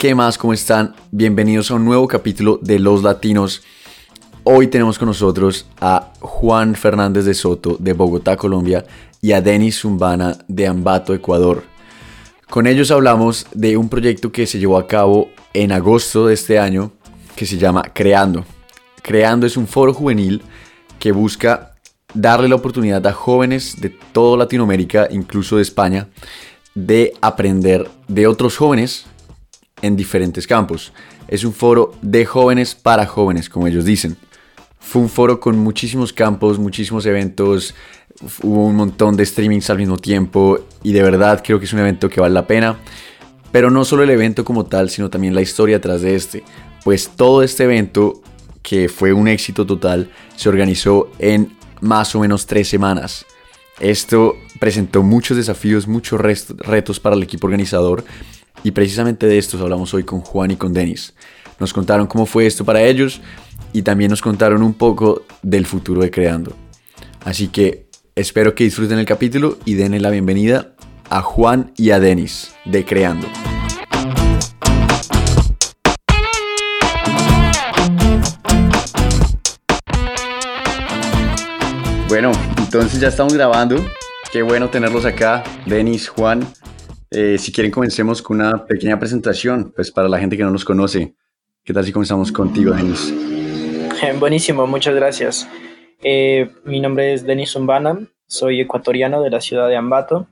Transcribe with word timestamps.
¿Qué 0.00 0.14
más? 0.14 0.38
¿Cómo 0.38 0.52
están? 0.52 0.94
Bienvenidos 1.10 1.72
a 1.72 1.74
un 1.74 1.84
nuevo 1.84 2.06
capítulo 2.06 2.60
de 2.62 2.78
Los 2.78 3.02
Latinos. 3.02 3.62
Hoy 4.44 4.68
tenemos 4.68 4.96
con 4.96 5.08
nosotros 5.08 5.66
a 5.80 6.12
Juan 6.20 6.76
Fernández 6.76 7.24
de 7.24 7.34
Soto 7.34 7.76
de 7.80 7.94
Bogotá, 7.94 8.36
Colombia, 8.36 8.84
y 9.20 9.32
a 9.32 9.40
Denis 9.40 9.80
Zumbana 9.80 10.38
de 10.46 10.68
Ambato, 10.68 11.14
Ecuador. 11.14 11.64
Con 12.48 12.68
ellos 12.68 12.92
hablamos 12.92 13.46
de 13.52 13.76
un 13.76 13.88
proyecto 13.88 14.30
que 14.30 14.46
se 14.46 14.60
llevó 14.60 14.78
a 14.78 14.86
cabo 14.86 15.30
en 15.52 15.72
agosto 15.72 16.28
de 16.28 16.34
este 16.34 16.60
año 16.60 16.92
que 17.34 17.44
se 17.44 17.58
llama 17.58 17.82
Creando. 17.92 18.44
Creando 19.02 19.48
es 19.48 19.56
un 19.56 19.66
foro 19.66 19.92
juvenil 19.92 20.42
que 21.00 21.10
busca 21.10 21.74
darle 22.14 22.48
la 22.48 22.54
oportunidad 22.54 23.04
a 23.04 23.12
jóvenes 23.12 23.80
de 23.80 23.88
toda 23.88 24.36
Latinoamérica, 24.36 25.08
incluso 25.10 25.56
de 25.56 25.62
España, 25.62 26.06
de 26.76 27.14
aprender 27.20 27.90
de 28.06 28.28
otros 28.28 28.56
jóvenes 28.56 29.06
en 29.82 29.96
diferentes 29.96 30.46
campos. 30.46 30.92
Es 31.28 31.44
un 31.44 31.52
foro 31.52 31.92
de 32.02 32.24
jóvenes 32.24 32.74
para 32.74 33.06
jóvenes, 33.06 33.48
como 33.48 33.66
ellos 33.66 33.84
dicen. 33.84 34.16
Fue 34.80 35.02
un 35.02 35.08
foro 35.08 35.40
con 35.40 35.58
muchísimos 35.58 36.12
campos, 36.12 36.58
muchísimos 36.58 37.04
eventos, 37.06 37.74
hubo 38.42 38.66
un 38.66 38.76
montón 38.76 39.16
de 39.16 39.24
streamings 39.26 39.70
al 39.70 39.78
mismo 39.78 39.96
tiempo 39.98 40.58
y 40.82 40.92
de 40.92 41.02
verdad 41.02 41.42
creo 41.44 41.58
que 41.58 41.66
es 41.66 41.72
un 41.72 41.80
evento 41.80 42.08
que 42.08 42.20
vale 42.20 42.34
la 42.34 42.46
pena. 42.46 42.78
Pero 43.52 43.70
no 43.70 43.84
solo 43.84 44.02
el 44.02 44.10
evento 44.10 44.44
como 44.44 44.66
tal, 44.66 44.90
sino 44.90 45.08
también 45.08 45.34
la 45.34 45.40
historia 45.40 45.78
atrás 45.78 46.02
de 46.02 46.14
este. 46.14 46.42
Pues 46.84 47.10
todo 47.16 47.42
este 47.42 47.64
evento, 47.64 48.20
que 48.62 48.88
fue 48.88 49.12
un 49.12 49.26
éxito 49.26 49.66
total, 49.66 50.10
se 50.36 50.48
organizó 50.48 51.10
en 51.18 51.56
más 51.80 52.14
o 52.14 52.20
menos 52.20 52.46
tres 52.46 52.68
semanas. 52.68 53.24
Esto 53.80 54.36
presentó 54.58 55.02
muchos 55.02 55.36
desafíos, 55.36 55.86
muchos 55.86 56.20
retos 56.20 57.00
para 57.00 57.16
el 57.16 57.22
equipo 57.22 57.46
organizador 57.46 58.04
y 58.62 58.70
precisamente 58.72 59.26
de 59.26 59.38
estos 59.38 59.60
hablamos 59.60 59.92
hoy 59.94 60.04
con 60.04 60.20
Juan 60.20 60.50
y 60.50 60.56
con 60.56 60.72
Denis. 60.72 61.14
Nos 61.58 61.72
contaron 61.72 62.06
cómo 62.06 62.26
fue 62.26 62.46
esto 62.46 62.64
para 62.64 62.82
ellos 62.82 63.20
y 63.72 63.82
también 63.82 64.10
nos 64.10 64.22
contaron 64.22 64.62
un 64.62 64.74
poco 64.74 65.22
del 65.42 65.66
futuro 65.66 66.00
de 66.02 66.10
Creando. 66.10 66.52
Así 67.24 67.48
que 67.48 67.86
espero 68.14 68.54
que 68.54 68.64
disfruten 68.64 68.98
el 68.98 69.06
capítulo 69.06 69.58
y 69.64 69.74
denle 69.74 70.00
la 70.00 70.10
bienvenida 70.10 70.72
a 71.10 71.22
Juan 71.22 71.72
y 71.76 71.90
a 71.90 72.00
Denis 72.00 72.52
de 72.64 72.84
Creando. 72.84 73.26
Bueno, 82.08 82.32
entonces 82.56 83.00
ya 83.00 83.08
estamos 83.08 83.34
grabando. 83.34 83.84
Qué 84.32 84.42
bueno 84.42 84.70
tenerlos 84.70 85.04
acá, 85.04 85.44
Denis, 85.66 86.08
Juan. 86.08 86.46
Eh, 87.10 87.38
si 87.38 87.52
quieren, 87.52 87.72
comencemos 87.72 88.20
con 88.20 88.40
una 88.40 88.66
pequeña 88.66 88.98
presentación, 88.98 89.72
pues 89.74 89.90
para 89.90 90.08
la 90.08 90.18
gente 90.18 90.36
que 90.36 90.42
no 90.42 90.50
nos 90.50 90.64
conoce. 90.64 91.14
¿Qué 91.64 91.72
tal 91.72 91.84
si 91.84 91.92
comenzamos 91.92 92.32
contigo, 92.32 92.72
Denis? 92.72 93.12
Buenísimo, 94.18 94.66
muchas 94.66 94.94
gracias. 94.94 95.48
Eh, 96.02 96.50
mi 96.64 96.80
nombre 96.80 97.14
es 97.14 97.24
Denis 97.24 97.50
Zumbana, 97.50 97.98
soy 98.26 98.60
ecuatoriano 98.60 99.22
de 99.22 99.30
la 99.30 99.40
ciudad 99.40 99.68
de 99.68 99.76
Ambato. 99.76 100.28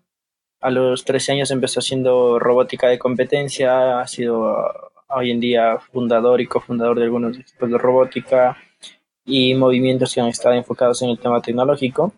A 0.61 0.71
los 0.71 1.05
13 1.05 1.33
años 1.33 1.51
empecé 1.51 1.81
haciendo 1.81 2.39
robótica 2.39 2.89
de 2.89 2.99
competencia, 2.99 4.01
ha 4.01 4.07
sido 4.07 4.57
hoy 5.09 5.31
en 5.31 5.41
día 5.41 5.79
fundador 5.93 6.41
y 6.41 6.47
cofundador 6.47 6.99
de 6.99 7.05
algunos 7.05 7.39
equipos 7.39 7.71
de 7.71 7.79
robótica 7.79 8.57
y 9.25 9.55
movimientos 9.55 10.15
que 10.15 10.21
han 10.21 10.29
estado 10.29 10.55
enfocados 10.55 11.03
en 11.03 11.11
el 11.11 11.19
tema 11.19 11.41
tecnológico. 11.41 12.13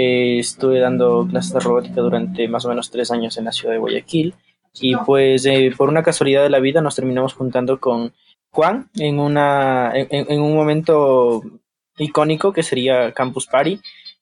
Eh, 0.00 0.38
estuve 0.38 0.78
dando 0.78 1.26
clases 1.28 1.54
de 1.54 1.58
robótica 1.58 2.00
durante 2.00 2.46
más 2.46 2.64
o 2.64 2.68
menos 2.68 2.88
tres 2.88 3.10
años 3.10 3.36
en 3.36 3.46
la 3.46 3.50
ciudad 3.50 3.72
de 3.72 3.80
Guayaquil 3.80 4.32
y 4.80 4.94
pues 4.94 5.44
eh, 5.44 5.72
por 5.76 5.88
una 5.88 6.04
casualidad 6.04 6.44
de 6.44 6.50
la 6.50 6.60
vida 6.60 6.80
nos 6.80 6.94
terminamos 6.94 7.34
juntando 7.34 7.80
con 7.80 8.14
Juan 8.50 8.88
en, 8.94 9.18
una, 9.18 9.90
en, 9.92 10.40
un 10.40 10.54
momento 10.54 11.42
icónico 11.96 12.52
que 12.52 12.62
sería 12.62 13.12
Campus 13.12 13.48
Party 13.48 13.80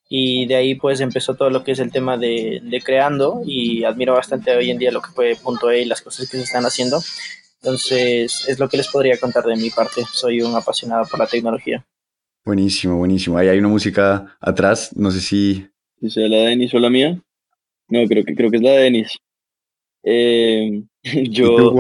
y 0.09 0.47
de 0.47 0.55
ahí 0.55 0.77
pues 0.77 1.03
empezó 1.03 1.35
todo 1.35 1.51
lo 1.51 1.63
que 1.63 1.73
es 1.73 1.79
el 1.79 1.93
tema 1.93 2.17
de, 2.17 2.63
de 2.63 2.81
creando 2.81 3.43
y 3.45 3.85
admiro 3.85 4.15
bastante 4.15 4.57
hoy 4.57 4.71
en 4.71 4.79
día 4.79 4.91
lo 4.91 5.03
que 5.03 5.11
fue 5.11 5.37
Punto 5.37 5.71
E 5.71 5.83
y 5.83 5.85
las 5.85 6.01
cosas 6.01 6.31
que 6.31 6.39
se 6.39 6.45
están 6.45 6.65
haciendo. 6.65 7.03
Entonces 7.61 8.49
es 8.49 8.59
lo 8.59 8.71
que 8.71 8.79
les 8.79 8.89
podría 8.89 9.19
contar 9.19 9.45
de 9.45 9.57
mi 9.57 9.69
parte. 9.69 10.07
Soy 10.11 10.41
un 10.41 10.57
apasionado 10.57 11.05
por 11.05 11.19
la 11.19 11.27
tecnología. 11.27 11.85
Buenísimo, 12.47 12.97
buenísimo. 12.97 13.37
Ahí 13.37 13.49
hay 13.49 13.59
una 13.59 13.67
música 13.67 14.39
atrás, 14.41 14.97
no 14.97 15.11
sé 15.11 15.21
si... 15.21 15.67
¿Es 16.01 16.17
la 16.17 16.37
de 16.37 16.47
Denis 16.47 16.73
o 16.75 16.79
la 16.79 16.89
mía? 16.89 17.21
No, 17.89 18.07
creo 18.07 18.25
que, 18.25 18.37
creo 18.37 18.53
que 18.53 18.59
es 18.59 18.63
la 18.63 18.71
de 18.71 18.83
Denis. 18.83 19.19
Eh, 20.05 20.85
yo, 21.29 21.75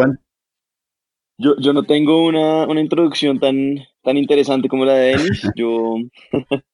yo, 1.39 1.55
yo 1.61 1.73
no 1.73 1.85
tengo 1.85 2.27
una, 2.27 2.67
una, 2.67 2.81
introducción 2.81 3.39
tan, 3.39 3.77
tan 4.03 4.17
interesante 4.17 4.69
como 4.69 4.85
la 4.85 4.95
de 4.95 5.17
Denis. 5.17 5.43
Yo, 5.55 5.99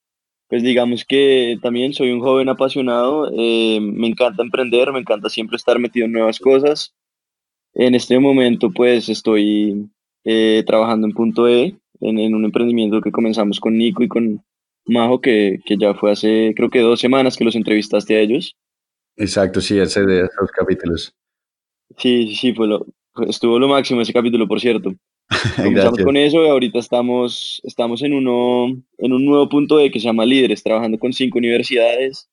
pues 0.48 0.62
digamos 0.62 1.04
que 1.04 1.58
también 1.60 1.92
soy 1.92 2.12
un 2.12 2.20
joven 2.20 2.48
apasionado. 2.48 3.30
Eh, 3.36 3.78
me 3.78 4.06
encanta 4.06 4.42
emprender, 4.42 4.90
me 4.90 5.00
encanta 5.00 5.28
siempre 5.28 5.56
estar 5.56 5.78
metido 5.78 6.06
en 6.06 6.12
nuevas 6.12 6.38
cosas. 6.38 6.94
En 7.74 7.94
este 7.94 8.18
momento, 8.18 8.70
pues 8.70 9.10
estoy 9.10 9.90
eh, 10.24 10.64
trabajando 10.66 11.06
en 11.06 11.12
Punto 11.12 11.46
E, 11.46 11.76
en, 12.02 12.34
un 12.34 12.44
emprendimiento 12.44 13.00
que 13.00 13.12
comenzamos 13.12 13.60
con 13.60 13.76
Nico 13.76 14.02
y 14.02 14.08
con 14.08 14.44
Majo, 14.86 15.20
que, 15.20 15.60
que, 15.64 15.76
ya 15.78 15.94
fue 15.94 16.12
hace 16.12 16.52
creo 16.56 16.68
que 16.68 16.80
dos 16.80 17.00
semanas 17.00 17.36
que 17.36 17.44
los 17.44 17.54
entrevistaste 17.54 18.16
a 18.16 18.20
ellos. 18.20 18.56
Exacto, 19.16 19.60
sí, 19.60 19.78
hace 19.78 20.04
de 20.04 20.20
esos 20.22 20.50
capítulos. 20.50 21.14
Sí, 21.96 22.34
sí, 22.34 22.52
fue 22.54 22.66
lo, 22.66 22.86
estuvo 23.28 23.58
lo 23.58 23.68
máximo 23.68 24.00
ese 24.00 24.12
capítulo, 24.12 24.48
por 24.48 24.60
cierto. 24.60 24.94
Comenzamos 25.56 26.00
con 26.00 26.16
eso 26.16 26.44
y 26.44 26.48
ahorita 26.48 26.78
estamos, 26.78 27.60
estamos 27.64 28.02
en, 28.02 28.14
uno, 28.14 28.66
en 28.98 29.12
un 29.12 29.24
nuevo 29.24 29.48
punto 29.48 29.78
de 29.78 29.90
que 29.90 30.00
se 30.00 30.06
llama 30.06 30.26
Líderes, 30.26 30.62
trabajando 30.62 30.98
con 30.98 31.12
cinco 31.12 31.38
universidades, 31.38 32.28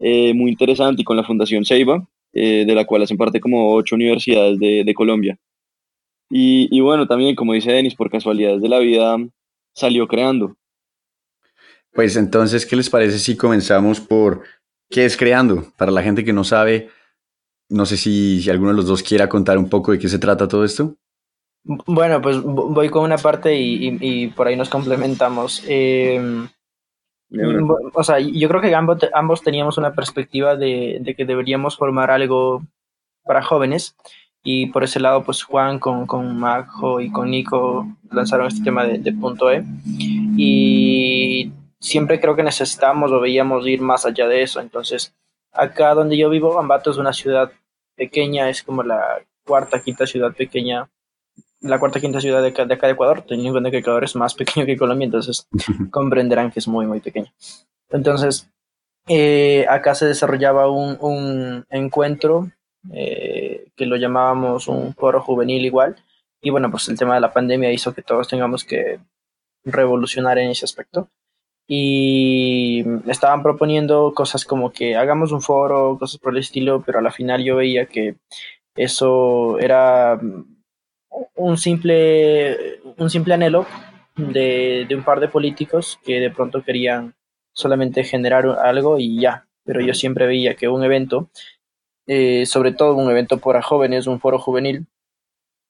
eh, 0.00 0.34
muy 0.34 0.50
interesante, 0.50 1.02
y 1.02 1.04
con 1.04 1.16
la 1.16 1.24
Fundación 1.24 1.64
Ceiba, 1.64 2.06
eh, 2.32 2.64
de 2.66 2.74
la 2.74 2.84
cual 2.84 3.02
hacen 3.02 3.16
parte 3.16 3.40
como 3.40 3.72
ocho 3.74 3.94
universidades 3.94 4.58
de, 4.58 4.82
de 4.84 4.94
Colombia. 4.94 5.38
Y, 6.28 6.80
bueno, 6.80 7.06
también, 7.06 7.36
como 7.36 7.52
dice 7.52 7.72
Denis, 7.72 7.94
por 7.94 8.10
casualidades 8.10 8.60
de 8.60 8.68
la 8.68 8.78
vida, 8.78 9.16
salió 9.74 10.08
creando. 10.08 10.56
Pues 11.92 12.16
entonces, 12.16 12.66
¿qué 12.66 12.76
les 12.76 12.90
parece 12.90 13.18
si 13.18 13.36
comenzamos 13.36 14.00
por 14.00 14.42
qué 14.90 15.04
es 15.04 15.16
creando? 15.16 15.64
Para 15.76 15.92
la 15.92 16.02
gente 16.02 16.24
que 16.24 16.32
no 16.32 16.44
sabe, 16.44 16.90
no 17.68 17.86
sé 17.86 17.96
si, 17.96 18.42
si 18.42 18.50
alguno 18.50 18.70
de 18.70 18.76
los 18.76 18.86
dos 18.86 19.02
quiera 19.02 19.28
contar 19.28 19.56
un 19.56 19.68
poco 19.68 19.92
de 19.92 19.98
qué 19.98 20.08
se 20.08 20.18
trata 20.18 20.48
todo 20.48 20.64
esto. 20.64 20.96
Bueno, 21.64 22.20
pues 22.20 22.40
voy 22.42 22.88
con 22.90 23.02
una 23.02 23.18
parte 23.18 23.56
y, 23.56 23.98
y, 24.00 24.28
por 24.28 24.46
ahí 24.46 24.56
nos 24.56 24.68
complementamos. 24.68 25.64
Em, 25.66 26.48
o 27.94 28.04
sea, 28.04 28.20
yo 28.20 28.48
creo 28.48 28.60
que 28.60 28.74
ambos, 28.74 28.98
ambos 29.12 29.42
teníamos 29.42 29.78
una 29.78 29.94
perspectiva 29.94 30.54
de, 30.54 30.98
de, 31.00 31.14
que 31.16 31.24
deberíamos 31.24 31.76
formar 31.76 32.10
algo 32.10 32.62
para 33.24 33.42
jóvenes 33.42 33.96
y 34.48 34.66
por 34.66 34.84
ese 34.84 35.00
lado, 35.00 35.24
pues 35.24 35.42
Juan 35.42 35.80
con, 35.80 36.06
con 36.06 36.38
Majo 36.38 37.00
y 37.00 37.10
con 37.10 37.32
Nico 37.32 37.84
lanzaron 38.12 38.46
este 38.46 38.62
tema 38.62 38.84
de, 38.84 39.12
punto 39.12 39.50
E. 39.50 39.64
Y 40.38 41.50
siempre 41.80 42.20
creo 42.20 42.36
que 42.36 42.44
necesitamos 42.44 43.10
o 43.10 43.18
veíamos 43.18 43.66
ir 43.66 43.80
más 43.80 44.06
allá 44.06 44.28
de 44.28 44.42
eso. 44.42 44.60
Entonces, 44.60 45.16
acá 45.52 45.94
donde 45.94 46.16
yo 46.16 46.30
vivo, 46.30 46.60
Ambato 46.60 46.92
es 46.92 46.96
una 46.96 47.12
ciudad 47.12 47.50
pequeña, 47.96 48.48
es 48.48 48.62
como 48.62 48.84
la 48.84 49.20
cuarta, 49.44 49.82
quinta 49.82 50.06
ciudad 50.06 50.32
pequeña, 50.32 50.88
la 51.60 51.80
cuarta, 51.80 51.98
quinta 51.98 52.20
ciudad 52.20 52.40
de 52.40 52.50
acá 52.50 52.66
de, 52.66 52.74
acá 52.74 52.86
de 52.86 52.92
Ecuador, 52.92 53.22
teniendo 53.22 53.48
en 53.48 53.64
cuenta 53.64 53.72
que 53.72 53.78
Ecuador 53.78 54.04
es 54.04 54.14
más 54.14 54.34
pequeño 54.36 54.64
que 54.64 54.76
Colombia, 54.76 55.06
entonces 55.06 55.48
comprenderán 55.90 56.52
que 56.52 56.60
es 56.60 56.68
muy, 56.68 56.86
muy 56.86 57.00
pequeño. 57.00 57.32
Entonces, 57.90 58.48
eh, 59.08 59.66
acá 59.68 59.96
se 59.96 60.06
desarrollaba 60.06 60.70
un, 60.70 60.98
un 61.00 61.66
encuentro 61.68 62.52
eh, 62.92 63.68
que 63.76 63.86
lo 63.86 63.96
llamábamos 63.96 64.68
un 64.68 64.94
foro 64.94 65.20
juvenil 65.20 65.64
igual. 65.64 65.96
Y 66.40 66.50
bueno, 66.50 66.70
pues 66.70 66.88
el 66.88 66.98
tema 66.98 67.14
de 67.14 67.20
la 67.20 67.32
pandemia 67.32 67.72
hizo 67.72 67.94
que 67.94 68.02
todos 68.02 68.28
tengamos 68.28 68.64
que 68.64 69.00
revolucionar 69.64 70.38
en 70.38 70.50
ese 70.50 70.64
aspecto. 70.64 71.08
Y 71.68 72.84
estaban 73.08 73.42
proponiendo 73.42 74.12
cosas 74.14 74.44
como 74.44 74.72
que 74.72 74.94
hagamos 74.94 75.32
un 75.32 75.42
foro, 75.42 75.98
cosas 75.98 76.20
por 76.20 76.32
el 76.32 76.38
estilo, 76.38 76.82
pero 76.86 77.00
a 77.00 77.02
la 77.02 77.10
final 77.10 77.42
yo 77.42 77.56
veía 77.56 77.86
que 77.86 78.16
eso 78.76 79.58
era 79.58 80.20
un 81.34 81.58
simple, 81.58 82.80
un 82.98 83.10
simple 83.10 83.34
anhelo 83.34 83.66
de, 84.16 84.86
de 84.88 84.94
un 84.94 85.02
par 85.02 85.18
de 85.18 85.28
políticos 85.28 85.98
que 86.04 86.20
de 86.20 86.30
pronto 86.30 86.62
querían 86.62 87.14
solamente 87.52 88.04
generar 88.04 88.46
algo 88.46 88.98
y 88.98 89.20
ya. 89.20 89.48
Pero 89.64 89.80
yo 89.80 89.94
siempre 89.94 90.26
veía 90.26 90.54
que 90.54 90.68
un 90.68 90.84
evento 90.84 91.30
eh, 92.06 92.46
sobre 92.46 92.72
todo 92.72 92.94
un 92.94 93.10
evento 93.10 93.38
para 93.38 93.62
jóvenes, 93.62 94.06
un 94.06 94.20
foro 94.20 94.38
juvenil, 94.38 94.86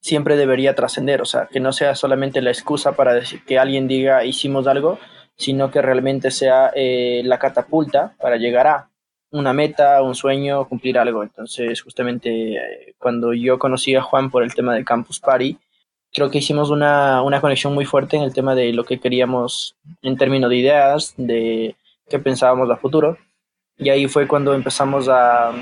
siempre 0.00 0.36
debería 0.36 0.74
trascender, 0.74 1.20
o 1.22 1.24
sea, 1.24 1.48
que 1.50 1.60
no 1.60 1.72
sea 1.72 1.94
solamente 1.94 2.40
la 2.42 2.50
excusa 2.50 2.92
para 2.92 3.14
decir 3.14 3.44
que 3.44 3.58
alguien 3.58 3.88
diga 3.88 4.24
hicimos 4.24 4.66
algo, 4.66 4.98
sino 5.36 5.70
que 5.70 5.82
realmente 5.82 6.30
sea 6.30 6.70
eh, 6.74 7.22
la 7.24 7.38
catapulta 7.38 8.14
para 8.20 8.36
llegar 8.36 8.66
a. 8.66 8.90
una 9.32 9.52
meta, 9.52 10.02
un 10.02 10.14
sueño, 10.14 10.68
cumplir 10.68 10.98
algo. 10.98 11.22
Entonces, 11.22 11.82
justamente 11.82 12.30
eh, 12.56 12.94
cuando 12.98 13.32
yo 13.34 13.58
conocí 13.58 13.94
a 13.94 14.02
Juan 14.02 14.30
por 14.30 14.42
el 14.42 14.54
tema 14.54 14.74
de 14.74 14.84
Campus 14.84 15.20
Party, 15.20 15.58
creo 16.12 16.30
que 16.30 16.38
hicimos 16.38 16.70
una, 16.70 17.22
una 17.22 17.40
conexión 17.40 17.74
muy 17.74 17.84
fuerte 17.84 18.16
en 18.16 18.22
el 18.22 18.32
tema 18.32 18.54
de 18.54 18.72
lo 18.72 18.84
que 18.84 19.00
queríamos 19.00 19.76
en 20.02 20.16
términos 20.16 20.50
de 20.50 20.56
ideas, 20.56 21.14
de 21.16 21.76
qué 22.08 22.18
pensábamos 22.18 22.70
a 22.70 22.76
futuro. 22.76 23.18
Y 23.76 23.90
ahí 23.90 24.06
fue 24.08 24.26
cuando 24.28 24.54
empezamos 24.54 25.08
a 25.08 25.52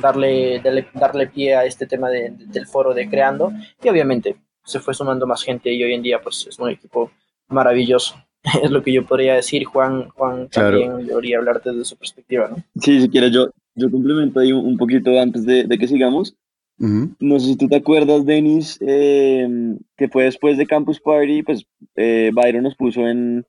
darle, 0.00 0.60
darle, 0.94 1.26
pie 1.26 1.54
a 1.54 1.64
este 1.64 1.86
tema 1.86 2.08
del 2.10 2.66
foro 2.66 2.94
de 2.94 3.08
Creando. 3.08 3.52
Y 3.82 3.88
obviamente 3.88 4.36
se 4.64 4.80
fue 4.80 4.94
sumando 4.94 5.26
más 5.26 5.42
gente 5.42 5.72
y 5.72 5.82
hoy 5.82 5.94
en 5.94 6.02
día 6.02 6.20
pues 6.22 6.46
es 6.48 6.58
un 6.58 6.70
equipo 6.70 7.10
maravilloso. 7.48 8.14
es 8.62 8.70
lo 8.70 8.82
que 8.82 8.92
yo 8.92 9.04
podría 9.04 9.34
decir. 9.34 9.64
Juan, 9.64 10.08
Juan 10.10 10.48
también 10.48 11.06
podría 11.08 11.38
hablar 11.38 11.62
desde 11.62 11.84
su 11.84 11.96
perspectiva, 11.96 12.48
¿no? 12.48 12.56
Sí, 12.80 13.00
si 13.00 13.08
quieres, 13.08 13.32
yo, 13.32 13.50
yo 13.74 13.90
complemento 13.90 14.40
ahí 14.40 14.52
un, 14.52 14.76
poquito 14.76 15.18
antes 15.20 15.44
de, 15.44 15.64
de 15.64 15.78
que 15.78 15.88
sigamos. 15.88 16.34
No 16.80 17.38
sé 17.38 17.48
si 17.48 17.56
tú 17.56 17.68
te 17.68 17.76
acuerdas, 17.76 18.24
Denis, 18.24 18.78
em, 18.80 19.78
que 19.98 20.08
fue 20.08 20.24
después 20.24 20.56
de 20.56 20.66
Campus 20.66 20.98
Party, 20.98 21.42
pues 21.42 21.66
eh, 21.94 22.30
Byron 22.32 22.62
nos 22.62 22.74
puso 22.74 23.06
en, 23.06 23.44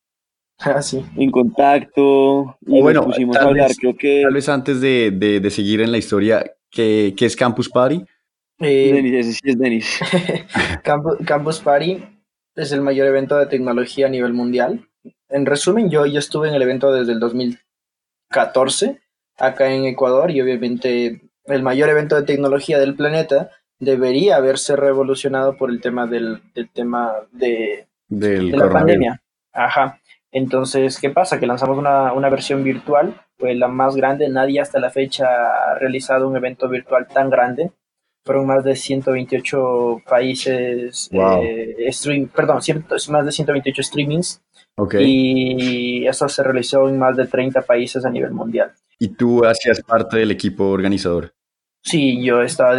ah, 0.75 0.81
sí. 0.81 1.05
en 1.17 1.31
contacto 1.31 2.57
y 2.65 2.81
bueno, 2.81 3.05
pusimos 3.05 3.37
a 3.37 3.43
hablar. 3.43 3.71
creo 3.79 3.95
que... 3.95 4.21
Tal 4.23 4.33
vez 4.33 4.49
antes 4.49 4.81
de, 4.81 5.11
de, 5.11 5.49
seguir 5.49 5.81
en 5.81 5.91
la 5.91 5.97
historia, 5.97 6.43
¿qué, 6.69 7.13
qué 7.17 7.25
es 7.25 7.35
Campus 7.35 7.69
Party? 7.69 8.03
Eh, 8.59 8.91
Denis, 8.93 9.13
ese 9.13 9.33
sí 9.33 9.39
es 9.43 9.57
Denis. 9.57 9.99
Campus, 10.83 11.17
Campus 11.25 11.59
Party 11.59 12.03
es 12.55 12.71
el 12.71 12.81
mayor 12.81 13.07
evento 13.07 13.37
de 13.37 13.47
tecnología 13.47 14.07
a 14.07 14.09
nivel 14.09 14.33
mundial. 14.33 14.87
En 15.29 15.45
resumen, 15.45 15.89
yo, 15.89 16.05
yo 16.05 16.19
estuve 16.19 16.49
en 16.49 16.55
el 16.55 16.61
evento 16.61 16.91
desde 16.91 17.13
el 17.13 17.19
2014 17.19 19.01
acá 19.37 19.71
en 19.71 19.85
Ecuador 19.85 20.31
y 20.31 20.41
obviamente 20.41 21.21
el 21.45 21.63
mayor 21.63 21.89
evento 21.89 22.15
de 22.15 22.23
tecnología 22.23 22.79
del 22.79 22.95
planeta 22.95 23.49
debería 23.79 24.35
haberse 24.35 24.75
revolucionado 24.75 25.57
por 25.57 25.71
el 25.71 25.81
tema 25.81 26.05
del, 26.05 26.41
tema 26.73 27.13
de, 27.31 27.87
la 28.09 28.69
pandemia. 28.69 29.21
Ajá. 29.51 29.99
Entonces, 30.31 30.99
¿qué 30.99 31.09
pasa? 31.09 31.39
Que 31.39 31.47
lanzamos 31.47 31.77
una, 31.77 32.13
una, 32.13 32.29
versión 32.29 32.63
virtual, 32.63 33.21
fue 33.37 33.53
la 33.55 33.67
más 33.67 33.95
grande. 33.95 34.29
Nadie 34.29 34.61
hasta 34.61 34.79
la 34.79 34.89
fecha 34.89 35.25
ha 35.25 35.75
realizado 35.77 36.27
un 36.27 36.37
evento 36.37 36.69
virtual 36.69 37.07
tan 37.07 37.29
grande 37.29 37.71
fueron 38.23 38.45
más 38.45 38.63
de 38.63 38.75
128 38.75 40.03
países, 40.07 41.09
eh, 41.11 41.87
stream, 41.91 42.27
perdón, 42.27 42.59
más 43.09 43.25
de 43.25 43.31
128 43.31 43.83
streamings. 43.83 44.41
Y 44.99 46.05
eso 46.07 46.27
se 46.29 46.43
realizó 46.43 46.87
en 46.87 46.97
más 46.97 47.17
de 47.17 47.27
30 47.27 47.61
países 47.61 48.05
a 48.05 48.09
nivel 48.09 48.31
mundial. 48.31 48.73
¿Y 48.99 49.09
tú 49.09 49.43
hacías 49.45 49.81
parte 49.81 50.17
del 50.17 50.31
equipo 50.31 50.65
organizador? 50.65 51.33
Sí, 51.83 52.23
yo 52.23 52.41
estaba 52.43 52.77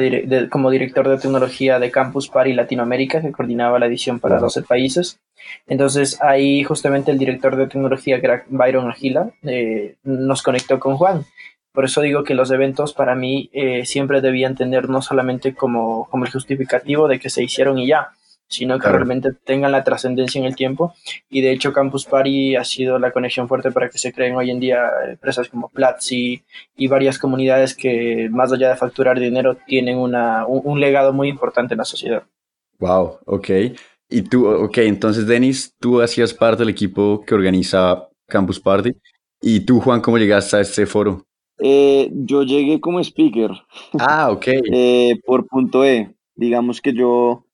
como 0.49 0.71
director 0.71 1.09
de 1.09 1.19
tecnología 1.19 1.79
de 1.79 1.91
Campus 1.91 2.29
Party 2.29 2.53
Latinoamérica, 2.53 3.21
que 3.21 3.33
coordinaba 3.33 3.79
la 3.79 3.87
edición 3.87 4.21
para 4.21 4.39
12 4.39 4.63
países. 4.63 5.19
Entonces 5.67 6.21
ahí 6.23 6.63
justamente 6.63 7.11
el 7.11 7.19
director 7.19 7.57
de 7.57 7.67
tecnología, 7.67 8.21
Byron 8.49 8.89
Agila, 8.89 9.33
eh, 9.43 9.97
nos 10.05 10.43
conectó 10.43 10.79
con 10.79 10.97
Juan 10.97 11.25
por 11.73 11.87
eso 11.87 12.03
digo 12.03 12.23
que 12.23 12.35
los 12.35 12.51
eventos 12.51 12.93
para 12.93 13.15
mí 13.15 13.49
eh, 13.53 13.87
siempre 13.87 14.21
debían 14.21 14.55
tener 14.55 14.91
no 14.91 15.01
solamente 15.01 15.55
como, 15.55 16.07
como 16.11 16.25
el 16.25 16.31
justificativo 16.31 17.09
de 17.09 17.19
que 17.19 17.31
se 17.31 17.43
hicieron 17.43 17.79
y 17.79 17.87
ya, 17.89 18.13
sino 18.53 18.79
que 18.79 18.89
realmente 18.89 19.33
tengan 19.33 19.73
la 19.73 19.83
trascendencia 19.83 20.39
en 20.39 20.45
el 20.45 20.55
tiempo. 20.55 20.93
Y 21.31 21.41
de 21.41 21.53
hecho 21.53 21.73
Campus 21.73 22.05
Party 22.05 22.55
ha 22.55 22.65
sido 22.65 22.99
la 22.99 23.11
conexión 23.11 23.49
fuerte 23.49 23.71
para 23.71 23.89
que 23.89 23.97
se 23.97 24.13
creen 24.13 24.37
hoy 24.37 24.51
en 24.51 24.61
día 24.61 24.91
empresas 25.09 25.49
como 25.49 25.71
Platzi 25.71 26.43
y 26.77 26.87
varias 26.87 27.19
comunidades 27.19 27.75
que 27.75 28.29
más 28.31 28.53
allá 28.53 28.69
de 28.69 28.77
facturar 28.77 29.19
dinero 29.19 29.57
tienen 29.67 29.97
una, 29.97 30.47
un, 30.47 30.79
legado 30.81 31.15
muy 31.15 31.29
importante 31.29 31.73
en 31.73 31.79
la 31.79 31.87
sociedad. 31.87 32.25
Wow, 32.79 33.21
ok. 33.25 33.49
Y 34.11 34.23
tú, 34.23 34.47
ok, 34.47 34.79
entonces 34.79 35.27
Denis, 35.27 35.75
tú 35.81 36.03
hacías 36.03 36.35
parte 36.35 36.61
del 36.61 36.69
equipo 36.69 37.25
que 37.27 37.35
organiza 37.35 38.11
Campus 38.29 38.61
Party. 38.61 38.93
¿Y 39.41 39.61
tú, 39.61 39.81
Juan, 39.81 40.03
cómo 40.03 40.19
llegaste 40.19 40.59
a 40.59 40.61
este 40.61 40.85
foro? 40.85 41.25
Eh, 41.59 42.11
yo 42.13 42.43
llegué 42.43 42.81
como 42.81 43.01
speaker. 43.01 43.51
Ah, 43.99 44.31
ok. 44.31 44.47
eh, 44.73 45.19
por 45.25 45.47
punto 45.47 45.87
E. 45.87 46.15
Digamos 46.35 46.83
que 46.83 46.93
yo 46.93 47.47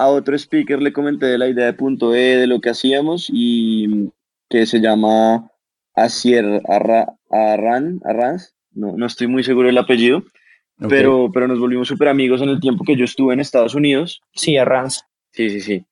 a 0.00 0.08
otro 0.08 0.34
speaker 0.34 0.80
le 0.80 0.94
comenté 0.94 1.26
de 1.26 1.36
la 1.36 1.46
idea 1.46 1.66
de 1.66 1.74
punto 1.74 2.14
E, 2.14 2.38
de 2.38 2.46
lo 2.46 2.62
que 2.62 2.70
hacíamos 2.70 3.28
y 3.30 4.10
que 4.48 4.64
se 4.64 4.80
llama 4.80 5.50
Asier 5.94 6.62
Arran, 6.66 8.00
Arranz. 8.04 8.54
No, 8.72 8.96
no 8.96 9.04
estoy 9.04 9.26
muy 9.26 9.44
seguro 9.44 9.66
del 9.66 9.76
apellido, 9.76 10.22
pero, 10.88 11.30
pero 11.34 11.46
nos 11.46 11.60
volvimos 11.60 11.86
súper 11.86 12.08
amigos 12.08 12.40
en 12.40 12.48
el 12.48 12.60
tiempo 12.60 12.82
que 12.82 12.96
yo 12.96 13.04
estuve 13.04 13.34
en 13.34 13.40
Estados 13.40 13.74
Unidos. 13.74 14.22
Sí, 14.32 14.56
Arranz. 14.56 15.04
Sí, 15.32 15.50
sí, 15.50 15.60
sí. 15.60 15.84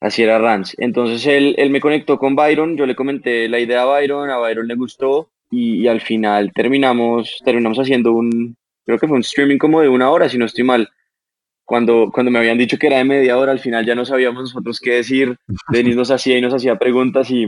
Asier 0.00 0.30
Arranz. 0.30 0.74
Entonces 0.78 1.26
él, 1.26 1.54
él 1.58 1.68
me 1.68 1.80
conectó 1.80 2.18
con 2.18 2.34
Byron, 2.34 2.78
yo 2.78 2.86
le 2.86 2.96
comenté 2.96 3.46
la 3.50 3.60
idea 3.60 3.82
a 3.82 3.86
Byron, 3.86 4.30
a 4.30 4.38
Byron 4.38 4.68
le 4.68 4.74
gustó 4.74 5.28
y, 5.50 5.86
al 5.86 6.00
final 6.00 6.50
terminamos, 6.54 7.42
terminamos 7.44 7.78
haciendo 7.78 8.12
un, 8.12 8.56
creo 8.86 8.98
que 8.98 9.06
fue 9.06 9.16
un 9.16 9.20
streaming 9.20 9.58
como 9.58 9.82
de 9.82 9.90
una 9.90 10.10
hora, 10.10 10.30
si 10.30 10.38
no 10.38 10.46
estoy 10.46 10.64
mal. 10.64 10.88
Cuando, 11.64 12.10
cuando 12.12 12.30
me 12.30 12.38
habían 12.38 12.58
dicho 12.58 12.78
que 12.78 12.88
era 12.88 12.98
de 12.98 13.04
media 13.04 13.38
hora, 13.38 13.52
al 13.52 13.58
final 13.58 13.86
ya 13.86 13.94
no 13.94 14.04
sabíamos 14.04 14.42
nosotros 14.42 14.80
qué 14.80 14.92
decir. 14.92 15.36
Denis 15.70 15.96
nos 15.96 16.10
hacía 16.10 16.36
y 16.36 16.40
nos 16.42 16.52
hacía 16.52 16.78
preguntas 16.78 17.30
y, 17.30 17.44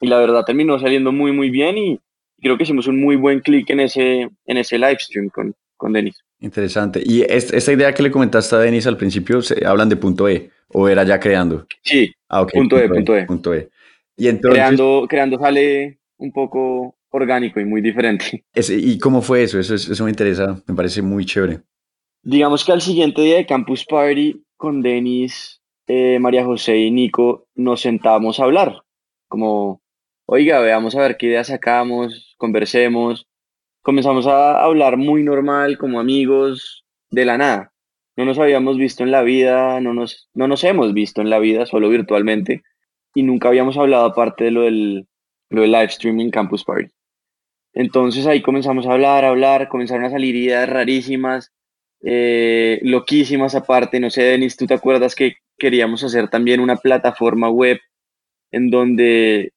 y 0.00 0.06
la 0.06 0.18
verdad 0.18 0.44
terminó 0.44 0.78
saliendo 0.78 1.12
muy, 1.12 1.32
muy 1.32 1.50
bien 1.50 1.78
y 1.78 2.00
creo 2.40 2.56
que 2.56 2.64
hicimos 2.64 2.86
un 2.86 3.00
muy 3.00 3.16
buen 3.16 3.40
clic 3.40 3.70
en 3.70 3.80
ese, 3.80 4.28
en 4.44 4.56
ese 4.56 4.78
live 4.78 4.98
stream 4.98 5.28
con, 5.28 5.54
con 5.76 5.92
Denis. 5.92 6.16
Interesante. 6.40 7.02
¿Y 7.04 7.22
esta 7.22 7.72
idea 7.72 7.94
que 7.94 8.02
le 8.02 8.10
comentaste 8.10 8.56
a 8.56 8.58
Denis 8.58 8.86
al 8.86 8.96
principio, 8.96 9.40
¿se 9.40 9.64
hablan 9.64 9.88
de 9.88 9.96
punto 9.96 10.28
E 10.28 10.50
o 10.68 10.88
era 10.88 11.04
ya 11.04 11.18
creando? 11.18 11.66
Sí, 11.82 12.12
ah, 12.28 12.46
punto, 12.46 12.78
e, 12.78 12.88
punto, 12.88 13.16
e, 13.16 13.24
punto 13.24 13.54
E. 13.54 13.70
Y 14.16 14.28
entonces... 14.28 14.58
creando, 14.58 15.06
creando 15.08 15.38
sale 15.38 15.98
un 16.18 16.32
poco 16.32 16.96
orgánico 17.10 17.60
y 17.60 17.64
muy 17.64 17.80
diferente. 17.80 18.44
¿Y 18.54 18.98
cómo 18.98 19.22
fue 19.22 19.44
eso? 19.44 19.58
eso? 19.58 19.74
Eso 19.74 20.04
me 20.04 20.10
interesa, 20.10 20.62
me 20.66 20.74
parece 20.74 21.00
muy 21.00 21.24
chévere. 21.24 21.60
Digamos 22.28 22.64
que 22.64 22.72
al 22.72 22.82
siguiente 22.82 23.22
día 23.22 23.36
de 23.36 23.46
Campus 23.46 23.86
Party, 23.86 24.42
con 24.56 24.82
Denis, 24.82 25.62
eh, 25.86 26.18
María 26.18 26.44
José 26.44 26.76
y 26.76 26.90
Nico, 26.90 27.46
nos 27.54 27.82
sentamos 27.82 28.40
a 28.40 28.42
hablar. 28.42 28.82
Como, 29.28 29.80
oiga, 30.26 30.58
veamos 30.58 30.96
a 30.96 31.02
ver 31.02 31.18
qué 31.18 31.26
ideas 31.26 31.46
sacamos, 31.46 32.34
conversemos. 32.36 33.28
Comenzamos 33.80 34.26
a 34.26 34.60
hablar 34.60 34.96
muy 34.96 35.22
normal, 35.22 35.78
como 35.78 36.00
amigos, 36.00 36.84
de 37.10 37.26
la 37.26 37.38
nada. 37.38 37.72
No 38.16 38.24
nos 38.24 38.40
habíamos 38.40 38.76
visto 38.76 39.04
en 39.04 39.12
la 39.12 39.22
vida, 39.22 39.80
no 39.80 39.94
nos, 39.94 40.28
no 40.34 40.48
nos 40.48 40.64
hemos 40.64 40.92
visto 40.94 41.20
en 41.20 41.30
la 41.30 41.38
vida, 41.38 41.64
solo 41.64 41.88
virtualmente. 41.88 42.64
Y 43.14 43.22
nunca 43.22 43.50
habíamos 43.50 43.76
hablado 43.76 44.04
aparte 44.04 44.42
de 44.42 44.50
lo 44.50 44.62
del, 44.62 45.06
lo 45.48 45.62
del 45.62 45.70
live 45.70 45.84
streaming 45.84 46.30
Campus 46.30 46.64
Party. 46.64 46.90
Entonces 47.72 48.26
ahí 48.26 48.42
comenzamos 48.42 48.84
a 48.88 48.94
hablar, 48.94 49.24
a 49.24 49.28
hablar, 49.28 49.68
comenzaron 49.68 50.06
a 50.06 50.10
salir 50.10 50.34
ideas 50.34 50.68
rarísimas, 50.68 51.52
eh, 52.08 52.78
loquísimas 52.82 53.56
aparte. 53.56 53.98
No 53.98 54.10
sé, 54.10 54.22
Denis, 54.22 54.56
¿tú 54.56 54.64
te 54.64 54.74
acuerdas 54.74 55.16
que 55.16 55.38
queríamos 55.58 56.04
hacer 56.04 56.28
también 56.28 56.60
una 56.60 56.76
plataforma 56.76 57.50
web 57.50 57.80
en 58.52 58.70
donde 58.70 59.52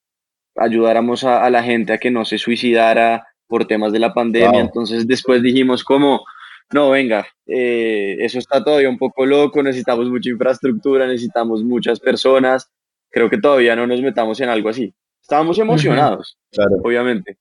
ayudáramos 0.56 1.24
a, 1.24 1.48
la 1.52 1.62
gente 1.62 1.94
a 1.94 2.00
que 2.00 2.10
no 2.10 2.26
se 2.26 2.40
suicidara 2.40 3.28
por 3.46 3.68
temas 3.68 3.94
de 3.94 4.00
la 4.00 4.16
pandemia? 4.16 4.62
Entonces 4.62 5.08
después 5.08 5.44
dijimos 5.44 5.84
como, 5.84 6.26
no, 6.74 6.90
venga, 6.90 7.28
eh, 7.46 8.18
eso 8.20 8.40
está 8.40 8.64
todavía 8.64 8.90
un 8.90 8.98
poco 8.98 9.28
loco, 9.28 9.62
necesitamos 9.62 10.10
mucha 10.10 10.32
infraestructura, 10.32 11.06
necesitamos 11.06 11.64
muchas 11.64 12.00
personas. 12.00 12.68
Creo 13.12 13.30
que 13.30 13.38
todavía 13.38 13.76
no 13.76 13.86
nos 13.86 14.02
metamos 14.02 14.40
en 14.42 14.50
algo 14.50 14.70
así. 14.70 14.92
Estábamos 15.22 15.60
emocionados, 15.60 16.36
claro. 16.52 16.78
obviamente. 16.84 17.38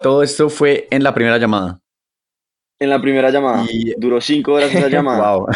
Todo 0.00 0.22
esto 0.22 0.48
fue 0.48 0.88
en 0.90 1.02
la 1.02 1.12
primera 1.12 1.36
llamada. 1.36 1.82
En 2.80 2.90
la 2.90 3.00
primera 3.00 3.30
llamada. 3.30 3.64
Y... 3.70 3.94
Duró 3.98 4.20
cinco 4.20 4.52
horas 4.52 4.74
esa 4.74 4.88
llamada. 4.90 5.36
wow. 5.36 5.46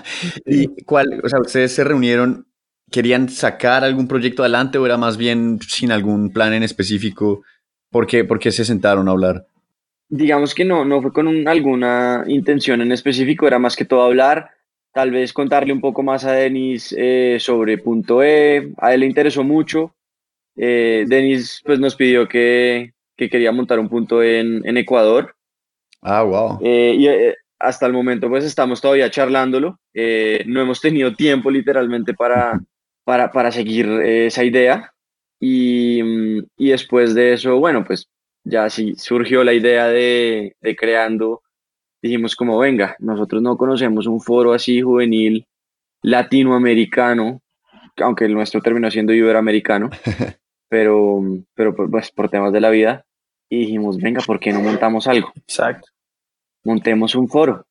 ¿Y 0.46 0.84
cuál? 0.84 1.20
O 1.22 1.28
sea, 1.28 1.40
ustedes 1.40 1.74
se 1.74 1.84
reunieron, 1.84 2.46
¿querían 2.90 3.28
sacar 3.28 3.84
algún 3.84 4.08
proyecto 4.08 4.42
adelante 4.42 4.78
o 4.78 4.86
era 4.86 4.96
más 4.96 5.16
bien 5.16 5.58
sin 5.66 5.92
algún 5.92 6.32
plan 6.32 6.52
en 6.52 6.62
específico? 6.62 7.42
¿Por 7.90 8.06
qué, 8.06 8.24
por 8.24 8.38
qué 8.38 8.50
se 8.50 8.64
sentaron 8.64 9.08
a 9.08 9.12
hablar? 9.12 9.46
Digamos 10.08 10.54
que 10.54 10.64
no, 10.64 10.84
no 10.84 11.00
fue 11.00 11.12
con 11.12 11.48
alguna 11.48 12.24
intención 12.26 12.82
en 12.82 12.92
específico, 12.92 13.46
era 13.46 13.58
más 13.58 13.76
que 13.76 13.84
todo 13.84 14.02
hablar, 14.02 14.50
tal 14.92 15.10
vez 15.10 15.32
contarle 15.32 15.72
un 15.72 15.80
poco 15.80 16.02
más 16.02 16.24
a 16.24 16.32
Denis 16.32 16.94
eh, 16.98 17.38
sobre 17.40 17.78
punto 17.78 18.22
E, 18.22 18.72
a 18.78 18.92
él 18.92 19.00
le 19.00 19.06
interesó 19.06 19.42
mucho. 19.42 19.94
Eh, 20.56 21.04
Denis 21.06 21.62
pues 21.64 21.80
nos 21.80 21.96
pidió 21.96 22.28
que, 22.28 22.92
que 23.16 23.30
quería 23.30 23.52
montar 23.52 23.78
un 23.78 23.88
punto 23.88 24.22
en, 24.22 24.66
en 24.66 24.76
Ecuador. 24.76 25.34
Ah, 26.02 26.22
wow. 26.24 26.58
Eh, 26.60 26.96
y 26.98 27.06
eh, 27.06 27.36
hasta 27.58 27.86
el 27.86 27.92
momento 27.92 28.28
pues 28.28 28.44
estamos 28.44 28.80
todavía 28.80 29.10
charlándolo. 29.10 29.78
Eh, 29.94 30.42
no 30.46 30.60
hemos 30.60 30.80
tenido 30.80 31.14
tiempo 31.14 31.50
literalmente 31.50 32.12
para, 32.12 32.60
para, 33.04 33.30
para 33.30 33.52
seguir 33.52 33.88
esa 33.88 34.44
idea. 34.44 34.92
Y, 35.40 36.00
y, 36.56 36.70
después 36.70 37.14
de 37.14 37.32
eso, 37.32 37.58
bueno, 37.58 37.84
pues 37.84 38.08
ya 38.44 38.70
sí 38.70 38.94
surgió 38.96 39.42
la 39.42 39.52
idea 39.52 39.88
de, 39.88 40.54
de 40.60 40.76
creando, 40.76 41.42
dijimos 42.00 42.36
como, 42.36 42.58
venga, 42.58 42.94
nosotros 43.00 43.42
no 43.42 43.56
conocemos 43.56 44.06
un 44.06 44.20
foro 44.20 44.52
así 44.52 44.80
juvenil 44.82 45.44
latinoamericano, 46.02 47.40
aunque 47.96 48.26
el 48.26 48.34
nuestro 48.34 48.60
terminó 48.60 48.88
siendo 48.88 49.12
iberoamericano, 49.12 49.90
pero, 50.68 51.20
pero 51.54 51.74
pues 51.74 52.12
por 52.12 52.28
temas 52.28 52.52
de 52.52 52.60
la 52.60 52.70
vida, 52.70 53.04
y 53.48 53.58
dijimos, 53.58 53.98
venga, 53.98 54.22
¿por 54.24 54.40
qué 54.40 54.52
no 54.52 54.60
montamos 54.60 55.06
algo? 55.06 55.30
Exacto. 55.36 55.91
Montemos 56.64 57.14
un 57.14 57.28
foro. 57.28 57.66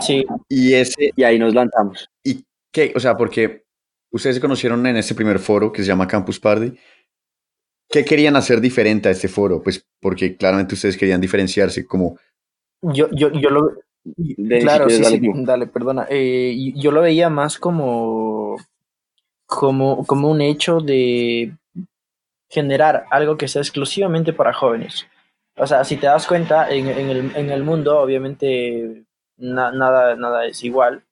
Sí. 0.00 0.24
Y, 0.48 0.74
ese, 0.74 1.10
y 1.16 1.22
ahí 1.22 1.38
nos 1.38 1.54
lanzamos. 1.54 2.08
¿Y 2.24 2.44
qué? 2.72 2.92
O 2.94 3.00
sea, 3.00 3.16
porque 3.16 3.64
ustedes 4.10 4.36
se 4.36 4.42
conocieron 4.42 4.86
en 4.86 4.96
ese 4.96 5.14
primer 5.14 5.38
foro 5.38 5.72
que 5.72 5.82
se 5.82 5.88
llama 5.88 6.06
Campus 6.08 6.40
Party. 6.40 6.72
¿Qué 7.88 8.04
querían 8.04 8.36
hacer 8.36 8.60
diferente 8.60 9.08
a 9.08 9.12
este 9.12 9.28
foro? 9.28 9.62
Pues 9.62 9.84
porque 10.00 10.36
claramente 10.36 10.74
ustedes 10.74 10.96
querían 10.96 11.20
diferenciarse 11.20 11.86
como... 11.86 12.18
Yo, 12.82 13.08
yo, 13.10 13.32
yo 13.32 13.50
lo... 13.50 13.72
claro, 14.60 14.88
sí, 14.88 15.02
dale, 15.02 15.18
sí, 15.18 15.30
dale, 15.34 15.66
perdona. 15.66 16.06
Eh, 16.08 16.72
yo 16.76 16.92
lo 16.92 17.02
veía 17.02 17.28
más 17.28 17.58
como, 17.58 18.56
como, 19.44 20.06
como 20.06 20.30
un 20.30 20.40
hecho 20.40 20.80
de 20.80 21.52
generar 22.48 23.06
algo 23.10 23.36
que 23.36 23.48
sea 23.48 23.62
exclusivamente 23.62 24.32
para 24.32 24.52
jóvenes. 24.52 25.06
O 25.56 25.66
sea, 25.66 25.84
si 25.84 25.96
te 25.96 26.06
das 26.06 26.26
cuenta, 26.26 26.70
en, 26.70 26.88
en, 26.88 27.10
el, 27.10 27.36
en 27.36 27.50
el, 27.50 27.62
mundo 27.62 28.00
obviamente 28.00 29.04
nada, 29.36 30.16
nada 30.16 30.46
es 30.46 30.62
igual, 30.64 31.04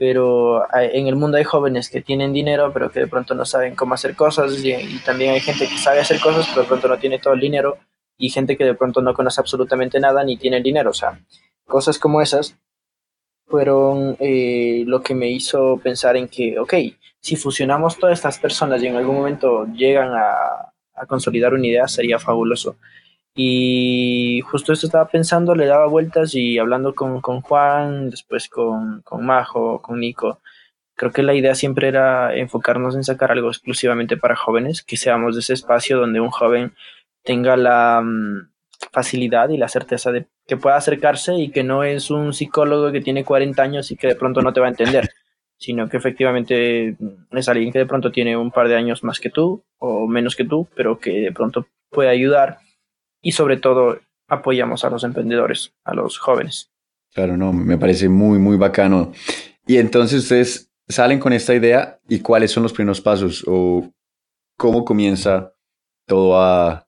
pero 0.00 0.64
en 0.74 1.08
el 1.08 1.16
mundo 1.16 1.36
hay 1.36 1.44
jóvenes 1.44 1.90
que 1.90 2.00
tienen 2.00 2.32
dinero, 2.32 2.72
pero 2.72 2.90
que 2.90 3.00
de 3.00 3.06
pronto 3.06 3.34
no 3.34 3.44
saben 3.44 3.76
cómo 3.76 3.92
hacer 3.92 4.16
cosas, 4.16 4.52
y, 4.64 4.98
también 5.04 5.34
hay 5.34 5.40
gente 5.40 5.68
que 5.68 5.76
sabe 5.76 6.00
hacer 6.00 6.18
cosas, 6.20 6.46
pero 6.48 6.62
de 6.62 6.68
pronto 6.68 6.88
no 6.88 6.98
tiene 6.98 7.18
todo 7.18 7.34
el 7.34 7.40
dinero, 7.40 7.76
y 8.16 8.30
gente 8.30 8.56
que 8.56 8.64
de 8.64 8.74
pronto 8.74 9.02
no 9.02 9.12
conoce 9.12 9.42
absolutamente 9.42 10.00
nada 10.00 10.24
ni 10.24 10.38
tiene 10.38 10.58
el 10.58 10.62
dinero. 10.62 10.90
O 10.90 10.94
sea, 10.94 11.20
cosas 11.66 11.98
como 11.98 12.22
esas 12.22 12.56
fueron 13.46 14.16
eh, 14.20 14.84
lo 14.86 15.02
que 15.02 15.14
me 15.14 15.28
hizo 15.28 15.78
pensar 15.82 16.16
en 16.16 16.28
que, 16.28 16.58
ok, 16.58 16.74
si 17.20 17.36
fusionamos 17.36 17.98
todas 17.98 18.18
estas 18.18 18.38
personas 18.38 18.82
y 18.82 18.86
en 18.86 18.96
algún 18.96 19.16
momento 19.16 19.66
llegan 19.66 20.14
a, 20.14 20.72
a 20.94 21.06
consolidar 21.06 21.52
una 21.52 21.66
idea, 21.66 21.88
sería 21.88 22.18
fabuloso. 22.18 22.76
Y 23.34 24.40
justo 24.42 24.72
esto 24.72 24.86
estaba 24.86 25.08
pensando, 25.08 25.54
le 25.54 25.66
daba 25.66 25.86
vueltas 25.86 26.34
y 26.34 26.58
hablando 26.58 26.94
con, 26.94 27.20
con 27.20 27.40
Juan, 27.40 28.10
después 28.10 28.48
con, 28.48 29.02
con 29.02 29.24
Majo, 29.24 29.80
con 29.82 30.00
Nico. 30.00 30.40
Creo 30.96 31.12
que 31.12 31.22
la 31.22 31.34
idea 31.34 31.54
siempre 31.54 31.88
era 31.88 32.34
enfocarnos 32.36 32.96
en 32.96 33.04
sacar 33.04 33.32
algo 33.32 33.48
exclusivamente 33.48 34.16
para 34.16 34.36
jóvenes, 34.36 34.82
que 34.82 34.96
seamos 34.96 35.34
de 35.34 35.40
ese 35.40 35.54
espacio 35.54 35.98
donde 35.98 36.20
un 36.20 36.30
joven 36.30 36.74
tenga 37.22 37.56
la 37.56 38.02
mm, 38.04 38.50
facilidad 38.92 39.48
y 39.50 39.56
la 39.56 39.68
certeza 39.68 40.12
de 40.12 40.26
que 40.46 40.56
pueda 40.56 40.76
acercarse 40.76 41.36
y 41.36 41.50
que 41.50 41.62
no 41.62 41.84
es 41.84 42.10
un 42.10 42.32
psicólogo 42.32 42.90
que 42.92 43.00
tiene 43.00 43.24
40 43.24 43.62
años 43.62 43.90
y 43.90 43.96
que 43.96 44.08
de 44.08 44.16
pronto 44.16 44.42
no 44.42 44.52
te 44.52 44.60
va 44.60 44.66
a 44.66 44.70
entender, 44.70 45.10
sino 45.58 45.88
que 45.88 45.96
efectivamente 45.96 46.96
es 47.30 47.48
alguien 47.48 47.72
que 47.72 47.78
de 47.78 47.86
pronto 47.86 48.10
tiene 48.10 48.36
un 48.36 48.50
par 48.50 48.68
de 48.68 48.76
años 48.76 49.04
más 49.04 49.20
que 49.20 49.30
tú 49.30 49.62
o 49.78 50.06
menos 50.06 50.34
que 50.34 50.44
tú, 50.44 50.68
pero 50.74 50.98
que 50.98 51.12
de 51.12 51.32
pronto 51.32 51.66
puede 51.90 52.08
ayudar 52.08 52.58
y 53.22 53.32
sobre 53.32 53.56
todo 53.56 54.00
apoyamos 54.28 54.84
a 54.84 54.90
los 54.90 55.04
emprendedores, 55.04 55.72
a 55.84 55.94
los 55.94 56.18
jóvenes. 56.18 56.70
Claro, 57.12 57.36
no, 57.36 57.52
me 57.52 57.76
parece 57.76 58.08
muy, 58.08 58.38
muy 58.38 58.56
bacano. 58.56 59.12
Y 59.66 59.78
entonces 59.78 60.22
ustedes 60.22 60.70
salen 60.88 61.18
con 61.18 61.32
esta 61.32 61.54
idea 61.54 61.98
y 62.08 62.20
cuáles 62.20 62.50
son 62.50 62.62
los 62.62 62.72
primeros 62.72 63.00
pasos 63.00 63.44
o 63.46 63.90
cómo 64.56 64.84
comienza 64.84 65.52
todo 66.06 66.40
a 66.40 66.86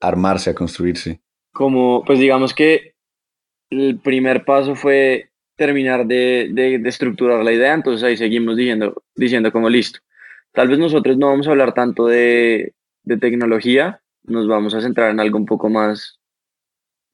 armarse, 0.00 0.50
a 0.50 0.54
construirse. 0.54 1.20
Como, 1.52 2.04
pues 2.04 2.18
digamos 2.18 2.54
que 2.54 2.94
el 3.70 3.98
primer 3.98 4.44
paso 4.44 4.74
fue 4.74 5.30
terminar 5.56 6.06
de, 6.06 6.50
de, 6.52 6.88
estructurar 6.88 7.44
la 7.44 7.52
idea, 7.52 7.74
entonces 7.74 8.04
ahí 8.04 8.16
seguimos 8.16 8.56
diciendo, 8.56 9.02
diciendo 9.16 9.50
como 9.50 9.68
listo. 9.68 9.98
Tal 10.52 10.68
vez 10.68 10.78
nosotros 10.78 11.18
no 11.18 11.28
vamos 11.28 11.48
a 11.48 11.50
hablar 11.50 11.74
tanto 11.74 12.06
de, 12.06 12.74
de 13.02 13.16
tecnología, 13.16 14.00
nos 14.28 14.46
vamos 14.46 14.74
a 14.74 14.80
centrar 14.80 15.10
en 15.10 15.20
algo 15.20 15.38
un 15.38 15.46
poco 15.46 15.68
más 15.68 16.18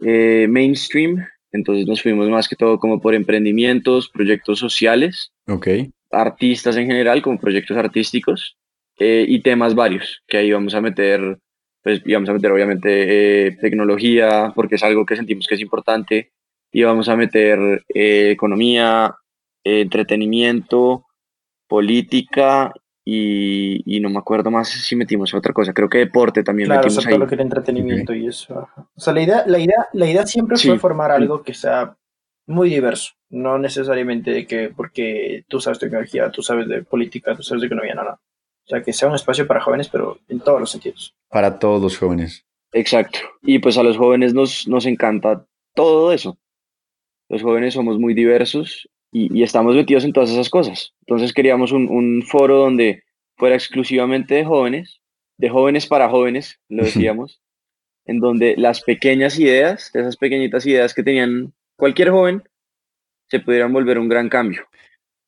eh, 0.00 0.46
mainstream. 0.48 1.24
Entonces 1.52 1.86
nos 1.86 2.02
fuimos 2.02 2.28
más 2.28 2.48
que 2.48 2.56
todo 2.56 2.78
como 2.78 3.00
por 3.00 3.14
emprendimientos, 3.14 4.08
proyectos 4.08 4.58
sociales, 4.58 5.32
okay. 5.46 5.92
artistas 6.10 6.76
en 6.76 6.88
general, 6.88 7.22
como 7.22 7.38
proyectos 7.38 7.76
artísticos 7.76 8.56
eh, 8.98 9.24
y 9.28 9.40
temas 9.40 9.74
varios, 9.74 10.22
que 10.26 10.38
ahí 10.38 10.50
vamos 10.50 10.74
a 10.74 10.80
meter, 10.80 11.38
pues 11.80 12.02
íbamos 12.04 12.28
a 12.28 12.32
meter 12.32 12.50
obviamente 12.50 13.46
eh, 13.46 13.56
tecnología, 13.60 14.52
porque 14.54 14.74
es 14.74 14.82
algo 14.82 15.06
que 15.06 15.14
sentimos 15.14 15.46
que 15.46 15.54
es 15.54 15.60
importante, 15.60 16.32
y 16.72 16.82
vamos 16.82 17.08
a 17.08 17.14
meter 17.14 17.84
economía, 17.88 19.14
entretenimiento, 19.62 21.06
política 21.68 22.74
y, 23.04 24.00
no 24.00 24.08
me 24.08 24.18
acuerdo 24.18 24.50
más 24.50 24.68
si 24.68 24.96
metimos 24.96 25.34
otra 25.34 25.52
cosa. 25.52 25.74
Creo 25.74 25.88
que 25.88 25.98
deporte 25.98 26.42
también 26.42 26.68
claro, 26.68 26.84
metimos 26.84 27.04
todo 27.04 27.18
lo 27.18 27.26
que 27.26 27.34
era 27.34 27.44
entretenimiento 27.44 28.14
y 28.14 28.26
eso. 28.26 28.68
O 28.94 29.00
sea, 29.00 29.12
la 29.12 29.22
idea, 29.22 29.44
la 29.46 29.58
idea, 29.58 29.88
la 29.92 30.10
idea 30.10 30.26
siempre 30.26 30.56
fue 30.56 30.78
formar 30.78 31.10
algo 31.10 31.42
que 31.42 31.52
sea 31.52 31.96
muy 32.46 32.70
diverso. 32.70 33.12
No 33.28 33.58
necesariamente 33.58 34.30
de 34.30 34.46
que 34.46 34.70
porque 34.74 35.44
tú 35.48 35.60
sabes 35.60 35.78
tecnología, 35.78 36.30
tú 36.30 36.42
sabes 36.42 36.68
de 36.68 36.82
política, 36.82 37.34
tú 37.36 37.42
sabes 37.42 37.62
de 37.62 37.66
economía, 37.66 37.94
no, 37.94 38.04
no. 38.04 38.12
O 38.12 38.66
sea, 38.66 38.82
que 38.82 38.94
sea 38.94 39.08
un 39.08 39.14
espacio 39.14 39.46
para 39.46 39.60
jóvenes, 39.60 39.88
pero 39.88 40.18
en 40.28 40.40
todos 40.40 40.60
los 40.60 40.70
sentidos. 40.70 41.14
Para 41.28 41.58
todos 41.58 41.82
los 41.82 41.98
jóvenes. 41.98 42.46
Exacto. 42.72 43.18
Y 43.42 43.58
pues 43.58 43.76
a 43.76 43.82
los 43.82 43.98
jóvenes 43.98 44.32
nos, 44.32 44.66
nos 44.66 44.86
encanta 44.86 45.46
todo 45.74 46.12
eso. 46.12 46.38
Los 47.28 47.42
jóvenes 47.42 47.74
somos 47.74 47.98
muy 47.98 48.14
diversos 48.14 48.88
y, 49.16 49.44
estamos 49.44 49.76
metidos 49.76 50.04
en 50.04 50.12
todas 50.12 50.30
esas 50.30 50.50
cosas. 50.50 50.92
Entonces 51.02 51.32
queríamos 51.32 51.70
un, 51.70 51.88
un, 51.88 52.22
foro 52.22 52.58
donde 52.58 53.04
fuera 53.36 53.54
exclusivamente 53.54 54.34
de 54.34 54.44
jóvenes, 54.44 55.00
de 55.38 55.48
jóvenes 55.48 55.86
para 55.86 56.08
jóvenes, 56.08 56.58
lo 56.68 56.82
decíamos, 56.82 57.40
en 58.06 58.18
donde 58.18 58.56
las 58.56 58.82
pequeñas 58.82 59.38
ideas, 59.38 59.94
esas 59.94 60.16
pequeñitas 60.16 60.66
ideas 60.66 60.94
que 60.94 61.04
tenían 61.04 61.54
cualquier 61.76 62.10
joven, 62.10 62.42
se 63.28 63.38
pudieran 63.38 63.72
volver 63.72 64.00
un 64.00 64.08
gran 64.08 64.28
cambio. 64.28 64.66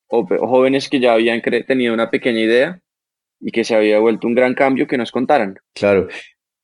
O, 0.09 0.27
jóvenes 0.27 0.89
que 0.89 0.99
ya 0.99 1.13
habían 1.13 1.41
tenido 1.41 1.95
una 1.95 2.11
pequeña 2.11 2.41
idea 2.41 2.81
y 3.41 3.53
que 3.53 3.63
se 3.63 3.77
había 3.77 4.01
vuelto 4.01 4.27
un 4.27 4.35
gran 4.35 4.55
cambio 4.55 4.89
que 4.89 4.99
nos 4.99 5.13
contaran. 5.13 5.59
Claro. 5.75 6.09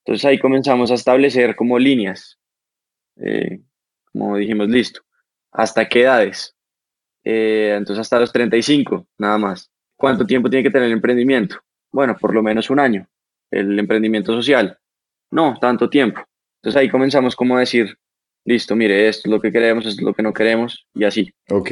Entonces 0.05 0.25
ahí 0.25 0.41
comenzamos 0.41 0.91
a 0.91 0.95
establecer 0.95 1.55
como 1.55 1.79
líneas, 1.79 2.41
eh, 3.17 3.61
como 4.13 4.37
dijimos, 4.37 4.69
listo, 4.69 5.03
hasta 5.53 5.89
qué 5.89 6.03
edades, 6.03 6.57
eh, 7.25 7.75
entonces 7.77 8.01
hasta 8.01 8.21
los 8.21 8.33
35, 8.33 9.07
nada 9.19 9.39
más. 9.39 9.71
¿Cuánto 9.97 10.27
tiempo 10.27 10.51
tiene 10.51 10.65
que 10.65 10.71
tener 10.71 10.87
el 10.87 10.95
emprendimiento? 10.95 11.57
Bueno, 11.93 12.17
por 12.21 12.35
lo 12.35 12.43
menos 12.43 12.71
un 12.71 12.81
año. 12.81 13.07
El 13.51 13.79
emprendimiento 13.79 14.33
social. 14.33 14.79
No, 15.31 15.57
tanto 15.61 15.89
tiempo. 15.89 16.23
Entonces 16.61 16.81
ahí 16.81 16.89
comenzamos 16.89 17.37
como 17.37 17.57
a 17.57 17.61
decir, 17.61 17.97
listo, 18.45 18.75
mire, 18.75 19.09
esto 19.09 19.29
es 19.29 19.33
lo 19.33 19.41
que 19.41 19.53
queremos, 19.53 19.87
esto 19.87 20.01
es 20.01 20.05
lo 20.05 20.15
que 20.15 20.23
no 20.23 20.33
queremos 20.33 20.87
y 20.95 21.05
así. 21.05 21.33
Ok. 21.51 21.71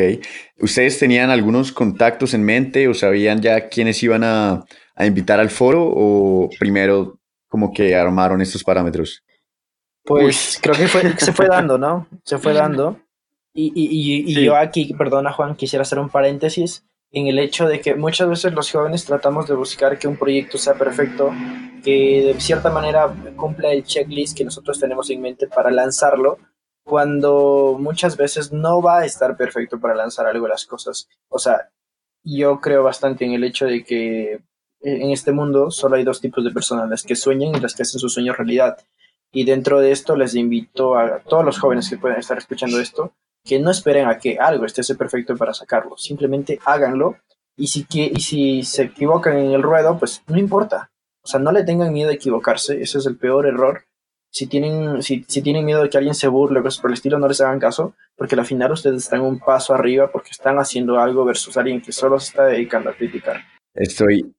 ¿Ustedes 0.59 0.99
tenían 0.99 1.30
algunos 1.30 1.73
contactos 1.73 2.35
en 2.35 2.45
mente 2.45 2.88
o 2.88 2.95
sabían 2.95 3.40
ya 3.40 3.69
quiénes 3.69 4.02
iban 4.02 4.23
a, 4.25 4.64
a 4.95 5.07
invitar 5.07 5.40
al 5.40 5.50
foro 5.50 5.85
o 5.85 6.49
primero 6.59 7.19
como 7.49 7.73
que 7.73 7.95
armaron 7.95 8.40
estos 8.40 8.62
parámetros? 8.62 9.25
Pues 10.04 10.59
creo 10.62 10.75
que 10.75 10.88
fue, 10.88 11.02
se 11.19 11.33
fue 11.33 11.47
dando, 11.50 11.78
¿no? 11.78 12.09
Se 12.25 12.38
fue 12.38 12.52
dando. 12.52 13.00
Y, 13.52 13.73
y, 13.75 14.38
y 14.40 14.45
yo 14.45 14.57
aquí, 14.57 14.95
perdona 14.95 15.33
Juan, 15.33 15.57
quisiera 15.57 15.83
hacer 15.83 15.99
un 15.99 16.09
paréntesis 16.09 16.85
en 17.12 17.26
el 17.26 17.38
hecho 17.38 17.66
de 17.66 17.80
que 17.80 17.95
muchas 17.95 18.28
veces 18.28 18.52
los 18.52 18.71
jóvenes 18.71 19.04
tratamos 19.04 19.49
de 19.49 19.54
buscar 19.54 19.99
que 19.99 20.07
un 20.07 20.16
proyecto 20.16 20.59
sea 20.59 20.75
perfecto, 20.75 21.33
que 21.83 22.33
de 22.35 22.40
cierta 22.40 22.71
manera 22.71 23.12
cumpla 23.37 23.73
el 23.73 23.83
checklist 23.83 24.37
que 24.37 24.45
nosotros 24.45 24.78
tenemos 24.78 25.11
en 25.11 25.21
mente 25.21 25.49
para 25.49 25.71
lanzarlo, 25.71 26.38
cuando 26.85 27.76
muchas 27.78 28.16
veces 28.16 28.52
no 28.52 28.80
va 28.80 29.00
a 29.00 29.04
estar 29.04 29.37
perfecto 29.37 29.80
para 29.80 29.95
lanzar 29.95 30.26
algo 30.26 30.47
de 30.47 30.50
las 30.50 30.66
cosas. 30.66 31.09
O 31.28 31.38
sea, 31.38 31.71
yo 32.23 32.61
creo 32.61 32.85
bastante 32.85 33.25
en 33.25 33.33
el 33.33 33.45
hecho 33.45 33.66
de 33.66 33.83
que 33.85 34.40
en 34.83 35.11
este 35.11 35.33
mundo 35.33 35.71
solo 35.71 35.97
hay 35.97 36.04
dos 36.04 36.21
tipos 36.21 36.45
de 36.45 36.52
personas, 36.52 36.88
las 36.88 37.02
que 37.02 37.16
sueñan 37.16 37.54
y 37.54 37.61
las 37.61 37.75
que 37.75 37.83
hacen 37.83 38.00
su 38.00 38.09
sueño 38.09 38.33
realidad. 38.33 38.78
Y 39.33 39.45
dentro 39.45 39.80
de 39.80 39.90
esto 39.90 40.16
les 40.16 40.35
invito 40.35 40.97
a 40.97 41.21
todos 41.21 41.45
los 41.45 41.59
jóvenes 41.59 41.88
que 41.88 41.99
pueden 41.99 42.19
estar 42.19 42.38
escuchando 42.38 42.80
esto 42.80 43.12
que 43.44 43.59
no 43.59 43.70
esperen 43.70 44.09
a 44.09 44.18
que 44.18 44.38
algo 44.38 44.64
esté 44.64 44.82
perfecto 44.94 45.37
para 45.37 45.54
sacarlo, 45.54 45.97
simplemente 45.97 46.59
háganlo 46.64 47.16
y 47.56 47.66
si, 47.66 47.87
y 47.90 48.20
si 48.20 48.62
se 48.62 48.85
equivocan 48.85 49.37
en 49.37 49.52
el 49.52 49.62
ruedo, 49.62 49.99
pues 49.99 50.23
no 50.28 50.38
importa. 50.38 50.90
O 51.23 51.28
sea, 51.28 51.40
no 51.40 51.52
le 51.52 51.64
tengan 51.64 51.92
miedo 51.92 52.11
a 52.11 52.14
equivocarse, 52.14 52.80
ese 52.80 52.99
es 52.99 53.06
el 53.06 53.18
peor 53.18 53.47
error. 53.47 53.85
Si 54.32 54.47
tienen, 54.47 55.02
si, 55.02 55.25
si 55.28 55.42
tienen 55.42 55.64
miedo 55.64 55.82
de 55.82 55.90
que 55.90 55.99
alguien 55.99 56.14
se 56.14 56.28
burle 56.28 56.61
o 56.61 56.62
cosas 56.62 56.80
por 56.80 56.90
el 56.90 56.94
estilo, 56.94 57.18
no 57.18 57.28
les 57.28 57.40
hagan 57.40 57.59
caso, 57.59 57.94
porque 58.16 58.37
al 58.37 58.47
final 58.47 58.73
ustedes 58.73 59.02
están 59.02 59.20
un 59.20 59.38
paso 59.38 59.75
arriba 59.75 60.11
porque 60.11 60.30
están 60.30 60.59
haciendo 60.59 60.99
algo 60.99 61.25
versus 61.25 61.56
alguien 61.56 61.82
que 61.82 61.92
solo 61.92 62.18
se 62.18 62.28
está 62.28 62.44
dedicando 62.44 62.90
a 62.90 62.94
criticar. 62.94 63.42
Estoy 63.75 64.32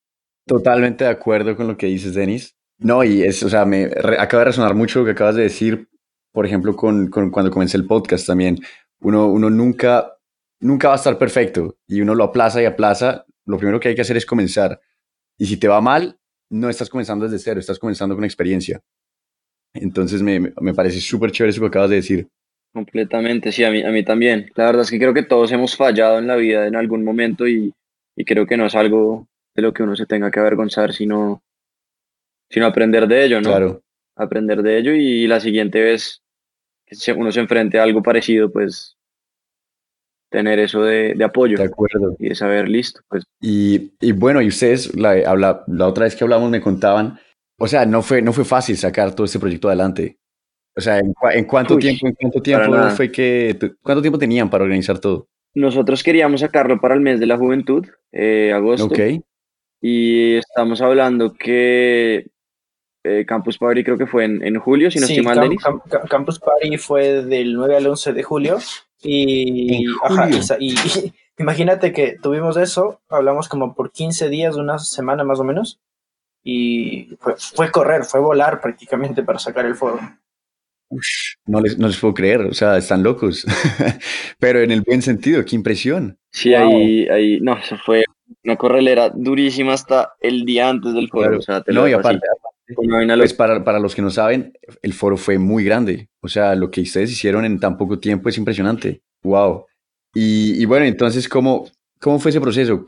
totalmente 0.47 1.03
de 1.03 1.09
acuerdo 1.11 1.55
con 1.55 1.67
lo 1.67 1.77
que 1.77 1.87
dices, 1.87 2.15
Denis. 2.15 2.55
No, 2.79 3.03
y 3.03 3.21
es, 3.21 3.43
o 3.43 3.49
sea, 3.49 3.65
me 3.65 3.91
acaba 4.17 4.41
de 4.41 4.45
resonar 4.45 4.73
mucho 4.73 4.99
lo 4.99 5.05
que 5.05 5.11
acabas 5.11 5.35
de 5.35 5.43
decir, 5.43 5.87
por 6.31 6.47
ejemplo, 6.47 6.75
con, 6.75 7.09
cuando 7.09 7.51
comencé 7.51 7.77
el 7.77 7.85
podcast 7.85 8.25
también. 8.25 8.57
Uno, 9.01 9.27
uno 9.27 9.49
nunca, 9.49 10.17
nunca 10.59 10.89
va 10.89 10.93
a 10.93 10.97
estar 10.97 11.17
perfecto 11.17 11.77
y 11.87 12.01
uno 12.01 12.15
lo 12.15 12.25
aplaza 12.25 12.61
y 12.61 12.65
aplaza. 12.65 13.25
Lo 13.45 13.57
primero 13.57 13.79
que 13.79 13.89
hay 13.89 13.95
que 13.95 14.01
hacer 14.01 14.17
es 14.17 14.25
comenzar. 14.25 14.79
Y 15.37 15.47
si 15.47 15.57
te 15.57 15.67
va 15.67 15.81
mal, 15.81 16.17
no 16.49 16.69
estás 16.69 16.89
comenzando 16.89 17.25
desde 17.25 17.43
cero, 17.43 17.59
estás 17.59 17.79
comenzando 17.79 18.15
con 18.15 18.23
experiencia. 18.23 18.81
Entonces 19.73 20.21
me, 20.21 20.39
me 20.39 20.73
parece 20.73 20.99
súper 20.99 21.31
chévere 21.31 21.51
eso 21.51 21.61
que 21.61 21.67
acabas 21.67 21.89
de 21.89 21.95
decir. 21.97 22.27
Completamente, 22.73 23.51
sí, 23.51 23.63
a 23.63 23.71
mí, 23.71 23.83
a 23.83 23.89
mí 23.89 24.03
también. 24.03 24.49
La 24.55 24.65
verdad 24.65 24.83
es 24.83 24.91
que 24.91 24.99
creo 24.99 25.13
que 25.13 25.23
todos 25.23 25.51
hemos 25.51 25.75
fallado 25.75 26.19
en 26.19 26.27
la 26.27 26.35
vida 26.35 26.67
en 26.67 26.75
algún 26.75 27.03
momento 27.03 27.47
y, 27.47 27.73
y 28.15 28.25
creo 28.25 28.45
que 28.45 28.55
no 28.55 28.65
es 28.65 28.75
algo 28.75 29.27
de 29.55 29.61
lo 29.61 29.73
que 29.73 29.83
uno 29.83 29.95
se 29.95 30.05
tenga 30.05 30.31
que 30.31 30.39
avergonzar, 30.39 30.93
sino, 30.93 31.43
sino 32.49 32.65
aprender 32.65 33.07
de 33.07 33.25
ello, 33.25 33.41
¿no? 33.41 33.49
Claro. 33.49 33.83
Aprender 34.15 34.61
de 34.61 34.77
ello 34.77 34.93
y 34.93 35.27
la 35.27 35.39
siguiente 35.39 35.81
vez 35.81 36.20
uno 37.15 37.31
se 37.31 37.39
enfrente 37.39 37.79
a 37.79 37.83
algo 37.83 38.01
parecido, 38.03 38.51
pues 38.51 38.97
tener 40.29 40.59
eso 40.59 40.81
de, 40.83 41.13
de 41.13 41.23
apoyo. 41.23 41.57
De 41.57 41.65
acuerdo. 41.65 42.15
Y 42.17 42.29
de 42.29 42.35
saber, 42.35 42.69
listo, 42.69 43.01
pues. 43.09 43.25
Y, 43.41 43.93
y 43.99 44.11
bueno, 44.13 44.41
y 44.41 44.47
ustedes, 44.47 44.95
la, 44.95 45.11
habla, 45.27 45.63
la 45.67 45.87
otra 45.87 46.05
vez 46.05 46.15
que 46.15 46.23
hablamos 46.23 46.49
me 46.49 46.61
contaban, 46.61 47.19
o 47.59 47.67
sea, 47.67 47.85
no 47.85 48.01
fue, 48.01 48.21
no 48.21 48.33
fue 48.33 48.45
fácil 48.45 48.77
sacar 48.77 49.13
todo 49.13 49.25
este 49.25 49.39
proyecto 49.39 49.67
adelante. 49.67 50.17
O 50.75 50.79
sea, 50.79 50.99
¿en, 50.99 51.13
en 51.33 51.45
cuánto 51.45 51.77
tiempo, 51.77 52.07
en 52.07 52.15
cuánto 52.15 52.41
tiempo 52.41 52.89
fue 52.91 53.11
que, 53.11 53.57
cuánto 53.81 54.01
tiempo 54.01 54.17
tenían 54.17 54.49
para 54.49 54.63
organizar 54.63 54.99
todo? 54.99 55.27
Nosotros 55.53 56.01
queríamos 56.01 56.39
sacarlo 56.39 56.79
para 56.79 56.95
el 56.95 57.01
mes 57.01 57.19
de 57.19 57.25
la 57.25 57.37
juventud, 57.37 57.85
eh, 58.13 58.53
agosto. 58.53 58.85
Ok. 58.85 58.99
Y 59.81 60.35
estamos 60.35 60.79
hablando 60.81 61.33
que 61.33 62.30
eh, 63.03 63.25
Campus 63.25 63.57
Party 63.57 63.83
creo 63.83 63.97
que 63.97 64.07
fue 64.07 64.25
en, 64.25 64.43
en 64.43 64.59
julio, 64.59 64.91
si 64.91 64.99
no 64.99 65.05
estoy 65.05 65.23
mal, 65.23 65.39
Campus 66.09 66.39
Party 66.39 66.77
fue 66.77 67.23
del 67.23 67.53
9 67.53 67.77
al 67.77 67.87
11 67.87 68.13
de 68.13 68.23
julio. 68.23 68.59
Y, 69.03 69.85
ajá, 70.03 70.29
y, 70.59 70.75
imagínate 71.37 71.91
que 71.91 72.17
tuvimos 72.21 72.57
eso, 72.57 73.01
hablamos 73.09 73.49
como 73.49 73.73
por 73.73 73.91
15 73.91 74.29
días, 74.29 74.55
una 74.55 74.77
semana 74.79 75.23
más 75.23 75.39
o 75.39 75.43
menos. 75.43 75.79
Y 76.43 77.15
fue, 77.19 77.35
fue 77.37 77.71
correr, 77.71 78.03
fue 78.03 78.19
volar 78.19 78.61
prácticamente 78.61 79.23
para 79.23 79.39
sacar 79.39 79.65
el 79.65 79.75
foro 79.75 79.99
no, 81.45 81.61
les, 81.61 81.77
no 81.77 81.87
les 81.87 81.97
puedo 81.97 82.13
creer, 82.13 82.41
o 82.41 82.53
sea, 82.53 82.77
están 82.77 83.03
locos. 83.03 83.45
Pero 84.39 84.61
en 84.61 84.71
el 84.71 84.81
buen 84.81 85.01
sentido, 85.01 85.43
qué 85.45 85.55
impresión. 85.55 86.17
Sí, 86.31 86.53
ahí, 86.53 87.07
ahí, 87.07 87.39
no, 87.41 87.61
se 87.63 87.77
fue 87.77 88.03
una 88.43 88.55
correlera 88.55 89.09
durísima 89.09 89.73
hasta 89.73 90.13
el 90.19 90.45
día 90.45 90.69
antes 90.69 90.93
del 90.93 91.09
foro. 91.09 91.37
O 91.37 91.41
sea, 91.41 91.63
no, 91.67 91.87
y 91.87 91.93
aparte, 91.93 92.25
pues 92.75 93.33
para, 93.33 93.63
para, 93.63 93.79
los 93.79 93.95
que 93.95 94.01
no 94.01 94.09
saben, 94.09 94.53
el 94.81 94.93
foro 94.93 95.17
fue 95.17 95.37
muy 95.37 95.63
grande. 95.63 96.09
O 96.21 96.27
sea, 96.27 96.55
lo 96.55 96.69
que 96.71 96.81
ustedes 96.81 97.11
hicieron 97.11 97.45
en 97.45 97.59
tan 97.59 97.77
poco 97.77 97.99
tiempo 97.99 98.29
es 98.29 98.37
impresionante. 98.37 99.01
Wow. 99.23 99.65
Y, 100.13 100.61
y 100.61 100.65
bueno, 100.65 100.85
entonces, 100.85 101.27
¿cómo, 101.29 101.69
¿cómo 101.99 102.19
fue 102.19 102.31
ese 102.31 102.41
proceso? 102.41 102.85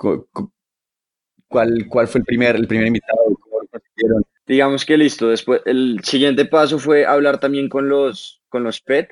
¿Cuál, 1.47 1.87
cuál 1.87 2.07
fue 2.07 2.19
el 2.19 2.25
primer, 2.25 2.55
el 2.55 2.67
primer 2.67 2.87
invitado? 2.87 3.19
¿Cómo 3.39 3.61
lo 3.61 3.67
consiguieron? 3.67 4.23
digamos 4.45 4.85
que 4.85 4.97
listo. 4.97 5.29
Después, 5.29 5.61
el 5.65 5.99
siguiente 6.03 6.45
paso 6.45 6.79
fue 6.79 7.05
hablar 7.05 7.39
también 7.39 7.69
con 7.69 7.89
los, 7.89 8.41
con 8.49 8.63
los 8.63 8.81
PET, 8.81 9.09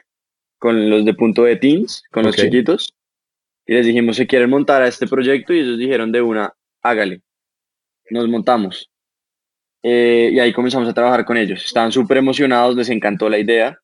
con 0.58 0.90
los 0.90 1.06
de 1.06 1.14
punto 1.14 1.44
de 1.44 1.56
teens, 1.56 2.04
con 2.12 2.24
los 2.24 2.36
chiquitos. 2.36 2.94
Y 3.66 3.74
les 3.74 3.86
dijimos, 3.86 4.18
si 4.18 4.28
quieren 4.28 4.50
montar 4.50 4.82
a 4.82 4.88
este 4.88 5.08
proyecto, 5.08 5.54
y 5.54 5.60
ellos 5.60 5.78
dijeron 5.78 6.12
de 6.12 6.22
una, 6.22 6.54
hágale. 6.82 7.22
Nos 8.10 8.28
montamos. 8.28 8.91
Eh, 9.84 10.30
y 10.34 10.40
ahí 10.40 10.54
comenzamos 10.54 10.88
a 10.88 10.94
trabajar 10.94 11.26
con 11.26 11.38
ellos. 11.38 11.66
Estaban 11.66 11.92
súper 11.92 12.18
emocionados, 12.18 12.76
les 12.76 12.90
encantó 12.90 13.30
la 13.30 13.40
idea. 13.40 13.78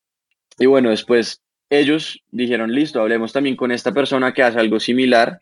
Y 0.60 0.66
bueno, 0.66 0.90
después 0.90 1.42
ellos 1.70 2.24
dijeron, 2.32 2.72
listo, 2.72 3.02
hablemos 3.02 3.34
también 3.34 3.56
con 3.56 3.72
esta 3.72 3.92
persona 3.92 4.34
que 4.34 4.44
hace 4.44 4.60
algo 4.60 4.80
similar, 4.80 5.42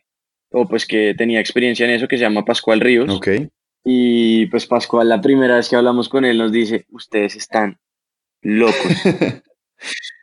o 0.50 0.66
pues 0.66 0.86
que 0.86 1.14
tenía 1.16 1.40
experiencia 1.40 1.86
en 1.86 1.92
eso, 1.92 2.08
que 2.08 2.16
se 2.16 2.22
llama 2.22 2.44
Pascual 2.44 2.80
Ríos. 2.80 3.10
Okay. 3.10 3.48
Y 3.84 4.46
pues 4.46 4.66
Pascual, 4.66 5.08
la 5.08 5.20
primera 5.20 5.56
vez 5.56 5.68
que 5.68 5.76
hablamos 5.76 6.08
con 6.08 6.24
él, 6.24 6.38
nos 6.38 6.52
dice, 6.52 6.86
ustedes 6.90 7.36
están 7.36 7.78
locos. 8.42 8.74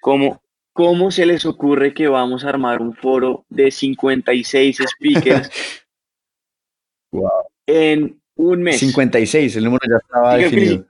¿Cómo, 0.01 0.41
¿Cómo 0.73 1.11
se 1.11 1.25
les 1.25 1.45
ocurre 1.45 1.93
que 1.93 2.07
vamos 2.07 2.43
a 2.43 2.49
armar 2.49 2.81
un 2.81 2.95
foro 2.95 3.45
de 3.49 3.71
56 3.71 4.79
speakers 4.97 5.49
wow. 7.11 7.29
en 7.67 8.19
un 8.35 8.63
mes? 8.63 8.79
56, 8.79 9.55
el 9.55 9.63
número 9.65 9.81
ya 9.89 9.97
estaba 9.97 10.37
definido. 10.37 10.85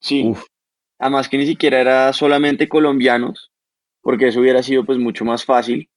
Sí. 0.00 0.32
Además 0.98 1.28
que 1.28 1.38
ni 1.38 1.46
siquiera 1.46 1.80
era 1.80 2.12
solamente 2.12 2.68
colombianos, 2.68 3.50
porque 4.02 4.28
eso 4.28 4.40
hubiera 4.40 4.62
sido 4.62 4.84
pues 4.84 4.98
mucho 4.98 5.24
más 5.24 5.44
fácil, 5.44 5.88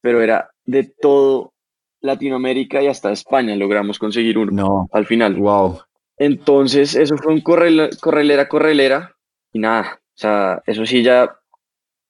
pero 0.00 0.22
era 0.22 0.50
de 0.64 0.84
todo 0.84 1.52
Latinoamérica 2.00 2.82
y 2.82 2.86
hasta 2.86 3.12
España 3.12 3.56
logramos 3.56 3.98
conseguir 3.98 4.38
uno 4.38 4.52
no. 4.52 4.88
al 4.92 5.06
final. 5.06 5.34
Wow. 5.36 5.80
Entonces, 6.18 6.94
eso 6.94 7.16
fue 7.18 7.34
un 7.34 7.40
correlera, 7.42 8.48
correlera, 8.48 9.16
y 9.52 9.58
nada, 9.58 10.00
o 10.00 10.18
sea, 10.18 10.62
eso 10.66 10.86
sí 10.86 11.02
ya 11.02 11.38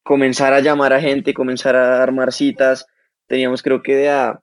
comenzar 0.04 0.52
a 0.52 0.60
llamar 0.60 0.92
a 0.92 1.00
gente, 1.00 1.34
comenzar 1.34 1.74
a 1.74 2.02
armar 2.02 2.32
citas, 2.32 2.86
teníamos 3.26 3.62
creo 3.62 3.82
que 3.82 3.96
de 3.96 4.10
a 4.10 4.40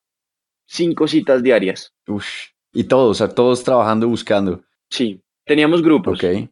cinco 0.65 1.07
citas 1.07 1.41
diarias. 1.41 1.93
Uf. 2.07 2.52
Y 2.73 2.85
todos, 2.85 3.11
o 3.11 3.13
sea, 3.13 3.33
todos 3.33 3.63
trabajando, 3.63 4.07
buscando. 4.07 4.63
Sí, 4.89 5.21
teníamos 5.45 5.81
grupos. 5.81 6.23
Ok. 6.23 6.49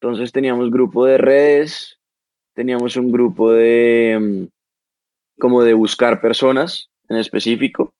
Entonces 0.00 0.32
teníamos 0.32 0.70
grupo 0.70 1.06
de 1.06 1.16
redes, 1.16 2.00
teníamos 2.54 2.96
un 2.96 3.12
grupo 3.12 3.52
de 3.52 4.18
mm, 4.20 4.48
como 5.38 5.62
de 5.62 5.74
buscar 5.74 6.20
personas 6.20 6.90
en 7.08 7.16
específico, 7.16 7.94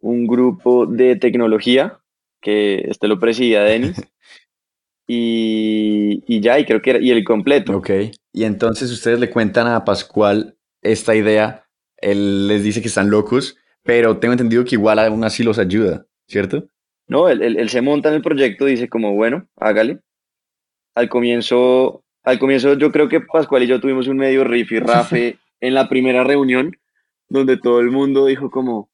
un 0.00 0.26
grupo 0.26 0.86
de 0.86 1.16
tecnología, 1.16 2.00
que 2.40 2.86
este 2.88 3.08
lo 3.08 3.18
presidía 3.18 3.62
Denis. 3.62 3.96
y, 5.06 6.22
y, 6.26 6.40
ya, 6.40 6.58
y 6.58 6.64
creo 6.64 6.80
que 6.80 6.90
era, 6.90 6.98
y 7.00 7.10
el 7.10 7.24
completo. 7.24 7.76
Ok. 7.76 7.90
Y 8.32 8.44
entonces 8.44 8.90
ustedes 8.90 9.20
le 9.20 9.30
cuentan 9.30 9.66
a 9.66 9.84
Pascual 9.84 10.56
esta 10.80 11.14
idea, 11.14 11.68
él 11.98 12.48
les 12.48 12.64
dice 12.64 12.80
que 12.80 12.88
están 12.88 13.10
locos, 13.10 13.56
pero 13.82 14.18
tengo 14.18 14.32
entendido 14.32 14.64
que 14.64 14.76
igual 14.76 14.98
aún 14.98 15.24
así 15.24 15.42
los 15.42 15.58
ayuda, 15.58 16.06
¿cierto? 16.32 16.64
No, 17.06 17.28
él, 17.28 17.42
él, 17.42 17.68
se 17.68 17.82
monta 17.82 18.08
en 18.08 18.16
el 18.16 18.22
proyecto, 18.22 18.64
dice 18.64 18.88
como, 18.88 19.14
bueno, 19.14 19.46
hágale. 19.56 20.00
Al 20.94 21.08
comienzo, 21.08 22.04
al 22.22 22.38
comienzo 22.38 22.74
yo 22.74 22.90
creo 22.90 23.08
que 23.08 23.20
Pascual 23.20 23.62
y 23.62 23.66
yo 23.66 23.80
tuvimos 23.80 24.08
un 24.08 24.16
medio 24.16 24.44
riff 24.44 24.72
y 24.72 24.80
rafe 24.80 25.38
en 25.60 25.74
la 25.74 25.88
primera 25.88 26.24
reunión, 26.24 26.76
donde 27.28 27.56
todo 27.56 27.80
el 27.80 27.90
mundo 27.90 28.26
dijo 28.26 28.50
como, 28.50 28.90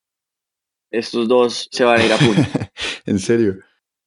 estos 0.90 1.28
dos 1.28 1.68
se 1.70 1.84
van 1.84 2.00
a 2.00 2.04
ir 2.04 2.12
a 2.12 2.16
punto. 2.16 2.42
¿En 3.06 3.18
serio? 3.18 3.58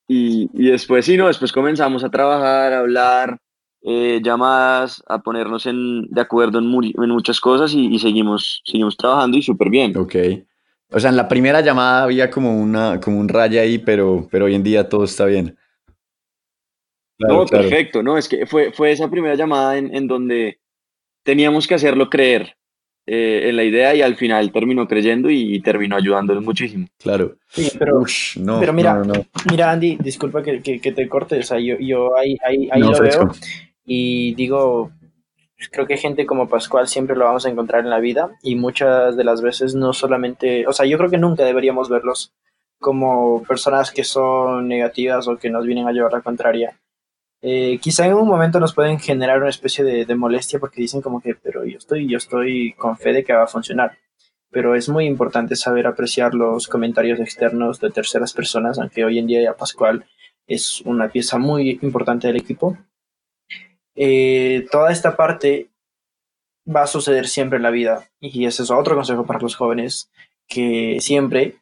Y, 0.07 0.49
y, 0.53 0.71
después, 0.71 1.05
sí, 1.05 1.15
no, 1.15 1.27
después 1.27 1.53
comenzamos 1.53 2.03
a 2.03 2.09
trabajar, 2.09 2.73
a 2.73 2.79
hablar, 2.79 3.37
eh, 3.83 4.19
llamadas, 4.21 5.01
a 5.07 5.19
ponernos 5.19 5.65
en, 5.65 6.07
de 6.09 6.21
acuerdo 6.21 6.59
en, 6.59 6.65
en 6.65 7.09
muchas 7.09 7.39
cosas 7.39 7.73
y, 7.73 7.87
y, 7.87 7.99
seguimos, 7.99 8.61
seguimos 8.65 8.97
trabajando 8.97 9.37
y 9.37 9.41
súper 9.41 9.69
bien. 9.69 9.95
Ok. 9.95 10.15
O 10.91 10.99
sea, 10.99 11.09
en 11.09 11.17
la 11.17 11.27
primera 11.27 11.61
llamada 11.61 12.03
había 12.03 12.29
como, 12.29 12.59
una, 12.59 12.99
como 12.99 13.19
un 13.19 13.29
raya 13.29 13.61
ahí, 13.61 13.77
pero, 13.77 14.27
pero 14.29 14.45
hoy 14.45 14.55
en 14.55 14.63
día 14.63 14.89
todo 14.89 15.05
está 15.05 15.25
bien. 15.25 15.57
no, 17.17 17.45
perfecto, 17.45 18.03
no, 18.03 18.17
es 18.17 18.27
que 18.27 18.45
fue, 18.45 18.71
fue 18.73 18.91
esa 18.91 19.09
primera 19.09 19.35
llamada 19.35 19.77
en, 19.77 19.95
en 19.95 20.07
donde 20.07 20.59
teníamos 21.23 21.67
que 21.67 21.75
hacerlo 21.75 22.09
creer. 22.09 22.55
Eh, 23.07 23.49
en 23.49 23.55
la 23.55 23.63
idea 23.63 23.95
y 23.95 24.03
al 24.03 24.15
final 24.15 24.51
terminó 24.51 24.87
creyendo 24.87 25.27
y, 25.29 25.59
terminó 25.61 25.95
ayudándoles 25.95 26.43
muchísimo. 26.43 26.87
Claro. 26.99 27.35
Sí, 27.47 27.71
pero, 27.79 28.03
pero 28.59 28.73
mira, 28.73 29.01
mira, 29.49 29.71
Andy, 29.71 29.97
disculpa 29.97 30.43
que, 30.43 30.61
que, 30.61 30.91
te 30.91 31.09
corte, 31.09 31.39
o 31.39 31.43
sea, 31.43 31.59
yo, 31.59 31.77
yo 31.79 32.15
ahí, 32.15 32.37
ahí, 32.45 32.69
ahí 32.71 32.79
lo 32.79 32.99
veo 32.99 33.31
y 33.85 34.35
digo, 34.35 34.91
creo 35.69 35.85
que 35.85 35.97
gente 35.97 36.25
como 36.25 36.49
Pascual 36.49 36.87
siempre 36.87 37.15
lo 37.15 37.25
vamos 37.25 37.45
a 37.45 37.49
encontrar 37.49 37.81
en 37.81 37.89
la 37.89 37.99
vida 37.99 38.31
y 38.41 38.55
muchas 38.55 39.17
de 39.17 39.23
las 39.23 39.41
veces 39.41 39.75
no 39.75 39.93
solamente, 39.93 40.65
o 40.67 40.73
sea, 40.73 40.85
yo 40.85 40.97
creo 40.97 41.09
que 41.09 41.17
nunca 41.17 41.43
deberíamos 41.43 41.89
verlos 41.89 42.33
como 42.79 43.43
personas 43.43 43.91
que 43.91 44.03
son 44.03 44.67
negativas 44.67 45.27
o 45.27 45.37
que 45.37 45.49
nos 45.49 45.65
vienen 45.65 45.87
a 45.87 45.91
llevar 45.91 46.13
la 46.13 46.21
contraria, 46.21 46.79
eh, 47.43 47.79
quizá 47.81 48.05
en 48.05 48.13
un 48.13 48.27
momento 48.27 48.59
nos 48.59 48.73
pueden 48.73 48.99
generar 48.99 49.39
una 49.39 49.49
especie 49.49 49.83
de, 49.83 50.15
molestia 50.15 50.59
porque 50.59 50.81
dicen 50.81 51.01
como 51.01 51.21
que, 51.21 51.35
pero 51.35 51.65
yo 51.65 51.77
estoy, 51.77 52.07
yo 52.07 52.17
estoy 52.17 52.73
con 52.73 52.97
fe 52.97 53.13
de 53.13 53.23
que 53.23 53.33
va 53.33 53.43
a 53.43 53.47
funcionar. 53.47 53.97
Pero 54.51 54.75
es 54.75 54.89
muy 54.89 55.05
importante 55.05 55.55
saber 55.55 55.87
apreciar 55.87 56.33
los 56.33 56.67
comentarios 56.67 57.19
externos 57.19 57.79
de 57.79 57.89
terceras 57.89 58.33
personas, 58.33 58.77
aunque 58.79 59.05
hoy 59.05 59.17
en 59.17 59.27
día 59.27 59.41
ya 59.41 59.55
Pascual 59.55 60.05
es 60.45 60.81
una 60.81 61.09
pieza 61.09 61.37
muy 61.37 61.79
importante 61.81 62.27
del 62.27 62.37
equipo. 62.37 62.77
Eh, 63.95 64.67
toda 64.71 64.91
esta 64.91 65.15
parte 65.15 65.69
va 66.67 66.83
a 66.83 66.87
suceder 66.87 67.27
siempre 67.27 67.57
en 67.57 67.63
la 67.63 67.71
vida 67.71 68.09
y 68.19 68.45
ese 68.45 68.63
es 68.63 68.71
otro 68.71 68.95
consejo 68.95 69.25
para 69.25 69.39
los 69.39 69.55
jóvenes, 69.55 70.09
que 70.47 70.97
siempre 71.01 71.61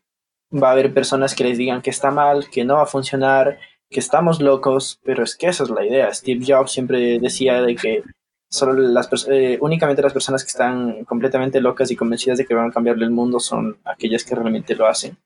va 0.51 0.69
a 0.69 0.71
haber 0.71 0.93
personas 0.93 1.35
que 1.35 1.43
les 1.43 1.57
digan 1.57 1.81
que 1.81 1.89
está 1.89 2.11
mal, 2.11 2.49
que 2.49 2.65
no 2.65 2.75
va 2.75 2.83
a 2.83 2.87
funcionar, 2.87 3.59
que 3.89 3.99
estamos 3.99 4.39
locos, 4.39 4.99
pero 5.03 5.23
es 5.23 5.35
que 5.35 5.47
esa 5.47 5.63
es 5.63 5.69
la 5.69 5.85
idea. 5.85 6.13
Steve 6.13 6.45
Jobs 6.45 6.71
siempre 6.71 7.19
decía 7.19 7.61
de 7.61 7.75
que 7.75 8.03
solo 8.49 8.73
las 8.73 9.09
eh, 9.29 9.57
únicamente 9.61 10.01
las 10.01 10.13
personas 10.13 10.43
que 10.43 10.49
están 10.49 11.05
completamente 11.05 11.61
locas 11.61 11.91
y 11.91 11.95
convencidas 11.95 12.37
de 12.37 12.45
que 12.45 12.55
van 12.55 12.69
a 12.69 12.73
cambiarle 12.73 13.05
el 13.05 13.11
mundo 13.11 13.39
son 13.39 13.77
aquellas 13.85 14.23
que 14.23 14.35
realmente 14.35 14.75
lo 14.75 14.87
hacen. 14.87 15.17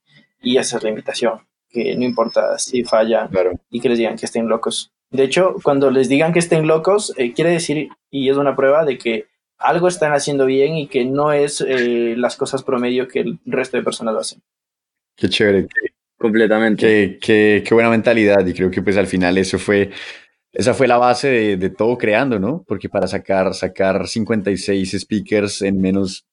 Y 0.42 0.58
esa 0.58 0.78
es 0.78 0.84
la 0.84 0.90
invitación, 0.90 1.40
que 1.70 1.96
no 1.96 2.04
importa 2.04 2.58
si 2.60 2.84
fallan 2.84 3.30
y 3.70 3.80
que 3.80 3.90
les 3.90 3.98
digan 3.98 4.18
que 4.18 4.26
estén 4.26 4.48
locos. 4.48 4.92
De 5.14 5.24
hecho, 5.24 5.56
cuando 5.62 5.92
les 5.92 6.10
digan 6.10 6.34
que 6.34 6.40
estén 6.40 6.66
locos, 6.66 7.14
eh, 7.18 7.34
quiere 7.34 7.52
decir, 7.52 7.90
y 8.10 8.30
es 8.30 8.36
una 8.36 8.56
prueba 8.56 8.84
de 8.84 8.98
que 8.98 9.28
algo 9.60 9.88
están 9.88 10.12
haciendo 10.12 10.48
bien 10.48 10.76
y 10.76 10.88
que 10.88 11.06
no 11.06 11.32
es 11.32 11.62
eh, 11.62 12.16
las 12.18 12.36
cosas 12.36 12.64
promedio 12.64 13.08
que 13.08 13.20
el 13.20 13.40
resto 13.46 13.78
de 13.78 13.84
personas 13.84 14.16
hacen. 14.16 14.42
Qué 15.16 15.30
chévere. 15.30 15.68
Completamente. 16.18 17.20
Qué, 17.22 17.64
qué, 17.64 17.74
buena 17.76 17.92
mentalidad 17.92 18.46
y 18.46 18.54
creo 18.54 18.72
que 18.72 18.82
pues 18.82 18.98
al 18.98 19.06
final 19.06 19.38
eso 19.38 19.60
fue, 19.60 19.92
esa 20.52 20.74
fue 20.74 20.88
la 20.88 20.98
base 20.98 21.30
de, 21.30 21.58
de, 21.58 21.70
todo 21.70 21.96
creando, 21.96 22.40
¿no? 22.40 22.64
Porque 22.68 22.90
para 22.90 23.08
sacar, 23.08 23.54
sacar 23.54 24.08
56 24.08 25.00
speakers 25.00 25.62
en 25.62 25.80
menos, 25.80 26.26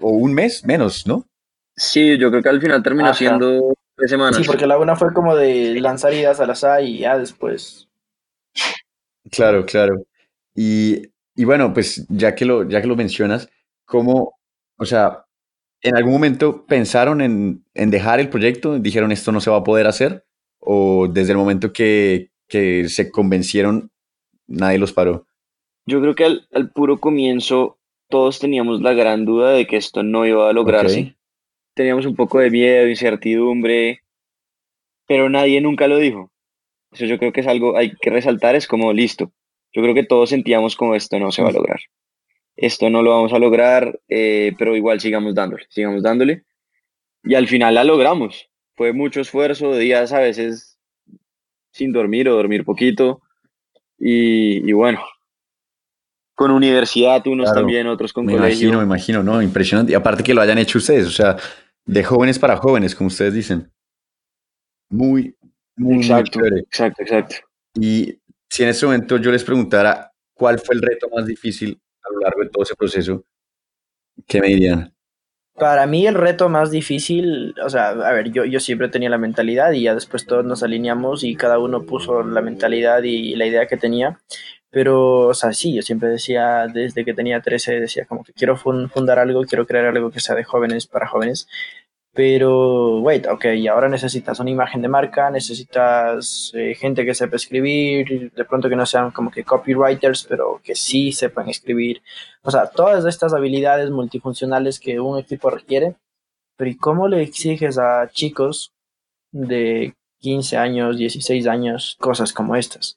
o 0.00 0.10
un 0.10 0.34
mes 0.34 0.64
menos, 0.64 1.06
¿no? 1.06 1.28
Sí, 1.76 2.18
yo 2.18 2.30
creo 2.30 2.42
que 2.42 2.48
al 2.48 2.60
final 2.60 2.82
terminó 2.82 3.14
siendo 3.14 3.74
tres 3.94 4.10
semanas. 4.10 4.36
Sí, 4.36 4.42
porque 4.44 4.66
la 4.66 4.78
una 4.78 4.96
fue 4.96 5.12
como 5.12 5.36
de 5.36 5.78
lanzar 5.80 6.12
ideas 6.12 6.40
al 6.40 6.50
azar 6.50 6.82
y 6.82 6.98
ya 6.98 7.18
después. 7.18 7.85
Claro, 9.30 9.66
claro. 9.66 10.06
Y, 10.54 11.02
y 11.34 11.44
bueno, 11.44 11.72
pues 11.72 12.06
ya 12.08 12.34
que 12.34 12.44
lo, 12.44 12.68
ya 12.68 12.80
que 12.80 12.88
lo 12.88 12.96
mencionas, 12.96 13.48
¿cómo, 13.84 14.38
o 14.78 14.84
sea, 14.84 15.26
¿En 15.82 15.96
algún 15.96 16.12
momento 16.12 16.64
pensaron 16.66 17.20
en, 17.20 17.64
dejar 17.74 18.18
el 18.20 18.28
proyecto? 18.28 18.78
¿Dijeron 18.78 19.12
esto 19.12 19.32
no 19.32 19.40
se 19.40 19.50
va 19.50 19.58
a 19.58 19.64
poder 19.64 19.86
hacer? 19.86 20.24
¿O 20.58 21.06
desde 21.08 21.32
el 21.32 21.38
momento 21.38 21.72
que, 21.72 22.30
se 22.48 23.10
convencieron, 23.12 23.92
nadie 24.48 24.78
los 24.78 24.92
paró? 24.92 25.26
Yo 25.86 26.00
creo 26.00 26.14
que 26.14 26.24
al, 26.24 26.70
puro 26.74 26.98
comienzo 26.98 27.78
todos 28.08 28.40
teníamos 28.40 28.80
la 28.80 28.94
gran 28.94 29.24
duda 29.24 29.52
de 29.52 29.66
que 29.66 29.76
esto 29.76 30.02
no 30.02 30.26
iba 30.26 30.48
a 30.50 30.52
lograrse. 30.52 31.16
Teníamos 31.74 32.06
un 32.06 32.16
poco 32.16 32.40
de 32.40 32.50
miedo, 32.50 32.88
incertidumbre, 32.88 34.00
pero 35.06 35.28
nadie 35.28 35.60
nunca 35.60 35.86
lo 35.86 35.98
dijo. 35.98 36.32
Eso 36.96 37.06
yo 37.06 37.18
creo 37.18 37.32
que 37.32 37.42
es 37.42 37.46
algo 37.46 37.76
hay 37.76 37.92
que 38.00 38.10
resaltar, 38.10 38.56
es 38.56 38.66
como 38.66 38.92
listo. 38.92 39.30
Yo 39.72 39.82
creo 39.82 39.94
que 39.94 40.04
todos 40.04 40.30
sentíamos 40.30 40.74
como 40.74 40.94
esto 40.94 41.18
no 41.18 41.30
se 41.30 41.42
va 41.42 41.50
a 41.50 41.52
lograr 41.52 41.80
esto 42.56 42.88
no 42.88 43.02
lo 43.02 43.10
vamos 43.10 43.32
a 43.32 43.38
lograr, 43.38 44.00
eh, 44.08 44.54
pero 44.58 44.74
igual 44.74 45.00
sigamos 45.00 45.34
dándole, 45.34 45.66
sigamos 45.68 46.02
dándole. 46.02 46.44
Y 47.22 47.34
al 47.34 47.48
final 47.48 47.74
la 47.74 47.84
logramos. 47.84 48.48
Fue 48.74 48.92
mucho 48.92 49.20
esfuerzo, 49.20 49.76
días 49.76 50.12
a 50.12 50.20
veces 50.20 50.78
sin 51.72 51.92
dormir 51.92 52.28
o 52.28 52.34
dormir 52.34 52.64
poquito. 52.64 53.20
Y, 53.98 54.72
bueno, 54.72 55.00
con 56.34 56.50
universidad, 56.50 57.26
unos 57.26 57.52
también, 57.52 57.86
otros 57.86 58.12
con 58.12 58.26
me 58.26 58.32
colegio. 58.32 58.68
Imagino, 58.68 58.78
me 58.78 58.84
imagino, 58.84 59.22
¿no? 59.22 59.42
Impresionante. 59.42 59.92
Y 59.92 59.94
aparte 59.94 60.22
que 60.22 60.34
lo 60.34 60.40
hayan 60.40 60.58
hecho 60.58 60.78
ustedes, 60.78 61.06
o 61.06 61.10
sea, 61.10 61.36
de 61.84 62.04
jóvenes 62.04 62.38
para 62.38 62.56
jóvenes, 62.56 62.94
como 62.94 63.08
ustedes 63.08 63.34
dicen. 63.34 63.70
Muy, 64.88 65.34
muy, 65.76 65.96
exacto, 65.96 66.40
Exacto, 66.44 67.02
exacto. 67.02 67.36
Y 67.74 68.18
si 68.48 68.62
en 68.62 68.70
este 68.70 68.86
momento 68.86 69.18
yo 69.18 69.30
les 69.30 69.44
preguntara 69.44 70.12
cuál 70.34 70.58
fue 70.58 70.74
el 70.74 70.82
reto 70.82 71.08
más 71.14 71.26
difícil 71.26 71.80
a 72.02 72.12
lo 72.12 72.20
largo 72.20 72.42
de 72.42 72.48
todo 72.48 72.62
ese 72.62 72.74
proceso, 72.74 73.24
¿qué 74.26 74.40
me 74.40 74.48
dirían? 74.48 74.92
Para 75.54 75.86
mí 75.86 76.06
el 76.06 76.14
reto 76.14 76.50
más 76.50 76.70
difícil, 76.70 77.54
o 77.64 77.70
sea, 77.70 77.88
a 77.88 78.12
ver, 78.12 78.30
yo, 78.30 78.44
yo 78.44 78.60
siempre 78.60 78.90
tenía 78.90 79.08
la 79.08 79.16
mentalidad 79.16 79.72
y 79.72 79.84
ya 79.84 79.94
después 79.94 80.26
todos 80.26 80.44
nos 80.44 80.62
alineamos 80.62 81.24
y 81.24 81.34
cada 81.34 81.58
uno 81.58 81.84
puso 81.84 82.22
la 82.22 82.42
mentalidad 82.42 83.02
y 83.04 83.34
la 83.36 83.46
idea 83.46 83.66
que 83.66 83.78
tenía. 83.78 84.18
Pero, 84.70 85.28
o 85.28 85.34
sea, 85.34 85.54
sí, 85.54 85.74
yo 85.74 85.80
siempre 85.80 86.10
decía, 86.10 86.66
desde 86.66 87.04
que 87.06 87.14
tenía 87.14 87.40
13, 87.40 87.80
decía 87.80 88.04
como 88.04 88.22
que 88.22 88.34
quiero 88.34 88.56
fundar 88.58 89.18
algo, 89.18 89.44
quiero 89.44 89.66
crear 89.66 89.86
algo 89.86 90.10
que 90.10 90.20
sea 90.20 90.34
de 90.34 90.44
jóvenes 90.44 90.86
para 90.86 91.08
jóvenes. 91.08 91.48
Pero, 92.16 93.00
wait, 93.00 93.26
ok, 93.26 93.44
ahora 93.70 93.90
necesitas 93.90 94.40
una 94.40 94.48
imagen 94.48 94.80
de 94.80 94.88
marca, 94.88 95.30
necesitas 95.30 96.50
eh, 96.54 96.74
gente 96.74 97.04
que 97.04 97.14
sepa 97.14 97.36
escribir, 97.36 98.32
de 98.32 98.44
pronto 98.46 98.70
que 98.70 98.74
no 98.74 98.86
sean 98.86 99.10
como 99.10 99.30
que 99.30 99.44
copywriters, 99.44 100.24
pero 100.24 100.58
que 100.64 100.74
sí 100.74 101.12
sepan 101.12 101.50
escribir. 101.50 102.00
O 102.40 102.50
sea, 102.50 102.68
todas 102.68 103.04
estas 103.04 103.34
habilidades 103.34 103.90
multifuncionales 103.90 104.80
que 104.80 104.98
un 104.98 105.18
equipo 105.18 105.50
requiere. 105.50 105.96
Pero 106.56 106.70
¿y 106.70 106.78
cómo 106.78 107.06
le 107.06 107.20
exiges 107.20 107.76
a 107.76 108.08
chicos 108.10 108.72
de 109.30 109.92
15 110.20 110.56
años, 110.56 110.96
16 110.96 111.46
años, 111.46 111.98
cosas 112.00 112.32
como 112.32 112.56
estas? 112.56 112.96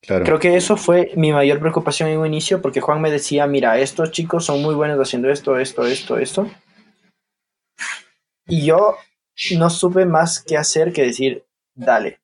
Claro. 0.00 0.24
Creo 0.24 0.38
que 0.38 0.56
eso 0.56 0.78
fue 0.78 1.12
mi 1.14 1.30
mayor 1.30 1.60
preocupación 1.60 2.08
en 2.08 2.20
un 2.20 2.26
inicio, 2.26 2.62
porque 2.62 2.80
Juan 2.80 3.02
me 3.02 3.10
decía, 3.10 3.46
mira, 3.46 3.78
estos 3.78 4.12
chicos 4.12 4.46
son 4.46 4.62
muy 4.62 4.74
buenos 4.74 4.98
haciendo 4.98 5.28
esto, 5.28 5.58
esto, 5.58 5.84
esto, 5.84 6.16
esto 6.16 6.48
y 8.46 8.66
yo 8.66 8.96
no 9.56 9.70
supe 9.70 10.04
más 10.04 10.42
qué 10.42 10.56
hacer 10.56 10.92
que 10.92 11.02
decir, 11.02 11.44
dale. 11.74 12.20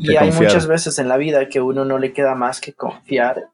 y 0.00 0.16
hay 0.16 0.32
muchas 0.32 0.66
veces 0.66 0.98
en 0.98 1.08
la 1.08 1.16
vida 1.16 1.48
que 1.48 1.60
uno 1.60 1.84
no 1.84 1.98
le 1.98 2.12
queda 2.12 2.34
más 2.34 2.60
que 2.60 2.72
confiar 2.72 3.50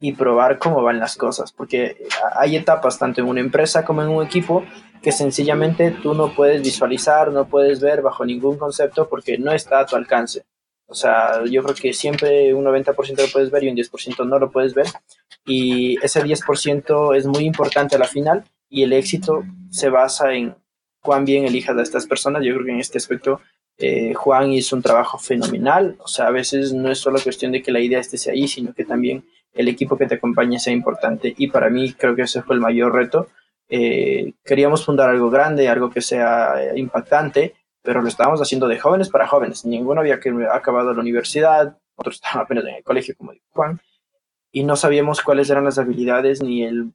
y 0.00 0.12
probar 0.12 0.58
cómo 0.58 0.82
van 0.82 0.98
las 0.98 1.16
cosas, 1.16 1.52
porque 1.52 1.96
hay 2.36 2.56
etapas 2.56 2.98
tanto 2.98 3.20
en 3.20 3.28
una 3.28 3.40
empresa 3.40 3.84
como 3.84 4.02
en 4.02 4.08
un 4.08 4.24
equipo 4.24 4.64
que 5.02 5.12
sencillamente 5.12 5.90
tú 5.90 6.14
no 6.14 6.34
puedes 6.34 6.62
visualizar, 6.62 7.30
no 7.30 7.46
puedes 7.46 7.80
ver 7.80 8.02
bajo 8.02 8.24
ningún 8.24 8.58
concepto 8.58 9.08
porque 9.08 9.38
no 9.38 9.52
está 9.52 9.80
a 9.80 9.86
tu 9.86 9.96
alcance. 9.96 10.44
O 10.86 10.94
sea, 10.94 11.44
yo 11.44 11.62
creo 11.62 11.74
que 11.74 11.92
siempre 11.92 12.52
un 12.54 12.64
90% 12.64 13.16
lo 13.16 13.32
puedes 13.32 13.50
ver 13.50 13.64
y 13.64 13.68
un 13.68 13.76
10% 13.76 14.26
no 14.26 14.38
lo 14.38 14.50
puedes 14.50 14.74
ver. 14.74 14.86
Y 15.46 15.98
ese 16.04 16.22
10% 16.22 17.16
es 17.16 17.26
muy 17.26 17.44
importante 17.44 17.96
a 17.96 17.98
la 17.98 18.06
final 18.06 18.44
y 18.68 18.82
el 18.82 18.92
éxito 18.92 19.44
se 19.70 19.88
basa 19.88 20.32
en 20.32 20.54
cuán 21.04 21.26
bien 21.26 21.44
elijas 21.44 21.76
a 21.76 21.82
estas 21.82 22.06
personas. 22.06 22.42
Yo 22.42 22.54
creo 22.54 22.64
que 22.64 22.72
en 22.72 22.80
este 22.80 22.96
aspecto 22.96 23.42
eh, 23.76 24.14
Juan 24.14 24.52
hizo 24.52 24.74
un 24.74 24.82
trabajo 24.82 25.18
fenomenal. 25.18 25.96
O 25.98 26.08
sea, 26.08 26.28
a 26.28 26.30
veces 26.30 26.72
no 26.72 26.90
es 26.90 26.98
solo 26.98 27.20
cuestión 27.20 27.52
de 27.52 27.62
que 27.62 27.72
la 27.72 27.80
idea 27.80 28.00
esté 28.00 28.30
ahí, 28.30 28.48
sino 28.48 28.72
que 28.72 28.86
también 28.86 29.22
el 29.52 29.68
equipo 29.68 29.98
que 29.98 30.06
te 30.06 30.14
acompañe 30.14 30.58
sea 30.58 30.72
importante. 30.72 31.34
Y 31.36 31.48
para 31.48 31.68
mí 31.68 31.92
creo 31.92 32.16
que 32.16 32.22
ese 32.22 32.40
fue 32.42 32.56
el 32.56 32.62
mayor 32.62 32.94
reto. 32.94 33.28
Eh, 33.68 34.32
queríamos 34.42 34.82
fundar 34.82 35.10
algo 35.10 35.28
grande, 35.28 35.68
algo 35.68 35.90
que 35.90 36.00
sea 36.00 36.54
eh, 36.62 36.78
impactante, 36.78 37.54
pero 37.82 38.00
lo 38.00 38.08
estábamos 38.08 38.40
haciendo 38.40 38.66
de 38.66 38.80
jóvenes 38.80 39.10
para 39.10 39.26
jóvenes. 39.26 39.66
Ninguno 39.66 40.00
había 40.00 40.18
acabado 40.52 40.94
la 40.94 41.00
universidad, 41.00 41.76
otros 41.96 42.16
estaban 42.16 42.44
apenas 42.44 42.64
en 42.64 42.76
el 42.76 42.82
colegio, 42.82 43.14
como 43.16 43.32
dijo 43.32 43.44
Juan, 43.50 43.78
y 44.50 44.64
no 44.64 44.76
sabíamos 44.76 45.20
cuáles 45.20 45.50
eran 45.50 45.64
las 45.64 45.78
habilidades 45.78 46.42
ni 46.42 46.64
el 46.64 46.92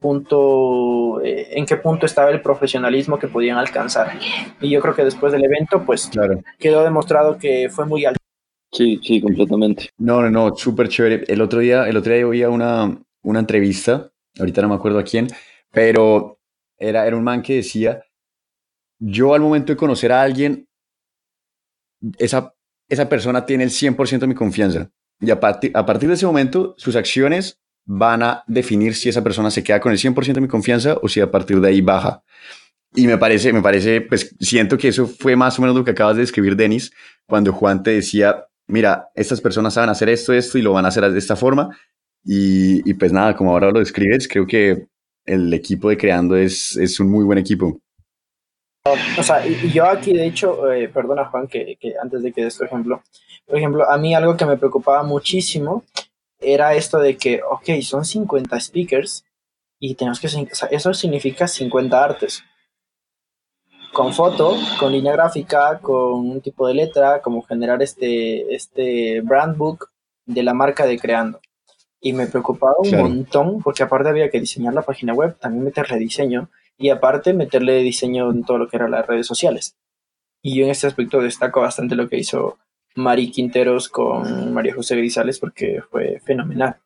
punto, 0.00 1.20
eh, 1.22 1.48
en 1.52 1.66
qué 1.66 1.76
punto 1.76 2.06
estaba 2.06 2.30
el 2.30 2.40
profesionalismo 2.40 3.18
que 3.18 3.28
podían 3.28 3.58
alcanzar. 3.58 4.18
Y 4.60 4.70
yo 4.70 4.80
creo 4.80 4.94
que 4.94 5.04
después 5.04 5.32
del 5.32 5.44
evento, 5.44 5.84
pues 5.84 6.10
quedó 6.58 6.82
demostrado 6.82 7.38
que 7.38 7.68
fue 7.70 7.86
muy 7.86 8.04
alto. 8.04 8.18
Sí, 8.72 9.00
sí, 9.02 9.20
completamente. 9.20 9.90
No, 9.98 10.22
no, 10.22 10.30
no, 10.30 10.56
súper 10.56 10.88
chévere. 10.88 11.24
El 11.28 11.40
otro 11.40 11.60
día, 11.60 11.88
el 11.88 11.96
otro 11.96 12.12
día 12.12 12.26
oía 12.26 12.48
una, 12.48 12.98
una 13.22 13.40
entrevista, 13.40 14.10
ahorita 14.38 14.62
no 14.62 14.68
me 14.68 14.74
acuerdo 14.76 14.98
a 14.98 15.04
quién, 15.04 15.28
pero 15.72 16.38
era, 16.78 17.06
era 17.06 17.16
un 17.16 17.24
man 17.24 17.42
que 17.42 17.56
decía, 17.56 18.02
yo 18.98 19.34
al 19.34 19.40
momento 19.40 19.72
de 19.72 19.76
conocer 19.76 20.12
a 20.12 20.22
alguien, 20.22 20.68
esa, 22.18 22.54
esa 22.88 23.08
persona 23.08 23.44
tiene 23.44 23.64
el 23.64 23.70
100% 23.70 24.20
de 24.20 24.26
mi 24.26 24.34
confianza. 24.34 24.90
Y 25.20 25.30
a, 25.30 25.34
a 25.34 25.86
partir 25.86 26.08
de 26.08 26.14
ese 26.14 26.26
momento, 26.26 26.74
sus 26.78 26.96
acciones 26.96 27.59
van 27.84 28.22
a 28.22 28.44
definir 28.46 28.94
si 28.94 29.08
esa 29.08 29.22
persona 29.22 29.50
se 29.50 29.62
queda 29.62 29.80
con 29.80 29.92
el 29.92 29.98
100% 29.98 30.32
de 30.34 30.40
mi 30.40 30.48
confianza 30.48 30.96
o 31.02 31.08
si 31.08 31.20
a 31.20 31.30
partir 31.30 31.60
de 31.60 31.68
ahí 31.68 31.80
baja. 31.80 32.22
Y 32.94 33.06
me 33.06 33.18
parece, 33.18 33.52
me 33.52 33.62
parece, 33.62 34.00
pues 34.00 34.34
siento 34.40 34.76
que 34.76 34.88
eso 34.88 35.06
fue 35.06 35.36
más 35.36 35.58
o 35.58 35.62
menos 35.62 35.76
lo 35.76 35.84
que 35.84 35.92
acabas 35.92 36.16
de 36.16 36.22
describir, 36.22 36.56
Denis, 36.56 36.92
cuando 37.26 37.52
Juan 37.52 37.82
te 37.82 37.92
decía, 37.92 38.46
mira, 38.66 39.10
estas 39.14 39.40
personas 39.40 39.74
saben 39.74 39.90
hacer 39.90 40.08
esto, 40.08 40.32
esto 40.32 40.58
y 40.58 40.62
lo 40.62 40.72
van 40.72 40.84
a 40.84 40.88
hacer 40.88 41.08
de 41.10 41.18
esta 41.18 41.36
forma. 41.36 41.76
Y, 42.24 42.88
y 42.88 42.94
pues 42.94 43.12
nada, 43.12 43.34
como 43.36 43.52
ahora 43.52 43.70
lo 43.70 43.78
describes, 43.78 44.28
creo 44.28 44.46
que 44.46 44.86
el 45.24 45.52
equipo 45.54 45.88
de 45.88 45.96
Creando 45.96 46.36
es, 46.36 46.76
es 46.76 46.98
un 47.00 47.10
muy 47.10 47.24
buen 47.24 47.38
equipo. 47.38 47.80
O 49.18 49.22
sea, 49.22 49.46
y 49.46 49.70
yo 49.70 49.86
aquí, 49.86 50.14
de 50.14 50.26
hecho, 50.26 50.72
eh, 50.72 50.88
perdona 50.88 51.26
Juan, 51.26 51.46
que, 51.46 51.76
antes 52.02 52.22
de 52.22 52.32
que 52.32 52.44
des 52.44 52.56
tu 52.56 52.64
ejemplo, 52.64 53.02
por 53.46 53.58
ejemplo, 53.58 53.90
a 53.90 53.98
mí 53.98 54.14
algo 54.14 54.36
que 54.36 54.46
me 54.46 54.56
preocupaba 54.56 55.02
muchísimo 55.02 55.84
era 56.40 56.74
esto 56.74 56.98
de 56.98 57.16
que, 57.16 57.40
ok, 57.42 57.82
son 57.82 58.04
50 58.04 58.58
speakers 58.60 59.24
y 59.78 59.94
tenemos 59.94 60.20
que, 60.20 60.26
o 60.26 60.54
sea, 60.54 60.68
eso 60.70 60.92
significa 60.94 61.46
50 61.46 62.04
artes. 62.04 62.42
Con 63.92 64.12
foto, 64.12 64.56
con 64.78 64.92
línea 64.92 65.12
gráfica, 65.12 65.80
con 65.80 66.30
un 66.30 66.40
tipo 66.40 66.66
de 66.68 66.74
letra, 66.74 67.20
como 67.20 67.42
generar 67.42 67.82
este, 67.82 68.54
este 68.54 69.20
brand 69.20 69.56
book 69.56 69.90
de 70.26 70.42
la 70.42 70.54
marca 70.54 70.86
de 70.86 70.98
Creando. 70.98 71.40
Y 72.00 72.12
me 72.12 72.26
preocupaba 72.26 72.76
un 72.78 72.90
montón 72.96 73.62
porque 73.62 73.82
aparte 73.82 74.08
había 74.08 74.30
que 74.30 74.40
diseñar 74.40 74.74
la 74.74 74.82
página 74.82 75.12
web, 75.12 75.36
también 75.38 75.64
meterle 75.64 75.98
diseño 75.98 76.50
y 76.78 76.88
aparte 76.88 77.34
meterle 77.34 77.82
diseño 77.82 78.30
en 78.30 78.44
todo 78.44 78.58
lo 78.58 78.68
que 78.68 78.76
eran 78.76 78.92
las 78.92 79.06
redes 79.06 79.26
sociales. 79.26 79.76
Y 80.42 80.56
yo 80.56 80.64
en 80.64 80.70
este 80.70 80.86
aspecto 80.86 81.20
destaco 81.20 81.60
bastante 81.60 81.96
lo 81.96 82.08
que 82.08 82.16
hizo 82.16 82.58
Mari 82.96 83.30
Quinteros 83.30 83.88
con 83.88 84.52
María 84.52 84.74
José 84.74 84.96
Grisales 84.96 85.38
porque 85.38 85.82
fue 85.90 86.20
fenomenal. 86.24 86.76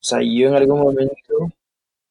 O 0.00 0.02
sea, 0.02 0.20
yo 0.22 0.48
en 0.48 0.54
algún 0.54 0.80
momento... 0.80 1.52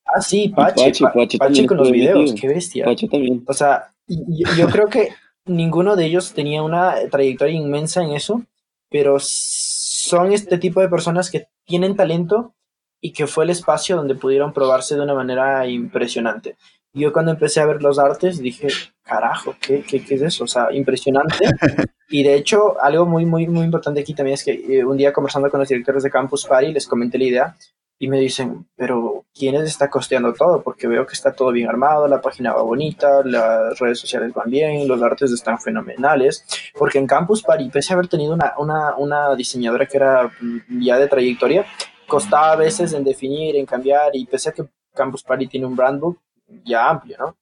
Ah, 0.06 0.22
sí, 0.22 0.50
Pache, 0.56 0.92
Pache, 1.38 1.66
con 1.66 1.78
los 1.78 1.92
videos, 1.92 2.34
qué 2.34 2.48
bestia. 2.48 2.86
Pache 2.86 3.08
también. 3.08 3.44
O 3.48 3.54
sea, 3.54 3.94
yo, 4.08 4.68
creo 4.68 4.88
que 4.88 5.10
ninguno 5.46 5.96
de 5.96 6.06
ellos 6.06 6.34
tenía 6.34 6.64
una 6.64 6.96
trayectoria 7.12 7.56
inmensa 7.56 8.04
en 8.04 8.12
eso, 8.12 8.44
pero 8.90 9.18
son 9.20 10.34
este 10.34 10.58
tipo 10.58 10.82
de 10.82 10.90
personas 10.90 11.30
que 11.30 11.48
tienen 11.66 11.96
talento 11.96 12.54
y 13.02 13.14
que 13.14 13.28
fue 13.28 13.44
el 13.44 13.52
espacio 13.52 13.96
donde 13.96 14.16
pudieron 14.16 14.52
probarse 14.52 14.96
de 14.96 15.02
una 15.02 15.14
manera 15.14 15.68
impresionante. 15.68 16.56
Yo 16.94 17.14
cuando 17.14 17.32
empecé 17.32 17.62
a 17.62 17.66
ver 17.66 17.82
los 17.82 18.00
artes 18.00 18.40
dije, 18.40 18.68
carajo, 19.10 19.56
¿qué, 19.60 19.82
qué, 19.82 20.04
qué 20.04 20.16
es 20.16 20.22
eso? 20.22 20.44
O 20.44 20.48
sea, 20.48 20.72
impresionante. 20.72 21.36
y 22.10 22.24
de 22.24 22.36
hecho, 22.36 22.80
algo 22.82 23.06
muy, 23.06 23.26
muy, 23.26 23.48
muy 23.48 23.66
importante 23.66 24.02
aquí 24.02 24.14
también 24.14 24.36
es 24.36 24.44
que 24.44 24.52
eh, 24.52 24.86
un 24.86 24.98
día 24.98 25.12
conversando 25.12 25.50
con 25.50 25.60
los 25.60 25.70
directores 25.70 26.04
de 26.04 26.12
Campus 26.12 26.46
Party 26.46 26.72
les 26.72 26.88
comenté 26.88 27.18
la 27.18 27.24
idea 27.24 27.56
y 28.02 28.08
me 28.08 28.20
dicen, 28.20 28.66
pero 28.78 29.26
¿quién 29.34 29.56
está 29.56 29.90
costeando 29.90 30.34
todo? 30.34 30.62
Porque 30.62 30.88
veo 30.88 31.06
que 31.06 31.14
está 31.14 31.34
todo 31.34 31.52
bien 31.52 31.68
armado, 31.68 32.08
la 32.08 32.22
página 32.22 32.54
va 32.54 32.62
bonita, 32.62 33.22
las 33.26 33.78
redes 33.78 34.00
sociales 34.00 34.34
van 34.34 34.50
bien, 34.50 34.88
los 34.88 35.02
artes 35.02 35.32
están 35.32 35.60
fenomenales. 35.60 36.46
Porque 36.78 36.98
en 36.98 37.08
Campus 37.08 37.44
Party, 37.44 37.70
pese 37.70 37.92
a 37.92 37.98
haber 37.98 38.08
tenido 38.08 38.34
una, 38.34 38.54
una, 38.58 38.96
una 38.96 39.36
diseñadora 39.36 39.86
que 39.86 39.98
era 39.98 40.32
mm, 40.40 40.82
ya 40.82 40.98
de 40.98 41.10
trayectoria, 41.10 41.66
costaba 42.08 42.54
a 42.54 42.56
veces 42.56 42.94
en 42.94 43.04
definir, 43.04 43.58
en 43.58 43.66
cambiar, 43.66 44.16
y 44.16 44.26
pese 44.26 44.50
a 44.50 44.54
que 44.54 44.64
Campus 44.96 45.24
Party 45.24 45.48
tiene 45.48 45.66
un 45.66 45.76
brand 45.76 46.00
book 46.00 46.20
ya 46.64 46.90
amplio, 46.90 47.18
¿no? 47.20 47.36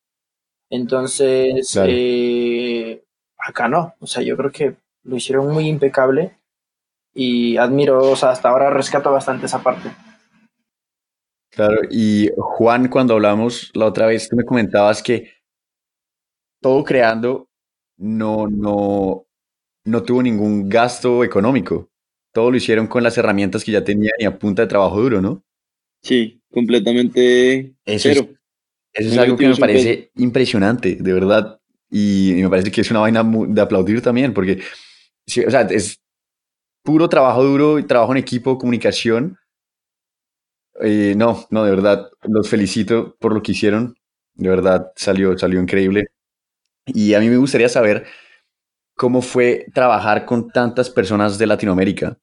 Entonces, 0.70 1.78
eh, 1.86 3.04
acá 3.38 3.68
no, 3.68 3.94
o 4.00 4.08
sea, 4.08 4.24
yo 4.24 4.36
creo 4.36 4.52
que 4.52 4.76
lo 5.04 5.16
hicieron 5.16 5.52
muy 5.52 5.68
impecable 5.68 6.38
y 7.14 7.58
admiro, 7.58 8.12
o 8.12 8.16
sea, 8.16 8.32
hasta 8.32 8.50
ahora 8.50 8.70
rescato 8.70 9.12
bastante 9.12 9.46
esa 9.46 9.64
parte. 9.64 9.90
Claro, 11.50 11.82
y 11.90 12.30
Juan, 12.38 12.90
cuando 12.90 13.14
hablamos 13.14 13.72
la 13.74 13.86
otra 13.86 14.06
vez, 14.06 14.30
tú 14.30 14.36
me 14.36 14.44
comentabas 14.44 15.02
que 15.02 15.32
todo 16.62 16.84
creando 16.84 17.50
no, 17.98 18.48
no, 18.48 19.26
no 19.86 20.04
tuvo 20.04 20.22
ningún 20.22 20.70
gasto 20.70 21.24
económico. 21.24 21.90
Todo 22.34 22.52
lo 22.52 22.58
hicieron 22.58 22.88
con 22.88 23.02
las 23.02 23.18
herramientas 23.18 23.64
que 23.64 23.72
ya 23.72 23.84
tenían 23.84 24.14
y 24.20 24.26
a 24.26 24.38
punta 24.38 24.64
de 24.64 24.68
trabajo 24.68 25.02
duro, 25.02 25.22
¿no? 25.22 25.44
Sí, 26.04 26.40
completamente 26.52 27.74
eso 27.86 28.10
Es, 28.10 28.26
eso 28.98 29.12
es 29.12 29.18
algo 29.18 29.38
que 29.38 29.48
me 29.48 29.56
parece 29.56 30.12
impresionante, 30.16 30.98
de 31.00 31.14
verdad. 31.14 31.60
Y, 31.90 32.34
me 32.36 32.50
parece 32.50 32.72
que 32.72 32.82
es 32.82 32.92
una 32.92 33.00
vaina 33.02 33.24
de 33.24 33.62
aplaudir 33.62 34.02
también, 34.02 34.34
porque 34.34 34.60
o 35.48 35.52
sea, 35.52 35.62
es 35.62 36.02
puro 36.84 37.08
trabajo 37.10 37.44
duro 37.44 37.86
trabajo 37.86 38.12
en 38.14 38.18
equipo, 38.18 38.58
comunicación. 38.58 39.38
Eh, 40.82 41.14
no, 41.16 41.46
no, 41.50 41.64
de 41.64 41.72
verdad, 41.72 42.10
los 42.24 42.50
felicito 42.50 43.16
por 43.20 43.34
lo 43.34 43.42
que 43.42 43.52
hicieron. 43.52 43.96
De 44.34 44.50
verdad, 44.50 44.92
salió, 44.96 45.38
salió 45.38 45.62
increíble. 45.62 46.08
Y 46.86 47.14
a 47.14 47.20
mí 47.20 47.30
me 47.30 47.38
gustaría 47.38 47.70
saber 47.70 48.06
cómo 48.96 49.22
fue 49.22 49.68
trabajar 49.74 50.26
con 50.26 50.50
tantas 50.50 50.90
personas 50.90 51.38
de 51.38 51.48
Latinoamérica, 51.48 52.18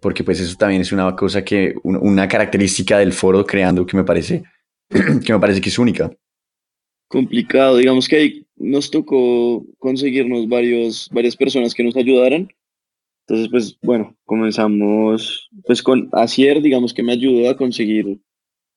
porque 0.00 0.22
pues 0.22 0.38
eso 0.40 0.56
también 0.56 0.82
es 0.82 0.92
una 0.92 1.16
cosa 1.16 1.44
que, 1.44 1.74
una 1.82 2.28
característica 2.28 2.98
del 2.98 3.12
foro 3.12 3.44
creando 3.44 3.84
que 3.84 3.96
me 3.96 4.04
parece, 4.04 4.44
que 5.24 5.32
me 5.32 5.40
parece 5.40 5.60
que 5.60 5.68
es 5.68 5.78
única. 5.78 6.10
Complicado, 7.08 7.76
digamos 7.76 8.08
que 8.08 8.16
ahí 8.16 8.46
nos 8.56 8.90
tocó 8.90 9.64
conseguirnos 9.78 10.48
varios, 10.48 11.08
varias 11.12 11.36
personas 11.36 11.74
que 11.74 11.84
nos 11.84 11.96
ayudaran. 11.96 12.48
Entonces, 13.26 13.48
pues 13.50 13.78
bueno, 13.82 14.16
comenzamos 14.24 15.48
pues 15.64 15.82
con 15.82 16.08
Asier, 16.12 16.60
digamos 16.60 16.92
que 16.92 17.02
me 17.02 17.12
ayudó 17.12 17.48
a 17.48 17.56
conseguir, 17.56 18.20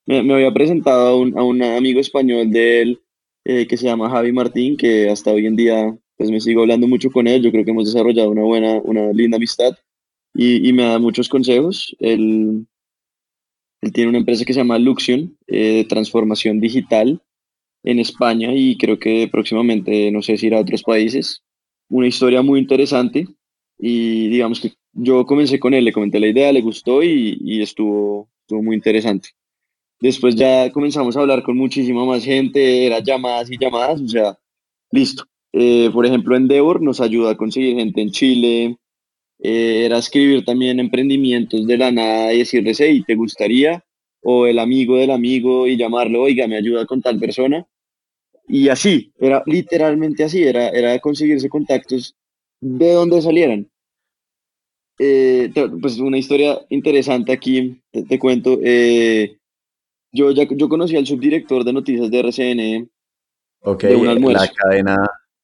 me, 0.06 0.20
había 0.34 0.54
presentado 0.54 1.08
a 1.08 1.18
un, 1.18 1.38
a 1.38 1.44
un, 1.44 1.62
amigo 1.62 2.00
español 2.00 2.50
de 2.50 2.82
él 2.82 3.02
eh, 3.44 3.68
que 3.68 3.76
se 3.76 3.86
llama 3.86 4.10
Javi 4.10 4.32
Martín, 4.32 4.78
que 4.78 5.10
hasta 5.10 5.32
hoy 5.32 5.46
en 5.46 5.56
día 5.56 5.98
pues 6.16 6.32
me 6.32 6.40
sigo 6.40 6.62
hablando 6.62 6.88
mucho 6.88 7.12
con 7.12 7.28
él, 7.28 7.44
yo 7.44 7.52
creo 7.52 7.66
que 7.66 7.72
hemos 7.72 7.86
desarrollado 7.86 8.32
una 8.32 8.42
buena, 8.42 8.76
una 8.84 9.12
linda 9.12 9.38
amistad 9.38 9.78
y, 10.34 10.68
y 10.68 10.74
me 10.74 10.84
da 10.84 10.98
muchos 10.98 11.30
consejos. 11.30 11.96
Él, 12.00 12.66
él, 13.82 13.92
tiene 13.92 14.10
una 14.10 14.20
empresa 14.20 14.46
que 14.46 14.54
se 14.54 14.60
llama 14.60 14.80
Luxion, 14.80 15.38
eh, 15.48 15.78
de 15.78 15.84
transformación 15.86 16.60
digital 16.60 17.22
en 17.84 18.00
España 18.00 18.54
y 18.54 18.78
creo 18.78 19.00
que 19.00 19.28
próximamente, 19.32 20.12
no 20.12 20.22
sé 20.22 20.38
si 20.38 20.48
irá 20.48 20.58
a 20.58 20.62
otros 20.62 20.84
países. 20.84 21.44
Una 21.90 22.08
historia 22.08 22.42
muy 22.42 22.60
interesante 22.60 23.28
y 23.80 24.28
digamos 24.30 24.60
que 24.60 24.74
yo 24.94 25.26
comencé 25.26 25.60
con 25.60 25.74
él, 25.74 25.86
le 25.86 25.94
comenté 25.94 26.20
la 26.20 26.28
idea, 26.28 26.52
le 26.52 26.62
gustó 26.62 27.04
y, 27.04 27.38
y 27.40 27.62
estuvo, 27.62 28.30
muy 28.50 28.76
interesante. 28.76 29.30
Después 30.00 30.36
ya 30.36 30.72
comenzamos 30.72 31.16
a 31.18 31.22
hablar 31.22 31.44
con 31.44 31.58
muchísima 31.58 32.06
más 32.06 32.24
gente, 32.24 32.86
era 32.86 33.00
llamadas 33.00 33.52
y 33.52 33.58
llamadas, 33.58 34.02
o 34.02 34.08
sea, 34.08 34.38
listo. 34.92 35.26
Eh, 35.54 35.90
por 35.92 36.06
ejemplo, 36.06 36.36
Endeavor 36.36 36.82
nos 36.82 37.02
ayuda 37.02 37.32
a 37.32 37.38
conseguir 37.38 37.76
gente 37.76 38.02
en 38.02 38.12
Chile. 38.12 38.78
Eh, 39.40 39.86
era 39.86 39.98
escribir 39.98 40.44
también 40.44 40.80
emprendimientos 40.80 41.66
de 41.68 41.78
la 41.78 41.92
nada 41.92 42.34
y 42.34 42.40
decirles, 42.40 42.80
hey, 42.80 43.04
¿te 43.06 43.16
gustaría? 43.16 43.84
O 44.22 44.48
el 44.48 44.60
amigo 44.60 44.98
del 44.98 45.12
amigo 45.12 45.68
y 45.68 45.78
llamarlo, 45.78 46.24
oiga, 46.24 46.48
me 46.48 46.58
ayuda 46.58 46.86
con 46.86 47.02
tal 47.02 47.20
persona. 47.20 47.66
Y 48.48 48.70
así, 48.70 49.12
era 49.20 49.44
literalmente 49.46 50.24
así, 50.24 50.44
era, 50.44 50.70
era 50.70 50.98
conseguirse 51.00 51.50
contactos 51.50 52.16
de 52.60 52.92
donde 52.94 53.22
salieran. 53.22 53.70
Eh, 55.00 55.52
pues 55.80 56.00
una 56.00 56.18
historia 56.18 56.60
interesante 56.70 57.32
aquí, 57.32 57.80
te, 57.92 58.18
cuento. 58.18 58.60
yo, 60.12 60.32
ya, 60.32 60.48
yo 60.50 60.70
conocí 60.70 60.96
al 60.96 61.06
subdirector 61.06 61.64
de 61.64 61.74
noticias 61.74 62.10
de 62.10 62.20
RCN 62.20 62.90
Ok, 63.62 63.84
la 63.84 64.48
cadena 64.48 64.98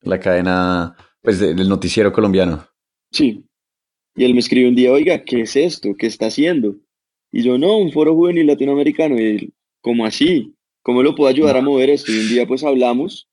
la 0.03 0.19
cadena, 0.19 0.95
pues, 1.21 1.39
del 1.39 1.67
noticiero 1.67 2.11
colombiano. 2.11 2.65
Sí. 3.11 3.43
Y 4.15 4.25
él 4.25 4.33
me 4.33 4.39
escribe 4.39 4.69
un 4.69 4.75
día, 4.75 4.91
oiga, 4.91 5.23
¿qué 5.23 5.41
es 5.41 5.55
esto? 5.55 5.95
¿Qué 5.97 6.07
está 6.07 6.27
haciendo? 6.27 6.75
Y 7.31 7.43
yo, 7.43 7.57
no, 7.57 7.77
un 7.77 7.91
foro 7.91 8.13
juvenil 8.13 8.47
latinoamericano. 8.47 9.19
Y 9.19 9.23
él, 9.23 9.53
¿cómo 9.81 10.05
así? 10.05 10.53
¿Cómo 10.81 11.01
lo 11.01 11.15
puedo 11.15 11.29
ayudar 11.29 11.57
a 11.57 11.61
mover 11.61 11.89
esto? 11.89 12.11
Y 12.11 12.19
un 12.19 12.29
día, 12.29 12.45
pues, 12.45 12.63
hablamos 12.63 13.27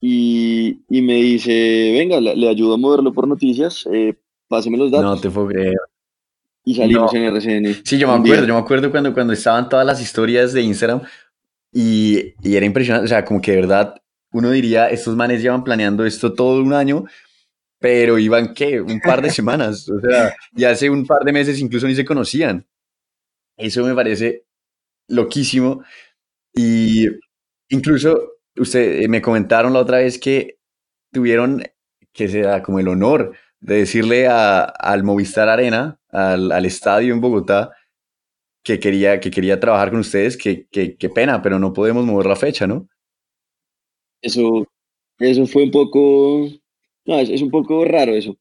y, 0.00 0.80
y 0.88 1.02
me 1.02 1.14
dice, 1.14 1.92
venga, 1.92 2.20
le, 2.20 2.48
ayudo 2.48 2.74
a 2.74 2.78
moverlo 2.78 3.12
por 3.12 3.26
noticias, 3.26 3.88
eh, 3.92 4.14
páseme 4.48 4.76
los 4.76 4.90
datos. 4.90 5.04
No 5.04 5.20
te 5.20 5.30
puedo 5.30 5.48
creer. 5.48 5.74
Y 6.64 6.74
salimos 6.74 7.12
en 7.14 7.22
RCN. 7.24 7.82
Sí, 7.84 7.98
yo 7.98 8.08
me 8.08 8.14
acuerdo, 8.14 8.46
yo 8.46 8.54
me 8.54 8.60
acuerdo 8.60 8.90
cuando, 8.90 9.14
cuando 9.14 9.32
estaban 9.32 9.68
todas 9.68 9.86
las 9.86 10.00
historias 10.00 10.52
de 10.52 10.62
Instagram 10.62 11.02
y, 11.72 12.34
y 12.42 12.56
era 12.56 12.66
impresionante, 12.66 13.04
o 13.04 13.08
sea, 13.08 13.24
como 13.24 13.40
que 13.40 13.52
de 13.52 13.58
verdad 13.58 14.02
uno 14.32 14.50
diría, 14.50 14.88
estos 14.88 15.14
manes 15.16 15.42
llevan 15.42 15.64
planeando 15.64 16.04
esto 16.04 16.32
todo 16.34 16.60
un 16.62 16.72
año, 16.72 17.04
pero 17.78 18.18
iban, 18.18 18.54
¿qué? 18.54 18.80
Un 18.80 19.00
par 19.00 19.22
de 19.22 19.30
semanas, 19.30 19.88
o 19.88 20.00
sea, 20.00 20.34
y 20.54 20.64
hace 20.64 20.88
un 20.90 21.06
par 21.06 21.22
de 21.24 21.32
meses 21.32 21.60
incluso 21.60 21.86
ni 21.86 21.94
se 21.94 22.04
conocían. 22.04 22.66
Eso 23.56 23.84
me 23.84 23.94
parece 23.94 24.44
loquísimo. 25.08 25.82
Y 26.54 27.06
incluso 27.68 28.36
usted 28.56 29.02
eh, 29.02 29.08
me 29.08 29.22
comentaron 29.22 29.72
la 29.72 29.80
otra 29.80 29.98
vez 29.98 30.18
que 30.18 30.58
tuvieron 31.12 31.62
que 32.12 32.28
se 32.28 32.40
da 32.40 32.62
como 32.62 32.78
el 32.78 32.88
honor 32.88 33.34
de 33.60 33.76
decirle 33.76 34.26
a, 34.26 34.62
al 34.64 35.04
Movistar 35.04 35.48
Arena, 35.48 35.98
al, 36.10 36.52
al, 36.52 36.64
estadio 36.64 37.12
en 37.12 37.20
Bogotá, 37.20 37.72
que 38.62 38.80
quería, 38.80 39.20
que 39.20 39.30
quería 39.30 39.60
trabajar 39.60 39.90
con 39.90 40.00
ustedes, 40.00 40.36
que, 40.36 40.66
que, 40.68 40.96
que 40.96 41.08
pena, 41.10 41.42
pero 41.42 41.58
no 41.58 41.72
podemos 41.72 42.04
mover 42.04 42.26
la 42.26 42.36
fecha, 42.36 42.66
¿no? 42.66 42.88
Eso, 44.22 44.66
eso 45.18 45.46
fue 45.46 45.64
un 45.64 45.70
poco, 45.70 46.48
no, 47.06 47.18
es, 47.18 47.42
un 47.42 47.50
poco 47.50 47.84
raro 47.84 48.14
eso. 48.14 48.36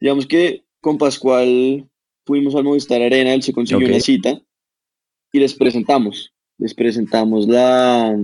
Digamos 0.00 0.26
que 0.26 0.64
con 0.80 0.98
Pascual 0.98 1.88
fuimos 2.24 2.54
al 2.54 2.64
Movistar 2.64 3.02
Arena, 3.02 3.34
él 3.34 3.42
se 3.42 3.52
consiguió 3.52 3.86
una 3.88 4.00
cita 4.00 4.40
y 5.32 5.38
les 5.38 5.54
presentamos, 5.54 6.32
les 6.58 6.74
presentamos 6.74 7.48
la, 7.48 8.18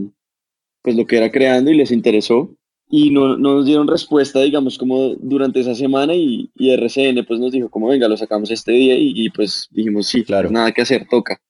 pues 0.82 0.96
lo 0.96 1.06
que 1.06 1.16
era 1.16 1.30
creando 1.30 1.70
y 1.70 1.76
les 1.76 1.90
interesó 1.90 2.54
y 2.88 3.10
no, 3.10 3.36
nos 3.36 3.66
dieron 3.66 3.88
respuesta, 3.88 4.40
digamos, 4.40 4.78
como 4.78 5.14
durante 5.16 5.60
esa 5.60 5.74
semana 5.74 6.14
y, 6.14 6.50
y 6.54 6.70
RCN 6.70 7.24
pues 7.26 7.40
nos 7.40 7.52
dijo 7.52 7.68
como 7.68 7.88
venga, 7.88 8.08
lo 8.08 8.16
sacamos 8.16 8.50
este 8.50 8.72
día 8.72 8.96
y, 8.96 9.28
pues 9.30 9.68
dijimos 9.70 10.06
sí, 10.06 10.22
claro, 10.24 10.50
nada 10.50 10.72
que 10.72 10.82
hacer, 10.82 11.06
toca. 11.08 11.40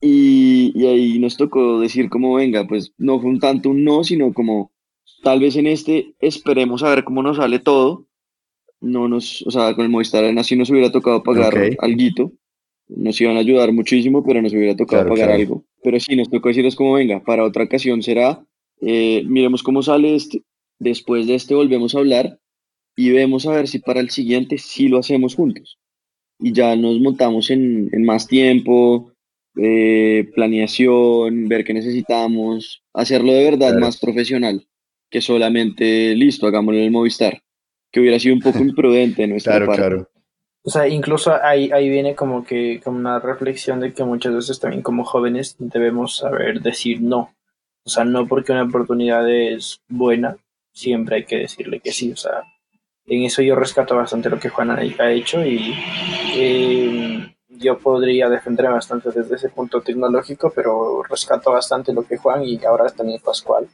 Y, 0.00 0.72
y, 0.74 0.86
ahí 0.86 1.18
nos 1.18 1.36
tocó 1.36 1.80
decir 1.80 2.10
como 2.10 2.34
venga, 2.34 2.66
pues 2.66 2.92
no 2.98 3.20
fue 3.20 3.30
un 3.30 3.38
tanto 3.38 3.70
un 3.70 3.84
no, 3.84 4.02
sino 4.02 4.32
como 4.34 4.72
Tal 5.22 5.38
vez 5.38 5.54
en 5.54 5.68
este 5.68 6.14
esperemos 6.18 6.82
a 6.82 6.90
ver 6.90 7.04
cómo 7.04 7.22
nos 7.22 7.36
sale 7.36 7.60
todo. 7.60 8.06
No 8.80 9.06
nos, 9.06 9.42
o 9.46 9.50
sea, 9.52 9.74
con 9.74 9.84
el 9.84 9.90
Movistar 9.90 10.24
Arena 10.24 10.42
sí 10.42 10.56
nos 10.56 10.68
hubiera 10.70 10.90
tocado 10.90 11.22
pagar 11.22 11.56
algo. 11.78 12.32
Nos 12.88 13.20
iban 13.20 13.36
a 13.36 13.40
ayudar 13.40 13.72
muchísimo, 13.72 14.24
pero 14.24 14.42
nos 14.42 14.52
hubiera 14.52 14.76
tocado 14.76 15.08
pagar 15.08 15.30
algo. 15.30 15.64
Pero 15.84 16.00
sí, 16.00 16.16
nos 16.16 16.28
tocó 16.28 16.48
decirles 16.48 16.74
como 16.74 16.94
venga, 16.94 17.22
para 17.22 17.44
otra 17.44 17.64
ocasión 17.64 18.02
será, 18.02 18.44
eh, 18.80 19.22
miremos 19.24 19.62
cómo 19.62 19.82
sale 19.82 20.16
este, 20.16 20.42
después 20.80 21.28
de 21.28 21.36
este 21.36 21.54
volvemos 21.54 21.94
a 21.94 22.00
hablar 22.00 22.40
y 22.96 23.10
vemos 23.10 23.46
a 23.46 23.52
ver 23.52 23.68
si 23.68 23.78
para 23.78 24.00
el 24.00 24.10
siguiente 24.10 24.58
sí 24.58 24.88
lo 24.88 24.98
hacemos 24.98 25.36
juntos. 25.36 25.78
Y 26.40 26.52
ya 26.52 26.74
nos 26.74 26.98
montamos 26.98 27.50
en, 27.50 27.88
más 28.04 28.26
tiempo, 28.26 29.12
eh, 29.56 30.28
planeación, 30.34 31.46
ver 31.46 31.64
qué 31.64 31.72
necesitamos, 31.72 32.82
hacerlo 32.92 33.32
de 33.32 33.44
verdad 33.44 33.78
más 33.78 33.98
profesional 33.98 34.66
que 35.12 35.20
solamente, 35.20 36.14
listo, 36.16 36.46
hagámoslo 36.46 36.78
en 36.78 36.86
el 36.86 36.90
Movistar, 36.90 37.42
que 37.92 38.00
hubiera 38.00 38.18
sido 38.18 38.34
un 38.34 38.40
poco 38.40 38.58
imprudente 38.70 39.26
nuestra 39.28 39.58
claro, 39.58 39.72
Claro. 39.72 40.08
O 40.64 40.70
sea, 40.70 40.88
incluso 40.88 41.34
ahí, 41.42 41.70
ahí 41.72 41.88
viene 41.88 42.14
como 42.14 42.44
que 42.44 42.80
como 42.84 42.96
una 42.96 43.18
reflexión 43.18 43.80
de 43.80 43.92
que 43.92 44.04
muchas 44.04 44.32
veces 44.32 44.60
también 44.60 44.82
como 44.82 45.04
jóvenes 45.04 45.56
debemos 45.58 46.16
saber 46.16 46.60
decir 46.60 47.02
no. 47.02 47.34
O 47.84 47.90
sea, 47.90 48.04
no 48.04 48.28
porque 48.28 48.52
una 48.52 48.62
oportunidad 48.62 49.28
es 49.28 49.80
buena, 49.88 50.36
siempre 50.72 51.16
hay 51.16 51.24
que 51.24 51.38
decirle 51.38 51.80
que 51.80 51.90
sí. 51.90 52.12
O 52.12 52.16
sea, 52.16 52.44
en 53.06 53.24
eso 53.24 53.42
yo 53.42 53.56
rescato 53.56 53.96
bastante 53.96 54.30
lo 54.30 54.38
que 54.38 54.50
Juan 54.50 54.70
ha 54.70 55.10
hecho 55.10 55.44
y 55.44 55.74
eh, 56.36 57.34
yo 57.48 57.78
podría 57.78 58.28
defender 58.28 58.70
bastante 58.70 59.10
desde 59.10 59.34
ese 59.34 59.48
punto 59.48 59.80
tecnológico, 59.80 60.52
pero 60.54 61.02
rescato 61.02 61.50
bastante 61.50 61.92
lo 61.92 62.04
que 62.04 62.18
Juan 62.18 62.44
y 62.44 62.64
ahora 62.64 62.88
también 62.90 63.20
Pascual 63.20 63.68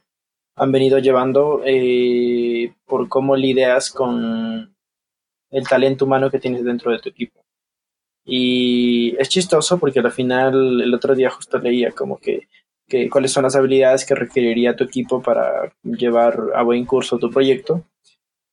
han 0.58 0.72
venido 0.72 0.98
llevando 0.98 1.62
eh, 1.64 2.72
por 2.86 3.08
cómo 3.08 3.36
lidias 3.36 3.90
con 3.90 4.74
el 5.50 5.68
talento 5.68 6.04
humano 6.04 6.30
que 6.30 6.38
tienes 6.38 6.64
dentro 6.64 6.90
de 6.92 6.98
tu 6.98 7.08
equipo. 7.08 7.44
Y 8.24 9.16
es 9.18 9.28
chistoso 9.28 9.78
porque 9.78 10.00
al 10.00 10.12
final 10.12 10.82
el 10.82 10.92
otro 10.92 11.14
día 11.14 11.30
justo 11.30 11.58
leía 11.58 11.92
como 11.92 12.18
que, 12.18 12.48
cuáles 13.10 13.32
son 13.32 13.44
las 13.44 13.56
habilidades 13.56 14.04
que 14.04 14.14
requeriría 14.14 14.76
tu 14.76 14.84
equipo 14.84 15.22
para 15.22 15.72
llevar 15.82 16.38
a 16.54 16.62
buen 16.62 16.84
curso 16.84 17.18
tu 17.18 17.30
proyecto. 17.30 17.84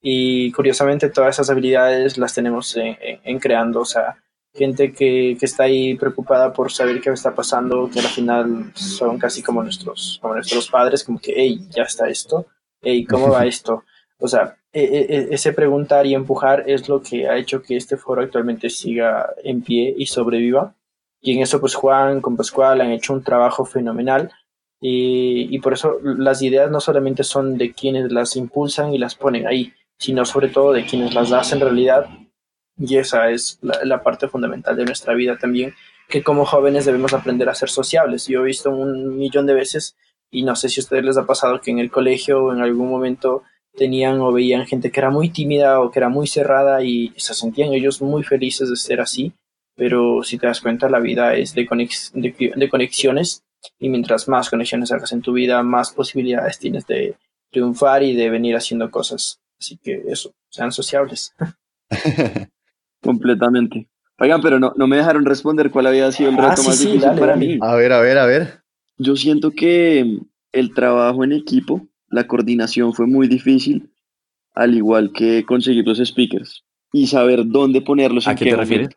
Y 0.02 0.52
curiosamente 0.52 1.10
todas 1.10 1.36
esas 1.36 1.50
habilidades 1.50 2.18
las 2.18 2.34
tenemos 2.34 2.78
en, 2.78 2.98
en, 3.02 3.40
creando, 3.40 3.82
o 3.82 3.86
sea, 3.86 4.24
gente 4.56 4.94
que, 4.94 5.36
que, 5.40 5.46
está 5.46 5.64
ahí 5.64 5.96
preocupada 5.96 6.54
por 6.54 6.72
saber 6.72 7.02
qué 7.02 7.10
está 7.10 7.36
pasando, 7.36 7.90
que 7.92 8.00
al 8.00 8.06
final 8.06 8.72
son 8.74 9.20
casi 9.20 9.44
como 9.44 9.62
nuestros, 9.62 10.20
como 10.22 10.36
nuestros 10.36 10.70
padres, 10.70 11.04
como 11.04 11.20
que, 11.20 11.34
hey, 11.36 11.68
ya 11.70 11.84
está 11.84 12.08
esto, 12.08 12.48
hey, 12.82 13.06
¿cómo 13.06 13.30
va 13.30 13.46
esto? 13.46 13.84
O 14.18 14.28
sea, 14.28 14.58
e, 14.72 14.84
e, 14.84 15.18
e, 15.18 15.28
ese 15.32 15.54
preguntar 15.54 16.06
y 16.06 16.16
empujar 16.16 16.64
es 16.68 16.88
lo 16.88 17.02
que 17.02 17.28
ha 17.28 17.38
hecho 17.38 17.62
que 17.62 17.76
este 17.76 17.98
foro 17.98 18.22
actualmente 18.22 18.70
siga 18.70 19.30
en 19.44 19.62
pie 19.62 19.94
y 19.98 20.06
sobreviva. 20.06 20.76
Y 21.22 21.34
en 21.34 21.42
eso, 21.42 21.60
pues 21.60 21.76
Juan 21.76 22.22
con 22.22 22.38
Pascual 22.38 22.82
han 22.82 22.92
hecho 22.92 23.14
un 23.14 23.24
trabajo 23.24 23.66
fenomenal. 23.66 24.32
Y, 24.82 25.48
y 25.56 25.60
por 25.60 25.74
eso 25.74 25.98
las 26.04 26.42
ideas 26.42 26.70
no 26.70 26.80
solamente 26.80 27.24
son 27.24 27.58
de 27.58 27.74
quienes 27.74 28.12
las 28.12 28.36
impulsan 28.36 28.94
y 28.94 28.98
las 28.98 29.16
ponen 29.16 29.48
ahí, 29.48 29.74
sino 29.98 30.26
sobre 30.26 30.50
todo 30.50 30.74
de 30.74 30.86
quienes 30.86 31.14
las 31.14 31.32
hacen 31.32 31.60
realidad. 31.60 32.08
Y 32.78 32.98
esa 32.98 33.30
es 33.30 33.60
la, 33.62 34.04
parte 34.04 34.28
fundamental 34.28 34.76
de 34.76 34.86
nuestra 34.86 35.14
vida 35.14 35.38
también, 35.38 35.74
que 36.10 36.24
como 36.24 36.46
jóvenes 36.46 36.86
debemos 36.86 37.14
aprender 37.14 37.48
a 37.50 37.56
ser 37.56 37.70
sociables. 37.70 38.28
Yo 38.28 38.42
he 38.42 38.46
visto 38.46 38.70
un 38.70 39.18
millón 39.18 39.46
de 39.46 39.54
veces, 39.54 39.96
y 40.30 40.44
no 40.44 40.56
sé 40.56 40.70
si 40.70 40.82
a 40.82 40.84
ustedes 40.84 41.06
les 41.06 41.18
ha 41.18 41.26
pasado 41.26 41.62
que 41.62 41.72
en 41.72 41.80
el 41.80 41.90
colegio 41.90 42.44
o 42.44 42.54
en 42.54 42.62
algún 42.62 42.90
momento 42.90 43.44
tenían 43.76 44.20
o 44.22 44.32
veían 44.32 44.66
gente 44.66 44.92
que 44.92 45.00
era 45.00 45.10
muy 45.10 45.30
tímida 45.30 45.80
o 45.82 45.92
que 45.92 46.00
era 46.00 46.10
muy 46.10 46.28
cerrada 46.28 46.84
y 46.84 47.14
se 47.18 47.34
sentían 47.34 47.74
ellos 47.74 48.02
muy 48.02 48.24
felices 48.24 48.70
de 48.70 48.76
ser 48.76 49.02
así, 49.02 49.34
pero 49.76 50.24
si 50.24 50.38
te 50.38 50.48
das 50.48 50.62
cuenta 50.62 50.90
la 50.90 51.00
vida 51.00 51.36
es 51.36 51.54
de, 51.54 51.68
de, 52.14 52.70
conexiones 52.70 53.44
y 53.80 53.90
mientras 53.90 54.28
más 54.28 54.50
conexiones 54.50 54.92
hagas 54.92 55.12
en 55.12 55.22
tu 55.22 55.34
vida, 55.34 55.62
más 55.64 55.92
posibilidades 55.92 56.60
tienes 56.60 56.88
de 56.88 57.16
triunfar 57.52 58.04
y 58.04 58.16
de 58.16 58.30
venir 58.30 58.56
haciendo 58.56 58.90
cosas. 58.90 59.40
Así 59.60 59.78
que 59.78 60.04
eso, 60.08 60.34
sean 60.50 60.72
sociables. 60.72 61.34
Completamente. 63.06 63.88
Oigan, 64.20 64.42
pero 64.42 64.60
no, 64.60 64.74
no 64.76 64.88
me 64.88 64.98
dejaron 64.98 65.26
responder 65.26 65.72
cuál 65.72 65.88
había 65.88 66.12
sido 66.12 66.30
el 66.30 66.40
ah, 66.40 66.50
reto 66.50 66.64
más 66.64 66.80
difícil 66.80 67.12
para 67.20 67.36
mí. 67.36 67.58
A 67.62 67.76
ver, 67.76 67.92
a 67.92 68.00
ver, 68.00 68.18
a 68.18 68.26
ver. 68.26 68.62
Yo 68.98 69.16
siento 69.16 69.52
que 69.52 70.20
el 70.52 70.74
trabajo 70.74 71.24
en 71.24 71.34
equipo 71.34 71.88
la 72.10 72.28
coordinación 72.28 72.94
fue 72.94 73.08
muy 73.08 73.28
difícil, 73.28 73.90
al 74.54 74.76
igual 74.76 75.12
que 75.12 75.44
conseguir 75.44 75.86
los 75.86 75.98
speakers 75.98 76.64
y 76.94 77.08
saber 77.08 77.46
dónde 77.46 77.82
ponerlos. 77.82 78.28
¿A 78.28 78.36
qué, 78.36 78.46
te 78.46 78.56
refieres? 78.56 78.90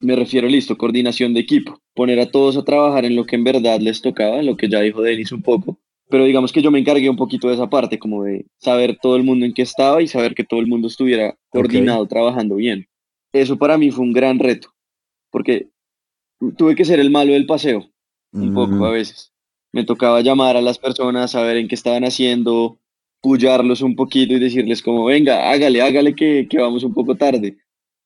Me 0.00 0.14
refiero, 0.14 0.48
listo, 0.48 0.76
coordinación 0.76 1.34
de 1.34 1.40
equipo, 1.40 1.80
poner 1.94 2.20
a 2.20 2.30
todos 2.30 2.56
a 2.56 2.64
trabajar 2.64 3.04
en 3.04 3.16
lo 3.16 3.24
que 3.24 3.36
en 3.36 3.44
verdad 3.44 3.80
les 3.80 4.02
tocaba, 4.02 4.38
en 4.38 4.46
lo 4.46 4.56
que 4.56 4.68
ya 4.68 4.80
dijo 4.80 5.02
Denis 5.02 5.32
un 5.32 5.42
poco, 5.42 5.80
pero 6.08 6.24
digamos 6.24 6.52
que 6.52 6.62
yo 6.62 6.70
me 6.70 6.78
encargué 6.78 7.10
un 7.10 7.16
poquito 7.16 7.48
de 7.48 7.54
esa 7.54 7.68
parte, 7.68 7.98
como 7.98 8.24
de 8.24 8.46
saber 8.58 8.98
todo 9.00 9.16
el 9.16 9.24
mundo 9.24 9.44
en 9.44 9.54
qué 9.54 9.62
estaba 9.62 10.00
y 10.02 10.06
saber 10.06 10.34
que 10.34 10.44
todo 10.44 10.60
el 10.60 10.66
mundo 10.66 10.88
estuviera 10.88 11.36
coordinado, 11.48 12.06
trabajando 12.06 12.56
bien. 12.56 12.86
Eso 13.32 13.58
para 13.58 13.78
mí 13.78 13.90
fue 13.90 14.04
un 14.04 14.12
gran 14.12 14.38
reto, 14.38 14.74
porque 15.30 15.68
tuve 16.56 16.74
que 16.74 16.84
ser 16.84 17.00
el 17.00 17.10
malo 17.10 17.32
del 17.32 17.46
paseo, 17.46 17.90
un 18.32 18.54
poco 18.54 18.72
mm. 18.72 18.84
a 18.84 18.90
veces 18.90 19.32
me 19.72 19.84
tocaba 19.84 20.20
llamar 20.20 20.56
a 20.56 20.62
las 20.62 20.78
personas, 20.78 21.32
saber 21.32 21.56
en 21.56 21.68
qué 21.68 21.74
estaban 21.74 22.04
haciendo, 22.04 22.78
pullarlos 23.20 23.82
un 23.82 23.96
poquito 23.96 24.34
y 24.34 24.38
decirles 24.38 24.82
como, 24.82 25.04
venga, 25.04 25.50
hágale, 25.50 25.82
hágale 25.82 26.14
que, 26.14 26.46
que 26.48 26.58
vamos 26.58 26.84
un 26.84 26.94
poco 26.94 27.14
tarde. 27.16 27.58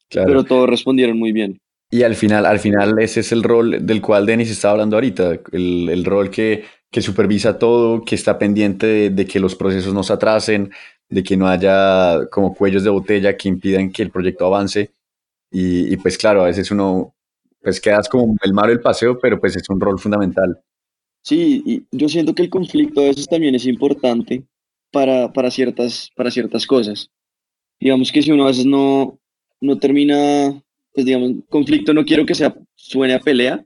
Pero 0.09 0.45
todos 0.45 0.69
respondieron 0.69 1.19
muy 1.19 1.33
bien. 1.33 1.59
Y 1.91 2.03
al 2.03 2.17
final, 2.17 2.47
al 2.47 2.59
final 2.59 2.99
ese 2.99 3.21
es 3.21 3.33
el 3.33 3.43
rol 3.43 3.87
del 3.87 4.01
cual 4.01 4.27
Denis 4.27 4.51
está 4.51 4.71
hablando 4.71 4.97
ahorita, 4.97 5.41
el, 5.53 5.89
el 5.89 6.05
rol 6.05 6.31
que, 6.31 6.65
que, 6.91 7.03
supervisa 7.03 7.59
todo, 7.59 8.03
que 8.03 8.15
está 8.15 8.39
pendiente 8.39 9.11
de, 9.11 9.27
que 9.27 9.41
los 9.41 9.55
procesos 9.55 9.93
no 9.95 10.03
se 10.03 10.13
atrasen, 10.13 10.71
de 11.09 11.23
que 11.23 11.37
no 11.37 11.49
haya 11.49 12.27
como 12.31 12.55
cuellos 12.55 12.85
de 12.85 12.91
botella 12.91 13.37
que 13.37 13.49
impidan 13.49 13.91
que 13.91 14.03
el 14.03 14.11
proyecto 14.11 14.47
avance. 14.47 14.91
Y, 15.53 15.93
y 15.93 15.97
pues 15.99 16.19
claro, 16.19 16.43
a 16.43 16.47
veces 16.47 16.71
uno 16.71 17.15
pues 17.63 17.81
quedas 17.81 18.09
como 18.09 18.35
el 18.43 18.53
malo 18.53 18.71
del 18.71 18.81
paseo, 18.81 19.19
pero 19.19 19.39
pues 19.39 19.55
es 19.57 19.69
un 19.69 19.81
rol 19.81 19.99
fundamental. 19.99 20.61
Sí, 21.23 21.63
y 21.65 21.87
yo 21.97 22.09
siento 22.09 22.35
que 22.35 22.43
el 22.43 22.51
conflicto 22.51 23.01
a 23.01 23.05
veces 23.05 23.29
también 23.29 23.55
es 23.55 23.67
importante 23.67 24.45
para, 24.91 25.33
para, 25.33 25.51
ciertas, 25.51 26.11
para 26.17 26.31
ciertas 26.31 26.67
cosas. 26.67 27.11
Digamos 27.79 28.11
que 28.11 28.23
si 28.23 28.33
uno 28.33 28.45
a 28.45 28.49
veces 28.49 28.67
no, 28.67 29.21
no 29.61 29.79
termina, 29.79 30.61
pues 30.93 31.07
digamos, 31.07 31.33
conflicto 31.49 31.95
no 31.95 32.05
quiero 32.05 32.27
que 32.27 32.35
sea, 32.35 32.55
suene 32.75 33.15
a 33.15 33.21
pelea, 33.21 33.65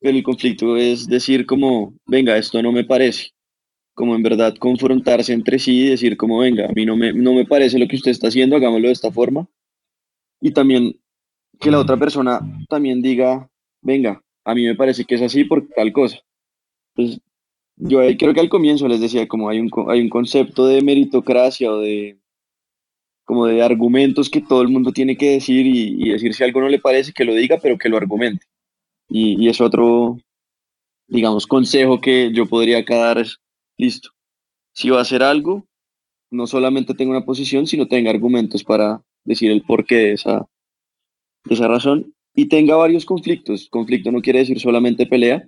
pero 0.00 0.16
el 0.16 0.22
conflicto 0.22 0.76
es 0.76 1.06
decir 1.06 1.46
como, 1.46 1.94
venga, 2.06 2.36
esto 2.36 2.62
no 2.62 2.72
me 2.72 2.84
parece. 2.84 3.30
Como 3.94 4.14
en 4.14 4.22
verdad 4.22 4.54
confrontarse 4.56 5.32
entre 5.32 5.58
sí 5.58 5.84
y 5.84 5.88
decir 5.88 6.16
como, 6.16 6.38
venga, 6.38 6.66
a 6.66 6.72
mí 6.72 6.84
no 6.84 6.96
me, 6.96 7.12
no 7.12 7.34
me 7.34 7.46
parece 7.46 7.78
lo 7.78 7.88
que 7.88 7.96
usted 7.96 8.10
está 8.10 8.28
haciendo, 8.28 8.56
hagámoslo 8.56 8.88
de 8.88 8.92
esta 8.92 9.10
forma. 9.10 9.48
Y 10.40 10.52
también 10.52 10.98
que 11.62 11.70
la 11.70 11.78
otra 11.78 11.96
persona 11.96 12.40
también 12.68 13.00
diga, 13.00 13.48
venga, 13.80 14.20
a 14.44 14.54
mí 14.54 14.64
me 14.64 14.74
parece 14.74 15.04
que 15.04 15.14
es 15.14 15.22
así 15.22 15.44
por 15.44 15.66
tal 15.68 15.92
cosa. 15.92 16.18
Pues 16.94 17.20
yo 17.76 18.00
creo 18.18 18.34
que 18.34 18.40
al 18.40 18.48
comienzo 18.48 18.88
les 18.88 19.00
decía, 19.00 19.28
como 19.28 19.48
hay 19.48 19.60
un, 19.60 19.70
hay 19.88 20.00
un 20.00 20.08
concepto 20.08 20.66
de 20.66 20.82
meritocracia 20.82 21.70
o 21.70 21.78
de 21.78 22.18
como 23.24 23.46
de 23.46 23.62
argumentos 23.62 24.28
que 24.28 24.40
todo 24.40 24.62
el 24.62 24.68
mundo 24.68 24.92
tiene 24.92 25.16
que 25.16 25.30
decir 25.30 25.64
y, 25.64 26.10
decir 26.10 26.34
si 26.34 26.42
algo 26.42 26.60
no 26.60 26.68
le 26.68 26.80
parece, 26.80 27.12
que 27.12 27.24
lo 27.24 27.34
diga, 27.34 27.58
pero 27.62 27.78
que 27.78 27.88
lo 27.88 27.96
argumente. 27.96 28.44
Y, 29.08 29.42
y 29.42 29.48
es 29.48 29.60
otro, 29.60 30.18
digamos, 31.06 31.46
consejo 31.46 32.00
que 32.00 32.32
yo 32.32 32.46
podría 32.46 32.78
acá 32.78 32.96
dar 32.96 33.18
es, 33.18 33.38
listo, 33.78 34.10
si 34.74 34.90
va 34.90 34.98
a 34.98 35.02
hacer 35.02 35.22
algo, 35.22 35.64
no 36.30 36.46
solamente 36.48 36.94
tenga 36.94 37.12
una 37.12 37.24
posición, 37.24 37.66
sino 37.68 37.86
tenga 37.86 38.10
argumentos 38.10 38.64
para 38.64 39.02
decir 39.24 39.50
el 39.52 39.62
porqué 39.62 39.96
de 39.96 40.12
esa, 40.14 40.48
esa 41.48 41.68
razón 41.68 42.14
y 42.34 42.48
tenga 42.48 42.76
varios 42.76 43.04
conflictos. 43.04 43.68
Conflicto 43.70 44.10
no 44.10 44.20
quiere 44.20 44.40
decir 44.40 44.58
solamente 44.60 45.06
pelea, 45.06 45.46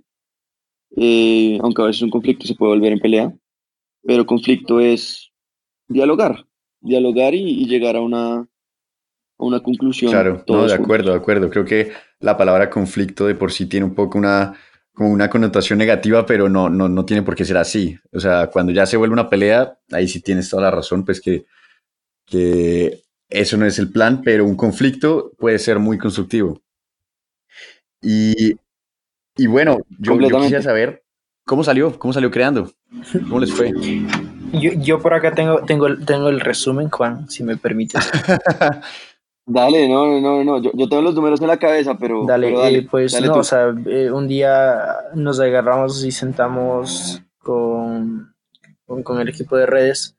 eh, 0.97 1.59
aunque 1.63 1.83
a 1.83 1.87
veces 1.87 2.03
un 2.03 2.11
conflicto 2.11 2.47
se 2.47 2.55
puede 2.55 2.75
volver 2.75 2.93
en 2.93 3.01
pelea, 3.01 3.35
pero 4.03 4.27
conflicto 4.27 4.81
es 4.81 5.33
dialogar, 5.89 6.45
dialogar 6.81 7.35
y, 7.35 7.67
llegar 7.67 7.97
a 7.97 8.01
una, 8.01 8.37
a 8.37 8.47
una 9.39 9.61
conclusión. 9.61 10.11
Claro, 10.11 10.45
no, 10.47 10.67
de 10.67 10.75
acuerdo, 10.75 11.11
de 11.13 11.17
acuerdo. 11.17 11.51
Creo 11.51 11.65
que 11.65 11.93
la 12.21 12.37
palabra 12.37 12.71
conflicto 12.71 13.27
de 13.27 13.35
por 13.35 13.53
sí 13.53 13.67
tiene 13.67 13.87
un 13.87 13.95
poco 13.95 14.19
una, 14.19 14.55
como 14.93 15.11
una 15.11 15.31
connotación 15.31 15.79
negativa, 15.79 16.27
pero 16.27 16.49
no, 16.49 16.69
no, 16.69 16.89
no 16.89 17.05
tiene 17.05 17.23
por 17.23 17.35
qué 17.35 17.45
ser 17.45 17.57
así. 17.57 17.97
O 18.13 18.21
sea, 18.21 18.49
cuando 18.49 18.73
ya 18.73 18.87
se 18.87 18.97
vuelve 18.97 19.15
una 19.15 19.29
pelea, 19.29 19.79
ahí 19.91 20.07
sí 20.07 20.21
tienes 20.21 20.49
toda 20.49 20.65
la 20.65 20.71
razón, 20.71 21.05
pues 21.05 21.21
que, 21.21 21.47
que 22.27 23.04
eso 23.41 23.57
no 23.57 23.67
es 23.67 23.79
el 23.79 23.91
plan, 23.91 24.23
pero 24.23 24.45
un 24.45 24.57
conflicto 24.57 25.33
puede 25.39 25.59
ser 25.59 25.79
muy 25.79 25.99
constructivo. 25.99 26.61
Y 28.03 28.57
y 29.37 29.47
bueno, 29.47 29.79
yo, 29.99 30.17
quisiera 30.19 30.63
saber 30.63 31.03
cómo 31.45 31.65
salió, 31.65 31.99
cómo 31.99 32.13
salió 32.13 32.31
creando, 32.31 32.71
cómo 33.29 33.41
les 33.41 33.53
fue. 33.53 33.73
Yo, 34.53 34.71
yo 34.75 35.01
por 35.01 35.15
acá 35.15 35.35
tengo, 35.35 35.63
tengo, 35.65 35.97
tengo 35.97 36.29
el 36.29 36.41
resumen, 36.41 36.89
Juan, 36.89 37.29
si 37.29 37.43
me 37.43 37.57
permites. 37.57 38.09
Dale, 39.47 39.89
no, 39.89 40.21
no, 40.21 40.45
no, 40.45 40.63
yo, 40.63 40.71
yo, 40.73 40.89
tengo 40.89 41.03
los 41.03 41.15
números 41.15 41.41
en 41.41 41.49
la 41.49 41.59
cabeza, 41.59 41.99
pero... 41.99 42.25
Dale, 42.25 42.79
eh, 42.79 42.87
pues 42.89 43.21
no, 43.21 43.35
o 43.35 43.45
sea, 43.45 43.75
eh, 43.87 44.11
un 44.11 44.27
día 44.27 44.79
nos 45.15 45.39
agarramos 45.39 46.03
y 46.03 46.13
sentamos 46.13 47.21
con, 47.41 48.35
con, 48.87 49.03
con, 49.03 49.21
el 49.21 49.29
equipo 49.29 49.59
de 49.59 49.67
redes 49.67 50.17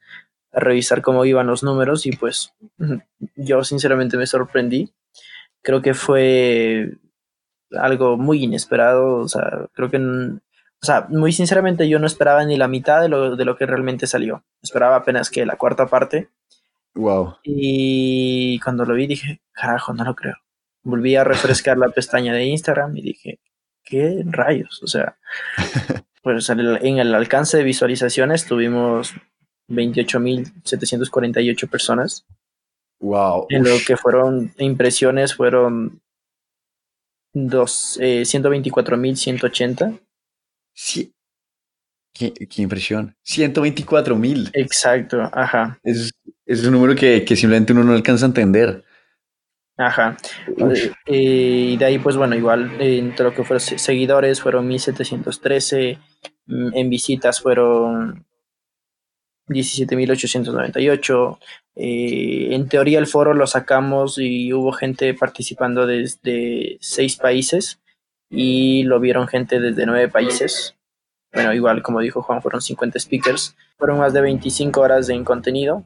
revisar 0.55 1.01
cómo 1.01 1.25
iban 1.25 1.47
los 1.47 1.63
números 1.63 2.05
y 2.05 2.11
pues 2.11 2.53
yo 3.35 3.63
sinceramente 3.63 4.17
me 4.17 4.27
sorprendí. 4.27 4.91
Creo 5.61 5.81
que 5.81 5.93
fue 5.93 6.97
algo 7.71 8.17
muy 8.17 8.43
inesperado, 8.43 9.17
o 9.17 9.27
sea, 9.27 9.67
creo 9.73 9.89
que, 9.89 9.97
o 9.97 10.85
sea, 10.85 11.07
muy 11.09 11.31
sinceramente 11.31 11.89
yo 11.89 11.99
no 11.99 12.07
esperaba 12.07 12.45
ni 12.45 12.57
la 12.57 12.67
mitad 12.67 13.01
de 13.01 13.09
lo, 13.09 13.35
de 13.35 13.45
lo 13.45 13.57
que 13.57 13.65
realmente 13.65 14.07
salió. 14.07 14.43
Esperaba 14.61 14.95
apenas 14.95 15.29
que 15.29 15.45
la 15.45 15.57
cuarta 15.57 15.87
parte. 15.87 16.29
Wow. 16.93 17.37
Y 17.43 18.59
cuando 18.59 18.85
lo 18.85 18.93
vi 18.93 19.07
dije, 19.07 19.41
carajo, 19.51 19.93
no 19.93 20.03
lo 20.03 20.15
creo. 20.15 20.35
Volví 20.83 21.15
a 21.15 21.23
refrescar 21.23 21.77
la 21.77 21.89
pestaña 21.89 22.33
de 22.33 22.45
Instagram 22.45 22.95
y 22.95 23.01
dije, 23.01 23.39
¿qué 23.83 24.23
rayos? 24.25 24.81
O 24.83 24.87
sea, 24.87 25.17
pues 26.21 26.49
en 26.49 26.59
el 26.59 27.15
alcance 27.15 27.57
de 27.57 27.63
visualizaciones 27.63 28.45
tuvimos 28.45 29.13
28.748 29.69 31.69
personas. 31.69 32.25
Wow. 32.99 33.47
En 33.49 33.63
lo 33.63 33.75
que 33.85 33.97
fueron 33.97 34.53
impresiones 34.57 35.35
fueron 35.35 36.01
dos, 37.33 37.99
eh, 38.01 38.21
124.180. 38.21 39.99
Sí. 40.73 41.11
¿Qué, 42.13 42.33
qué 42.33 42.61
impresión. 42.61 43.15
124.000. 43.25 44.51
Exacto, 44.53 45.29
ajá. 45.33 45.79
Es, 45.83 46.11
es 46.45 46.63
un 46.63 46.71
número 46.71 46.95
que, 46.95 47.25
que 47.25 47.35
simplemente 47.35 47.73
uno 47.73 47.83
no 47.83 47.93
alcanza 47.93 48.25
a 48.25 48.27
entender. 48.27 48.85
Ajá. 49.77 50.15
Eh, 50.57 50.91
y 51.07 51.77
de 51.77 51.85
ahí, 51.85 51.99
pues 51.99 52.15
bueno, 52.15 52.35
igual 52.35 52.71
entre 52.79 53.25
lo 53.25 53.33
que 53.33 53.43
fueron 53.43 53.59
seguidores 53.59 54.39
fueron 54.39 54.67
1713, 54.67 55.97
mm, 56.45 56.69
en 56.73 56.89
visitas 56.89 57.41
fueron 57.41 58.25
17.898. 59.47 61.37
Eh, 61.75 62.49
en 62.51 62.69
teoría 62.69 62.99
el 62.99 63.07
foro 63.07 63.33
lo 63.33 63.47
sacamos 63.47 64.17
y 64.17 64.53
hubo 64.53 64.71
gente 64.71 65.13
participando 65.13 65.85
desde 65.85 66.77
seis 66.79 67.17
países 67.17 67.79
y 68.29 68.83
lo 68.83 68.99
vieron 68.99 69.27
gente 69.27 69.59
desde 69.59 69.85
nueve 69.85 70.07
países. 70.07 70.75
Bueno, 71.33 71.53
igual 71.53 71.81
como 71.83 71.99
dijo 71.99 72.21
Juan, 72.21 72.41
fueron 72.41 72.61
50 72.61 72.99
speakers, 72.99 73.55
fueron 73.77 73.99
más 73.99 74.13
de 74.13 74.21
25 74.21 74.79
horas 74.79 75.07
de 75.07 75.21
contenido 75.23 75.85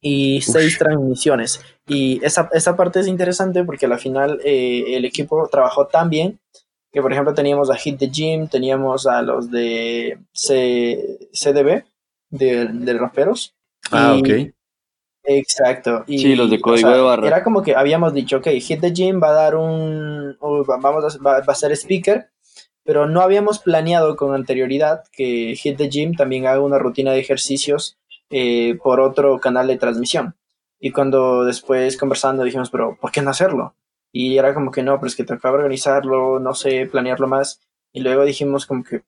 y 0.00 0.40
seis 0.42 0.76
transmisiones. 0.78 1.60
Y 1.86 2.24
esa, 2.24 2.48
esa, 2.52 2.76
parte 2.76 3.00
es 3.00 3.06
interesante 3.06 3.64
porque 3.64 3.86
al 3.86 3.98
final 3.98 4.40
eh, 4.44 4.96
el 4.96 5.04
equipo 5.04 5.48
trabajó 5.48 5.86
tan 5.86 6.10
bien 6.10 6.40
que, 6.92 7.00
por 7.02 7.12
ejemplo, 7.12 7.34
teníamos 7.34 7.70
a 7.70 7.76
Hit 7.76 7.98
the 7.98 8.08
Gym, 8.08 8.48
teníamos 8.48 9.06
a 9.06 9.22
los 9.22 9.50
de 9.50 10.18
CDB, 10.32 11.84
de, 12.30 12.66
de 12.66 12.92
raperos. 12.94 13.54
Ah, 13.90 14.16
ok. 14.18 14.28
Exacto. 15.26 16.04
Y, 16.06 16.18
sí, 16.18 16.36
los 16.36 16.50
de 16.50 16.60
código 16.60 16.90
de 16.90 17.00
barra. 17.00 17.26
Era 17.26 17.42
como 17.42 17.62
que 17.62 17.74
habíamos 17.74 18.14
dicho, 18.14 18.38
ok, 18.38 18.48
Hit 18.60 18.80
the 18.80 18.92
Gym 18.92 19.20
va 19.20 19.30
a 19.30 19.32
dar 19.32 19.56
un. 19.56 20.36
Vamos 20.40 21.16
a, 21.16 21.22
va, 21.22 21.38
a 21.38 21.54
ser 21.54 21.72
speaker, 21.72 22.30
pero 22.84 23.08
no 23.08 23.20
habíamos 23.20 23.58
planeado 23.58 24.14
con 24.16 24.34
anterioridad 24.34 25.02
que 25.12 25.54
Hit 25.56 25.76
the 25.76 25.88
Gym 25.88 26.14
también 26.14 26.46
haga 26.46 26.60
una 26.60 26.78
rutina 26.78 27.12
de 27.12 27.18
ejercicios 27.18 27.98
eh, 28.30 28.78
por 28.82 29.00
otro 29.00 29.38
canal 29.40 29.66
de 29.66 29.78
transmisión. 29.78 30.36
Y 30.78 30.92
cuando 30.92 31.44
después 31.44 31.96
conversando 31.96 32.44
dijimos, 32.44 32.70
pero 32.70 32.96
¿por 33.00 33.10
qué 33.10 33.22
no 33.22 33.30
hacerlo? 33.30 33.74
Y 34.12 34.38
era 34.38 34.54
como 34.54 34.70
que 34.70 34.82
no, 34.82 34.96
pero 34.98 35.08
es 35.08 35.16
que 35.16 35.24
de 35.24 35.38
organizarlo, 35.42 36.38
no 36.38 36.54
sé, 36.54 36.86
planearlo 36.86 37.26
más. 37.26 37.60
Y 37.92 38.00
luego 38.00 38.24
dijimos 38.24 38.66
como 38.66 38.84
que, 38.84 39.02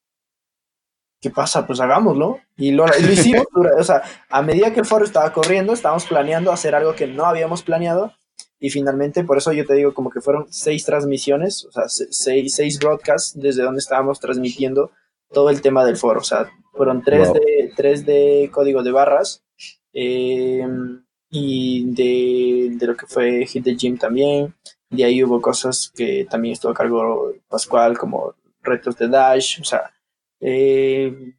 ¿qué 1.21 1.31
pasa? 1.31 1.67
Pues 1.67 1.81
hagámoslo. 1.81 2.41
Y 2.57 2.73
lo, 2.73 2.87
hicimos. 2.87 3.47
o 3.79 3.85
sea, 3.85 4.03
a 4.29 4.43
medida 4.43 4.73
que 4.73 4.81
el 4.81 4.87
foro 4.87 5.05
estaba 5.05 5.33
corriendo, 5.33 5.73
estábamos 5.73 6.07
planeando 6.07 6.53
hacer 6.53 6.75
algo 6.75 6.95
que 6.95 7.07
no 7.07 7.25
habíamos 7.25 7.63
planeado. 7.63 8.13
Y 8.61 8.71
finalmente, 8.71 9.23
por 9.23 9.39
eso 9.39 9.53
yo 9.53 9.65
te 9.67 9.75
digo, 9.75 9.95
como 9.95 10.11
que 10.11 10.21
fueron 10.21 10.47
seis 10.51 10.85
transmisiones, 10.85 11.65
o 11.67 11.73
sea, 11.73 11.85
seis, 11.89 12.55
seis 12.55 12.79
broadcasts 12.79 13.39
desde 13.39 13.63
donde 13.63 13.79
estábamos 13.79 14.19
transmitiendo 14.19 14.91
todo 15.31 15.51
el 15.51 15.63
tema 15.63 15.85
del 15.85 15.97
foro. 15.97 16.21
O 16.21 16.25
sea, 16.25 16.51
fueron 16.73 17.03
tres, 17.03 17.33
de, 17.33 17.73
tres 17.77 18.05
de 18.05 18.51
código 18.53 18.83
de 18.83 18.91
barras 18.91 19.45
em, 19.93 21.05
y 21.31 21.85
de, 21.93 22.77
de, 22.77 22.87
lo 22.87 22.97
que 22.97 23.07
fue 23.07 23.47
Hit 23.47 23.63
the 23.63 23.77
Gym 23.77 23.97
también. 23.97 24.55
De 24.91 25.05
ahí 25.05 25.23
hubo 25.23 25.41
cosas 25.41 25.93
que 25.95 26.27
también 26.29 26.55
estuvo 26.55 26.73
a 26.73 26.75
cargo 26.75 27.33
Pascual, 27.49 27.97
como 27.97 28.35
retos 28.63 28.97
de 28.97 29.09
Dash, 29.09 29.61
o 29.61 29.65
sea, 29.65 29.93
eh, 30.41 31.35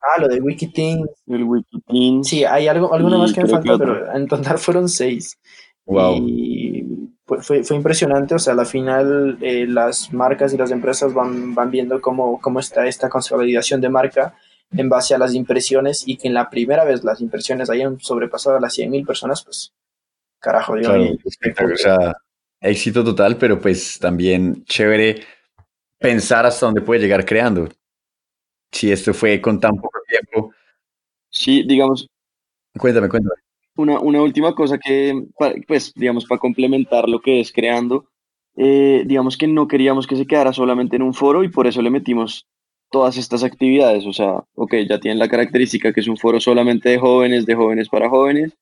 ah, 0.00 0.20
lo 0.20 0.28
de 0.28 0.40
Wikiting. 0.40 1.06
El 1.26 1.44
Wikiting. 1.44 2.24
Sí, 2.24 2.44
hay 2.44 2.68
algo, 2.68 2.92
alguna 2.92 3.18
más 3.18 3.32
que 3.32 3.42
me 3.42 3.48
falta, 3.48 3.78
pero 3.78 4.14
en 4.14 4.26
total 4.26 4.58
fueron 4.58 4.88
seis. 4.88 5.38
Wow. 5.84 6.16
Y 6.16 7.12
fue, 7.24 7.64
fue 7.64 7.76
impresionante, 7.76 8.34
o 8.34 8.38
sea, 8.38 8.52
a 8.52 8.56
la 8.56 8.64
final 8.64 9.38
eh, 9.40 9.66
las 9.66 10.12
marcas 10.12 10.52
y 10.52 10.56
las 10.56 10.70
empresas 10.70 11.14
van, 11.14 11.54
van 11.54 11.70
viendo 11.70 12.00
cómo, 12.00 12.40
cómo 12.40 12.60
está 12.60 12.86
esta 12.86 13.08
consolidación 13.08 13.80
de 13.80 13.88
marca 13.88 14.34
en 14.76 14.88
base 14.88 15.14
a 15.14 15.18
las 15.18 15.34
impresiones 15.34 16.04
y 16.06 16.16
que 16.16 16.28
en 16.28 16.34
la 16.34 16.48
primera 16.50 16.84
vez 16.84 17.04
las 17.04 17.20
impresiones 17.20 17.70
hayan 17.70 18.00
sobrepasado 18.00 18.56
a 18.56 18.60
las 18.60 18.76
100.000 18.78 19.06
personas, 19.06 19.44
pues 19.44 19.72
carajo, 20.38 20.76
digo. 20.76 20.92
o 20.92 21.76
sea, 21.76 22.14
éxito 22.60 23.04
total, 23.04 23.36
pero 23.36 23.60
pues 23.60 23.98
también 23.98 24.64
chévere 24.64 25.22
pensar 25.98 26.46
hasta 26.46 26.66
dónde 26.66 26.80
puede 26.80 27.00
llegar 27.00 27.24
creando. 27.24 27.68
Si 28.72 28.90
esto 28.90 29.12
fue 29.14 29.40
con 29.40 29.60
tan 29.60 29.76
poco 29.76 29.98
tiempo. 30.08 30.52
Sí, 31.30 31.62
digamos. 31.62 32.08
Cuéntame, 32.78 33.08
cuéntame. 33.08 33.34
Una, 33.76 34.00
una 34.00 34.22
última 34.22 34.54
cosa 34.54 34.78
que, 34.78 35.26
pues, 35.66 35.92
digamos, 35.94 36.26
para 36.26 36.38
complementar 36.38 37.08
lo 37.08 37.20
que 37.20 37.40
es 37.40 37.52
creando, 37.52 38.06
eh, 38.56 39.04
digamos 39.06 39.36
que 39.36 39.46
no 39.46 39.66
queríamos 39.66 40.06
que 40.06 40.16
se 40.16 40.26
quedara 40.26 40.52
solamente 40.52 40.96
en 40.96 41.02
un 41.02 41.14
foro 41.14 41.42
y 41.42 41.48
por 41.48 41.66
eso 41.66 41.80
le 41.80 41.90
metimos 41.90 42.46
todas 42.90 43.16
estas 43.16 43.42
actividades. 43.44 44.06
O 44.06 44.12
sea, 44.12 44.44
ok, 44.54 44.74
ya 44.88 45.00
tienen 45.00 45.18
la 45.18 45.28
característica 45.28 45.92
que 45.92 46.00
es 46.00 46.08
un 46.08 46.16
foro 46.16 46.40
solamente 46.40 46.90
de 46.90 46.98
jóvenes, 46.98 47.46
de 47.46 47.54
jóvenes 47.54 47.88
para 47.88 48.08
jóvenes, 48.08 48.52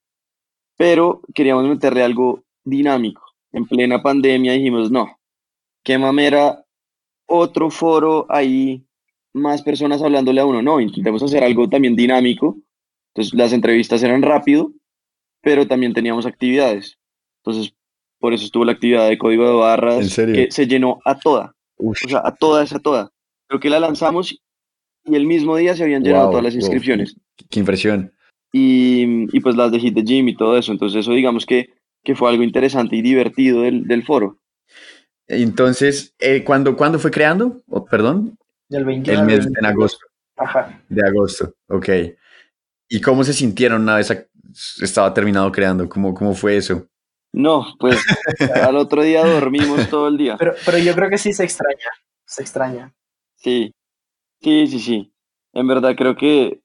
pero 0.77 1.23
queríamos 1.35 1.67
meterle 1.69 2.03
algo 2.03 2.45
dinámico. 2.65 3.23
En 3.53 3.67
plena 3.67 4.03
pandemia 4.03 4.53
dijimos, 4.53 4.91
no, 4.91 5.19
qué 5.83 5.99
mamera 5.99 6.65
otro 7.27 7.71
foro 7.71 8.27
ahí, 8.29 8.85
más 9.33 9.63
personas 9.63 10.03
hablándole 10.03 10.41
a 10.41 10.47
uno. 10.47 10.63
No, 10.63 10.81
intentemos 10.81 11.23
hacer 11.23 11.45
algo 11.45 11.69
también 11.69 11.97
dinámico. 11.97 12.59
Entonces 13.15 13.35
las 13.35 13.53
entrevistas 13.53 14.03
eran 14.03 14.23
rápido, 14.23 14.73
pero 15.43 15.67
también 15.67 15.93
teníamos 15.93 16.27
actividades. 16.27 16.99
Entonces, 17.45 17.75
por 18.19 18.35
eso 18.35 18.45
estuvo 18.45 18.65
la 18.65 18.73
actividad 18.73 19.09
de 19.09 19.19
código 19.19 19.49
de 19.49 19.55
barras, 19.55 20.15
que 20.15 20.49
se 20.51 20.67
llenó 20.67 21.01
a 21.05 21.19
toda. 21.19 21.55
O 21.77 21.95
sea, 21.95 22.23
a 22.25 22.35
toda 22.35 22.63
esa 22.63 22.79
toda. 22.79 23.11
Creo 23.49 23.61
que 23.61 23.71
la 23.71 23.81
lanzamos 23.81 24.39
y 25.05 25.15
el 25.15 25.27
mismo 25.27 25.57
día 25.57 25.75
se 25.75 25.83
habían 25.83 26.05
llenado 26.05 26.29
todas 26.31 26.45
las 26.45 26.55
inscripciones. 26.55 27.17
Qué 27.49 27.61
impresión. 27.61 28.13
Y, 28.53 29.27
y, 29.35 29.41
pues 29.41 29.57
las 29.57 29.73
de 29.73 29.79
Hit 29.79 29.95
the 29.95 30.03
Gym 30.03 30.29
y 30.29 30.37
todo 30.37 30.59
eso. 30.59 30.73
Entonces, 30.73 31.01
eso 31.01 31.13
digamos 31.13 31.47
que, 31.47 31.71
que 32.05 32.15
fue 32.15 32.29
algo 32.29 32.43
interesante 32.43 32.97
y 32.97 33.03
divertido 33.03 33.63
del, 33.63 33.87
del 33.87 34.05
foro. 34.05 34.39
Entonces, 35.27 36.15
eh, 36.19 36.43
¿cuándo, 36.45 36.77
¿cuándo, 36.77 36.99
fue 36.99 37.11
creando? 37.11 37.63
Oh, 37.69 37.85
perdón. 37.85 38.37
El 38.71 38.89
El 38.89 39.25
mes 39.25 39.47
en 39.47 39.67
agosto. 39.67 40.07
Ajá. 40.37 40.81
De 40.89 41.07
agosto, 41.07 41.55
ok. 41.69 41.89
¿Y 42.89 43.01
cómo 43.01 43.25
se 43.25 43.33
sintieron 43.33 43.83
una 43.83 43.97
vez 43.97 44.11
estaba 44.81 45.13
terminado 45.13 45.53
creando? 45.53 45.89
¿Cómo, 45.89 46.15
cómo 46.15 46.35
fue 46.35 46.57
eso? 46.57 46.87
No, 47.33 47.67
pues 47.79 48.01
al 48.65 48.77
otro 48.77 49.03
día 49.03 49.25
dormimos 49.25 49.89
todo 49.89 50.09
el 50.09 50.17
día. 50.17 50.37
Pero, 50.39 50.55
pero 50.65 50.79
yo 50.79 50.95
creo 50.95 51.11
que 51.11 51.19
sí 51.19 51.33
se 51.33 51.45
extraña, 51.45 51.91
se 52.25 52.43
extraña. 52.43 52.95
Sí, 53.37 53.73
sí, 54.41 54.67
sí, 54.67 54.79
sí. 54.79 55.13
En 55.53 55.67
verdad 55.67 55.95
creo 55.97 56.17
que 56.17 56.61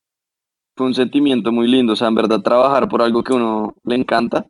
fue 0.76 0.88
un 0.88 0.94
sentimiento 0.94 1.52
muy 1.52 1.68
lindo. 1.68 1.94
O 1.94 1.96
sea, 1.96 2.08
en 2.08 2.16
verdad 2.16 2.42
trabajar 2.42 2.88
por 2.88 3.02
algo 3.02 3.24
que 3.24 3.34
uno 3.34 3.76
le 3.84 3.96
encanta 3.96 4.48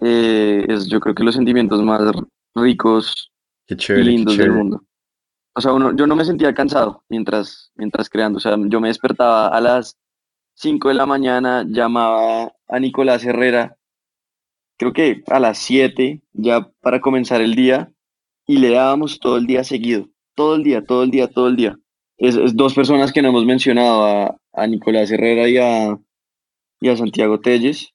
eh, 0.00 0.64
es 0.68 0.88
yo 0.88 1.00
creo 1.00 1.14
que 1.14 1.22
los 1.22 1.34
sentimientos 1.34 1.82
más 1.82 2.00
ricos 2.54 3.30
y 3.68 3.74
lindos 3.94 4.36
del 4.36 4.52
mundo. 4.52 4.82
O 5.56 5.60
sea, 5.60 5.72
uno, 5.72 5.94
yo 5.94 6.06
no 6.06 6.16
me 6.16 6.24
sentía 6.24 6.54
cansado 6.54 7.04
mientras, 7.08 7.72
mientras 7.76 8.08
creando. 8.10 8.38
O 8.38 8.40
sea, 8.40 8.56
yo 8.66 8.80
me 8.80 8.88
despertaba 8.88 9.48
a 9.48 9.60
las 9.60 9.98
5 10.54 10.88
de 10.88 10.94
la 10.94 11.06
mañana, 11.06 11.64
llamaba 11.66 12.52
a 12.68 12.80
Nicolás 12.80 13.24
Herrera, 13.24 13.76
creo 14.76 14.92
que 14.92 15.22
a 15.28 15.38
las 15.38 15.58
7 15.58 16.22
ya 16.32 16.68
para 16.80 17.00
comenzar 17.00 17.40
el 17.40 17.54
día, 17.54 17.92
y 18.46 18.58
le 18.58 18.70
dábamos 18.70 19.20
todo 19.20 19.36
el 19.36 19.46
día 19.46 19.64
seguido. 19.64 20.08
Todo 20.34 20.56
el 20.56 20.64
día, 20.64 20.82
todo 20.84 21.04
el 21.04 21.10
día, 21.10 21.28
todo 21.28 21.48
el 21.48 21.56
día. 21.56 21.78
Es, 22.18 22.36
dos 22.56 22.74
personas 22.74 23.12
que 23.12 23.22
no 23.22 23.28
hemos 23.28 23.46
mencionado, 23.46 24.04
a, 24.04 24.36
a 24.52 24.66
Nicolás 24.66 25.10
Herrera 25.10 25.48
y 25.48 25.58
a, 25.58 25.98
y 26.80 26.88
a 26.88 26.96
Santiago 26.96 27.40
Telles, 27.40 27.94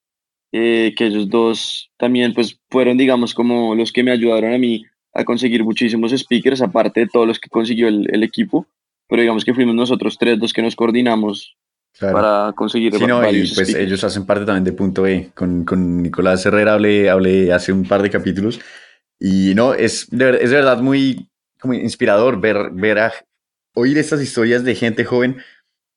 eh, 0.52 0.94
que 0.98 1.08
ellos 1.08 1.30
dos 1.30 1.92
también 1.98 2.34
pues 2.34 2.60
fueron 2.72 2.98
digamos 2.98 3.36
como 3.36 3.76
los 3.76 3.92
que 3.92 4.02
me 4.02 4.12
ayudaron 4.12 4.52
a 4.54 4.58
mí 4.58 4.84
a 5.14 5.24
conseguir 5.24 5.64
muchísimos 5.64 6.12
speakers, 6.12 6.62
aparte 6.62 7.02
de 7.02 7.08
todos 7.08 7.28
los 7.28 7.40
que 7.40 7.50
consiguió 7.50 7.88
el, 7.88 8.24
equipo, 8.24 8.68
pero 9.08 9.22
digamos 9.22 9.44
que 9.44 9.54
fuimos 9.54 9.76
nosotros 9.76 10.18
tres 10.18 10.38
los 10.40 10.54
que 10.54 10.62
nos 10.62 10.76
coordinamos 10.76 11.58
para 12.00 12.54
conseguir 12.56 12.96
sí, 12.96 13.06
no, 13.06 13.28
y 13.30 13.52
pues 13.54 13.74
ellos 13.76 14.04
hacen 14.04 14.26
parte 14.26 14.46
también 14.46 14.64
de 14.64 14.72
Punto 14.72 15.06
E. 15.06 15.32
Con, 15.34 15.66
con 15.66 16.02
Nicolás 16.02 16.46
Herrera 16.46 16.74
hablé, 16.74 17.10
hablé 17.10 17.52
hace 17.52 17.74
un 17.74 17.84
par 17.84 18.02
de 18.02 18.10
capítulos 18.10 18.60
y 19.20 19.54
no, 19.56 19.74
es 19.74 20.08
de, 20.12 20.38
es 20.42 20.52
de 20.52 20.56
verdad 20.56 20.80
muy 20.80 21.30
como 21.60 21.74
inspirador 21.74 22.40
ver, 22.40 22.70
ver 22.72 23.00
a, 23.00 23.14
oír 23.74 23.98
estas 23.98 24.22
historias 24.22 24.64
de 24.64 24.76
gente 24.76 25.04
joven 25.04 25.38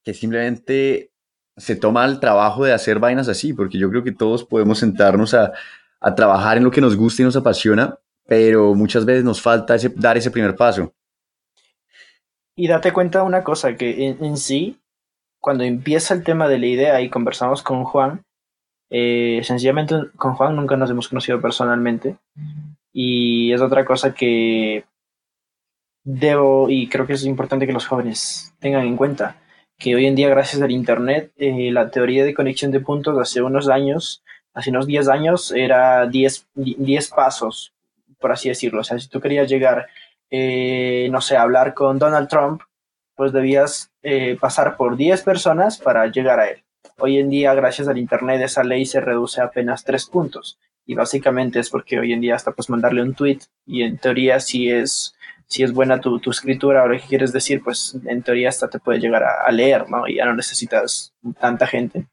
que 0.05 0.15
simplemente 0.15 1.13
se 1.57 1.77
toma 1.77 2.05
el 2.05 2.19
trabajo 2.19 2.65
de 2.65 2.73
hacer 2.73 2.99
vainas 2.99 3.29
así, 3.29 3.53
porque 3.53 3.79
yo 3.79 3.89
creo 3.91 4.03
que 4.03 4.13
todos 4.13 4.45
podemos 4.45 4.79
sentarnos 4.79 5.35
a, 5.35 5.53
a 6.01 6.15
trabajar 6.15 6.57
en 6.57 6.65
lo 6.65 6.71
que 6.71 6.81
nos 6.81 6.97
gusta 6.97 7.23
y 7.23 7.25
nos 7.25 7.37
apasiona, 7.37 7.99
pero 8.33 8.75
muchas 8.75 9.05
veces 9.05 9.25
nos 9.25 9.43
falta 9.43 9.75
ese, 9.75 9.91
dar 9.95 10.17
ese 10.17 10.31
primer 10.31 10.57
paso. 10.57 10.95
Y 12.57 12.67
date 12.67 12.91
cuenta 12.91 13.19
de 13.19 13.27
una 13.27 13.45
cosa, 13.45 13.77
que 13.77 14.17
en, 14.19 14.39
sí, 14.39 14.81
cuando 15.39 15.65
empieza 15.65 16.15
el 16.15 16.25
tema 16.25 16.49
de 16.49 16.59
la 16.59 16.65
idea 16.65 17.01
y 17.03 17.11
conversamos 17.11 17.63
con 17.63 17.85
Juan, 17.85 18.25
eh, 18.89 19.43
sencillamente 19.45 19.97
con 20.17 20.33
Juan 20.33 20.57
nunca 20.57 20.79
nos 20.79 20.89
hemos 20.89 21.11
conocido 21.11 21.43
personalmente. 21.43 22.17
Y 22.91 23.53
es 23.53 23.61
otra 23.61 23.85
cosa 23.85 24.15
que 24.15 24.87
debo, 26.03 26.71
y 26.71 26.89
creo 26.89 27.07
que 27.07 27.13
es 27.13 27.27
importante 27.27 27.67
que 27.67 27.75
los 27.75 27.87
jóvenes 27.87 28.55
tengan 28.61 28.87
en 28.87 28.97
cuenta, 28.97 29.43
que 29.77 29.95
hoy 29.95 30.07
en 30.07 30.15
día 30.15 30.31
gracias 30.31 30.63
al 30.63 30.71
Internet, 30.71 31.33
eh, 31.37 31.71
la 31.71 31.91
teoría 31.91 32.25
de 32.25 32.33
conexión 32.33 32.71
de 32.71 32.81
puntos 32.81 33.19
hace 33.19 33.43
unos 33.43 33.69
años, 33.69 34.23
hace 34.55 34.71
unos 34.71 34.87
10 34.87 35.09
años, 35.09 35.53
era 35.53 36.07
10, 36.07 36.49
10 36.55 37.09
pasos, 37.11 37.75
por 38.23 38.33
así 38.33 38.49
decirlo. 38.49 38.81
O 38.81 38.85
sea, 38.85 38.99
si 38.99 39.09
tú 39.09 39.21
querías 39.21 39.51
llegar 39.51 39.89
eh, 40.35 41.09
no 41.11 41.21
sé, 41.21 41.37
hablar 41.37 41.75
con 41.75 41.99
Donald 41.99 42.27
Trump, 42.27 42.63
pues 43.15 43.33
debías 43.33 43.93
eh, 44.03 44.39
pasar 44.41 44.79
por 44.79 44.97
10 44.97 45.23
personas 45.23 45.77
para 45.77 46.07
llegar 46.07 46.41
a 46.41 46.49
él. 46.49 46.65
Hoy 46.99 47.19
en 47.19 47.29
día, 47.29 47.53
gracias 47.53 47.87
al 47.87 47.99
Internet, 47.99 48.41
esa 48.41 48.65
ley 48.65 48.87
se 48.87 49.03
reduce 49.03 49.43
a 49.43 49.45
apenas 49.45 49.85
3 49.85 50.07
puntos. 50.07 50.59
Y 50.87 50.95
básicamente 50.95 51.61
es 51.61 51.69
porque 51.69 51.99
hoy 51.99 52.15
en 52.15 52.23
día 52.23 52.35
hasta 52.35 52.53
pues 52.53 52.71
mandarle 52.71 53.03
un 53.03 53.15
tweet 53.15 53.41
y 53.67 53.83
en 53.83 53.99
teoría 53.99 54.41
si 54.41 54.71
es, 54.71 55.15
si 55.47 55.63
es 55.63 55.73
buena 55.75 56.01
tu, 56.01 56.19
tu 56.19 56.31
escritura 56.31 56.83
o 56.83 56.89
lo 56.89 56.97
que 56.97 57.07
quieres 57.07 57.35
decir, 57.35 57.63
pues 57.63 57.99
en 58.07 58.23
teoría 58.23 58.49
hasta 58.49 58.69
te 58.69 58.79
puede 58.79 59.01
llegar 59.01 59.23
a, 59.23 59.43
a 59.47 59.53
leer, 59.53 59.91
¿no? 59.91 60.09
Y 60.09 60.17
ya 60.17 60.25
no 60.25 60.35
necesitas 60.35 61.13
tanta 61.39 61.67
gente. 61.67 62.07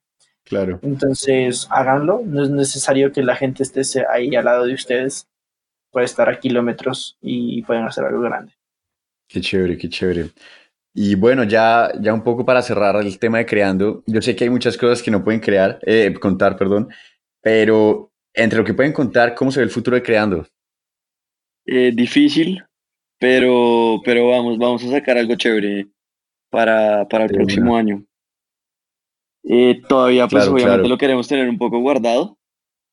Claro. 0.44 0.80
Entonces, 0.82 1.68
háganlo. 1.72 2.22
No 2.26 2.44
es 2.44 2.50
necesario 2.50 3.14
que 3.14 3.24
la 3.24 3.38
gente 3.38 3.64
esté 3.64 3.82
ahí 4.12 4.36
al 4.36 4.46
lado 4.46 4.66
de 4.66 4.74
ustedes 4.74 5.30
puede 5.92 6.06
estar 6.06 6.30
a 6.30 6.40
kilómetros 6.40 7.18
y 7.22 7.62
pueden 7.64 7.84
hacer 7.84 8.06
algo 8.06 8.22
grande. 8.22 8.54
Qué 9.28 9.42
chévere, 9.42 9.78
qué 9.78 9.90
chévere. 9.90 10.30
Y 10.94 11.16
bueno, 11.16 11.44
ya, 11.44 11.92
ya 12.02 12.14
un 12.14 12.24
poco 12.24 12.46
para 12.46 12.62
cerrar 12.62 12.96
el 12.98 13.20
tema 13.20 13.38
de 13.38 13.46
creando, 13.46 14.04
yo 14.08 14.22
sé 14.22 14.36
que 14.36 14.44
hay 14.44 14.50
muchas 14.50 14.78
cosas 14.78 15.04
que 15.04 15.12
no 15.12 15.24
pueden 15.24 15.40
crear, 15.40 15.80
eh, 15.84 16.14
contar, 16.20 16.58
perdón, 16.58 16.90
pero 17.42 18.12
entre 18.34 18.60
lo 18.60 18.66
que 18.66 18.74
pueden 18.74 18.94
contar, 18.94 19.36
¿cómo 19.36 19.52
se 19.52 19.60
ve 19.60 19.66
el 19.66 19.72
futuro 19.72 19.96
de 19.96 20.04
creando? 20.04 20.46
Eh, 21.66 21.92
difícil, 21.94 22.64
pero, 23.20 24.02
pero 24.04 24.30
vamos, 24.30 24.58
vamos 24.58 24.84
a 24.84 24.90
sacar 24.90 25.18
algo 25.18 25.36
chévere 25.36 25.88
para, 26.50 27.08
para 27.08 27.26
el 27.26 27.32
próximo 27.32 27.78
año. 27.78 28.04
Eh, 29.44 29.82
todavía, 29.88 30.28
pues 30.28 30.48
obviamente 30.48 30.90
lo 30.90 30.98
queremos 30.98 31.28
tener 31.28 31.48
un 31.48 31.58
poco 31.58 31.80
guardado, 31.80 32.38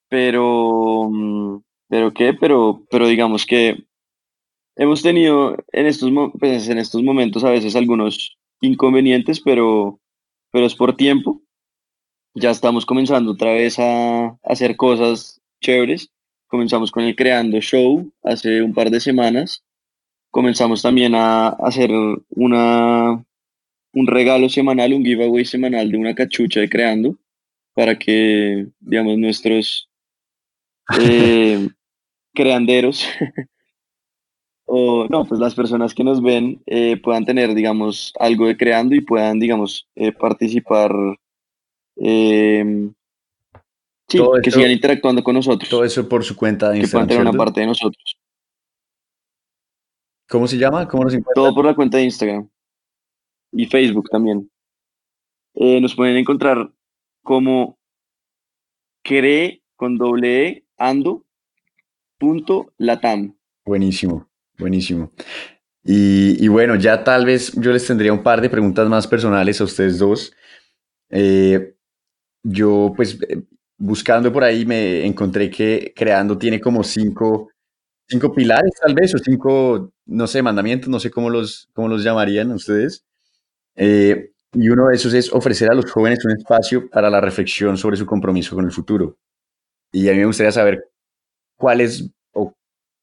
pero, 0.07 1.09
mm, 1.11 1.57
pero 1.89 2.13
qué, 2.13 2.33
pero, 2.33 2.83
pero 2.89 3.07
digamos 3.07 3.45
que 3.45 3.87
hemos 4.75 5.01
tenido 5.01 5.57
en 5.71 5.85
estos, 5.85 6.11
pues, 6.39 6.69
en 6.69 6.77
estos 6.77 7.03
momentos 7.03 7.43
a 7.43 7.49
veces 7.49 7.75
algunos 7.75 8.37
inconvenientes, 8.61 9.39
pero, 9.39 9.99
pero 10.51 10.65
es 10.65 10.75
por 10.75 10.95
tiempo. 10.95 11.41
Ya 12.33 12.51
estamos 12.51 12.85
comenzando 12.85 13.31
otra 13.31 13.51
vez 13.53 13.79
a, 13.79 14.37
hacer 14.43 14.75
cosas 14.77 15.41
chéveres. 15.61 16.11
Comenzamos 16.47 16.91
con 16.91 17.03
el 17.03 17.15
Creando 17.15 17.59
Show 17.59 18.11
hace 18.23 18.61
un 18.61 18.73
par 18.73 18.89
de 18.91 18.99
semanas. 18.99 19.63
Comenzamos 20.29 20.81
también 20.81 21.15
a 21.15 21.49
hacer 21.49 21.89
una, 22.29 23.25
un 23.93 24.07
regalo 24.07 24.49
semanal, 24.49 24.93
un 24.93 25.03
giveaway 25.03 25.45
semanal 25.45 25.89
de 25.91 25.97
una 25.97 26.13
cachucha 26.13 26.59
de 26.59 26.69
Creando 26.69 27.17
para 27.73 27.97
que, 27.97 28.67
digamos, 28.79 29.17
nuestros 29.17 29.89
eh, 31.01 31.67
creanderos 32.37 33.03
o 34.65 35.07
no, 35.09 35.25
pues 35.25 35.39
las 35.39 35.55
personas 35.55 35.95
que 35.95 36.03
nos 36.03 36.21
ven 36.21 36.61
eh, 36.67 36.97
puedan 37.01 37.25
tener, 37.25 37.55
digamos, 37.55 38.13
algo 38.19 38.45
de 38.45 38.55
creando 38.55 38.93
y 38.93 39.01
puedan, 39.01 39.39
digamos, 39.39 39.87
eh, 39.95 40.11
participar, 40.11 40.91
em, 41.95 42.93
sí, 44.07 44.19
que 44.43 44.51
sigan 44.51 44.69
interactuando 44.69 45.23
con 45.23 45.33
nosotros. 45.33 45.67
Todo 45.67 45.83
eso 45.83 46.07
por 46.07 46.23
su 46.23 46.35
cuenta 46.35 46.69
de 46.69 46.77
Instagram. 46.77 47.07
Que 47.07 47.15
puedan 47.15 47.25
tener 47.25 47.33
una 47.33 47.45
parte 47.45 47.61
de 47.61 47.67
nosotros. 47.67 48.19
¿Cómo 50.29 50.47
se 50.47 50.57
llama? 50.57 50.87
¿Cómo 50.87 51.05
nos 51.05 51.17
Todo 51.33 51.55
por 51.55 51.65
la 51.65 51.73
cuenta 51.73 51.97
de 51.97 52.03
Instagram 52.03 52.47
y 53.53 53.65
Facebook 53.65 54.09
también. 54.11 54.51
Eh, 55.55 55.81
nos 55.81 55.95
pueden 55.95 56.17
encontrar 56.17 56.71
como 57.23 57.79
cree 59.03 59.63
con 59.75 59.97
doble 59.97 60.47
E, 60.47 60.65
ando 60.77 61.26
punto 62.17 62.73
latam. 62.77 63.35
Buenísimo, 63.65 64.29
buenísimo. 64.57 65.11
Y, 65.89 66.47
bueno, 66.49 66.75
ya 66.75 67.01
tal 67.03 67.25
vez 67.25 67.53
yo 67.53 67.71
les 67.71 67.87
tendría 67.87 68.11
un 68.11 68.21
par 68.21 68.41
de 68.41 68.49
preguntas 68.49 68.89
más 68.89 69.07
personales 69.07 69.61
a 69.61 69.63
ustedes 69.63 69.97
dos. 69.97 70.33
Eh, 71.09 71.75
yo 72.43 72.93
pues 72.95 73.17
eh, 73.29 73.43
buscando 73.77 74.33
por 74.33 74.43
ahí 74.43 74.65
me 74.65 75.05
encontré 75.05 75.49
que 75.49 75.93
creando 75.95 76.37
tiene 76.37 76.59
como 76.59 76.83
cinco, 76.83 77.49
cinco 78.07 78.33
pilares 78.33 78.73
tal 78.81 78.93
vez 78.95 79.15
o 79.15 79.17
cinco, 79.17 79.93
no 80.05 80.27
sé, 80.27 80.41
mandamientos, 80.41 80.89
no 80.89 80.99
sé 80.99 81.09
cómo 81.09 81.29
los, 81.29 81.69
cómo 81.73 81.87
los 81.87 82.03
llamarían 82.03 82.51
ustedes. 82.51 83.05
Eh, 83.75 84.31
y 84.53 84.69
uno 84.69 84.87
de 84.87 84.95
esos 84.95 85.13
es 85.13 85.31
ofrecer 85.31 85.71
a 85.71 85.75
los 85.75 85.89
jóvenes 85.89 86.25
un 86.25 86.31
espacio 86.37 86.89
para 86.89 87.09
la 87.09 87.21
reflexión 87.21 87.77
sobre 87.77 87.97
su 87.97 88.05
compromiso 88.05 88.55
con 88.55 88.65
el 88.65 88.71
futuro. 88.71 89.17
Y 89.91 90.09
a 90.09 90.13
mí 90.13 90.19
me 90.19 90.25
gustaría 90.25 90.51
saber 90.51 90.89
¿cuál 91.57 91.81
es 91.81 92.09
o 92.33 92.53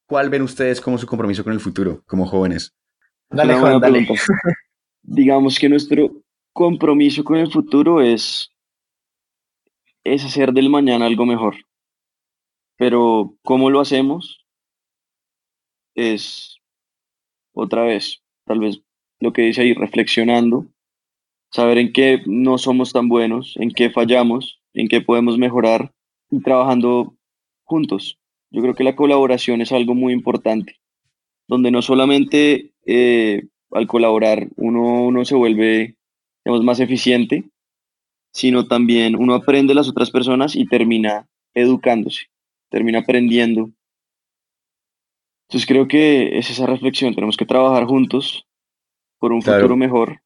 cuál 0.06 0.30
ven 0.30 0.42
ustedes 0.42 0.80
como 0.80 0.96
su 0.96 1.06
compromiso 1.06 1.44
con 1.44 1.52
el 1.52 1.60
futuro, 1.60 2.02
como 2.06 2.26
jóvenes? 2.26 2.74
Dale, 3.28 3.54
Juan, 3.54 3.80
dale. 3.80 4.06
Digamos 5.02 5.58
que 5.58 5.68
nuestro 5.68 6.22
compromiso 6.52 7.24
con 7.24 7.36
el 7.36 7.50
futuro 7.50 8.00
es, 8.00 8.48
es 10.04 10.24
hacer 10.24 10.52
del 10.52 10.70
mañana 10.70 11.06
algo 11.06 11.26
mejor. 11.26 11.56
Pero 12.76 13.36
¿cómo 13.42 13.70
lo 13.70 13.80
hacemos? 13.80 14.44
Es 15.94 16.56
otra 17.52 17.82
vez, 17.84 18.22
tal 18.44 18.60
vez 18.60 18.80
lo 19.20 19.32
que 19.32 19.42
dice 19.42 19.62
ahí, 19.62 19.74
reflexionando, 19.74 20.66
saber 21.50 21.78
en 21.78 21.92
qué 21.92 22.22
no 22.26 22.58
somos 22.58 22.92
tan 22.92 23.08
buenos, 23.08 23.56
en 23.56 23.70
qué 23.70 23.90
fallamos, 23.90 24.60
en 24.72 24.88
qué 24.88 25.00
podemos 25.00 25.38
mejorar 25.38 25.92
y 26.30 26.40
trabajando 26.40 27.14
juntos. 27.62 28.18
Yo 28.54 28.62
creo 28.62 28.74
que 28.74 28.84
la 28.84 28.94
colaboración 28.94 29.60
es 29.62 29.72
algo 29.72 29.96
muy 29.96 30.12
importante, 30.12 30.76
donde 31.48 31.72
no 31.72 31.82
solamente 31.82 32.70
eh, 32.86 33.48
al 33.72 33.88
colaborar 33.88 34.46
uno, 34.54 35.06
uno 35.06 35.24
se 35.24 35.34
vuelve 35.34 35.96
digamos, 36.44 36.64
más 36.64 36.78
eficiente, 36.78 37.42
sino 38.32 38.68
también 38.68 39.16
uno 39.16 39.34
aprende 39.34 39.72
de 39.72 39.74
las 39.74 39.88
otras 39.88 40.12
personas 40.12 40.54
y 40.54 40.66
termina 40.66 41.26
educándose, 41.52 42.26
termina 42.70 43.00
aprendiendo. 43.00 43.70
Entonces 45.48 45.66
creo 45.66 45.88
que 45.88 46.38
es 46.38 46.48
esa 46.48 46.66
reflexión, 46.66 47.12
tenemos 47.12 47.36
que 47.36 47.46
trabajar 47.46 47.86
juntos 47.86 48.46
por 49.18 49.32
un 49.32 49.42
futuro 49.42 49.76
mejor. 49.76 50.20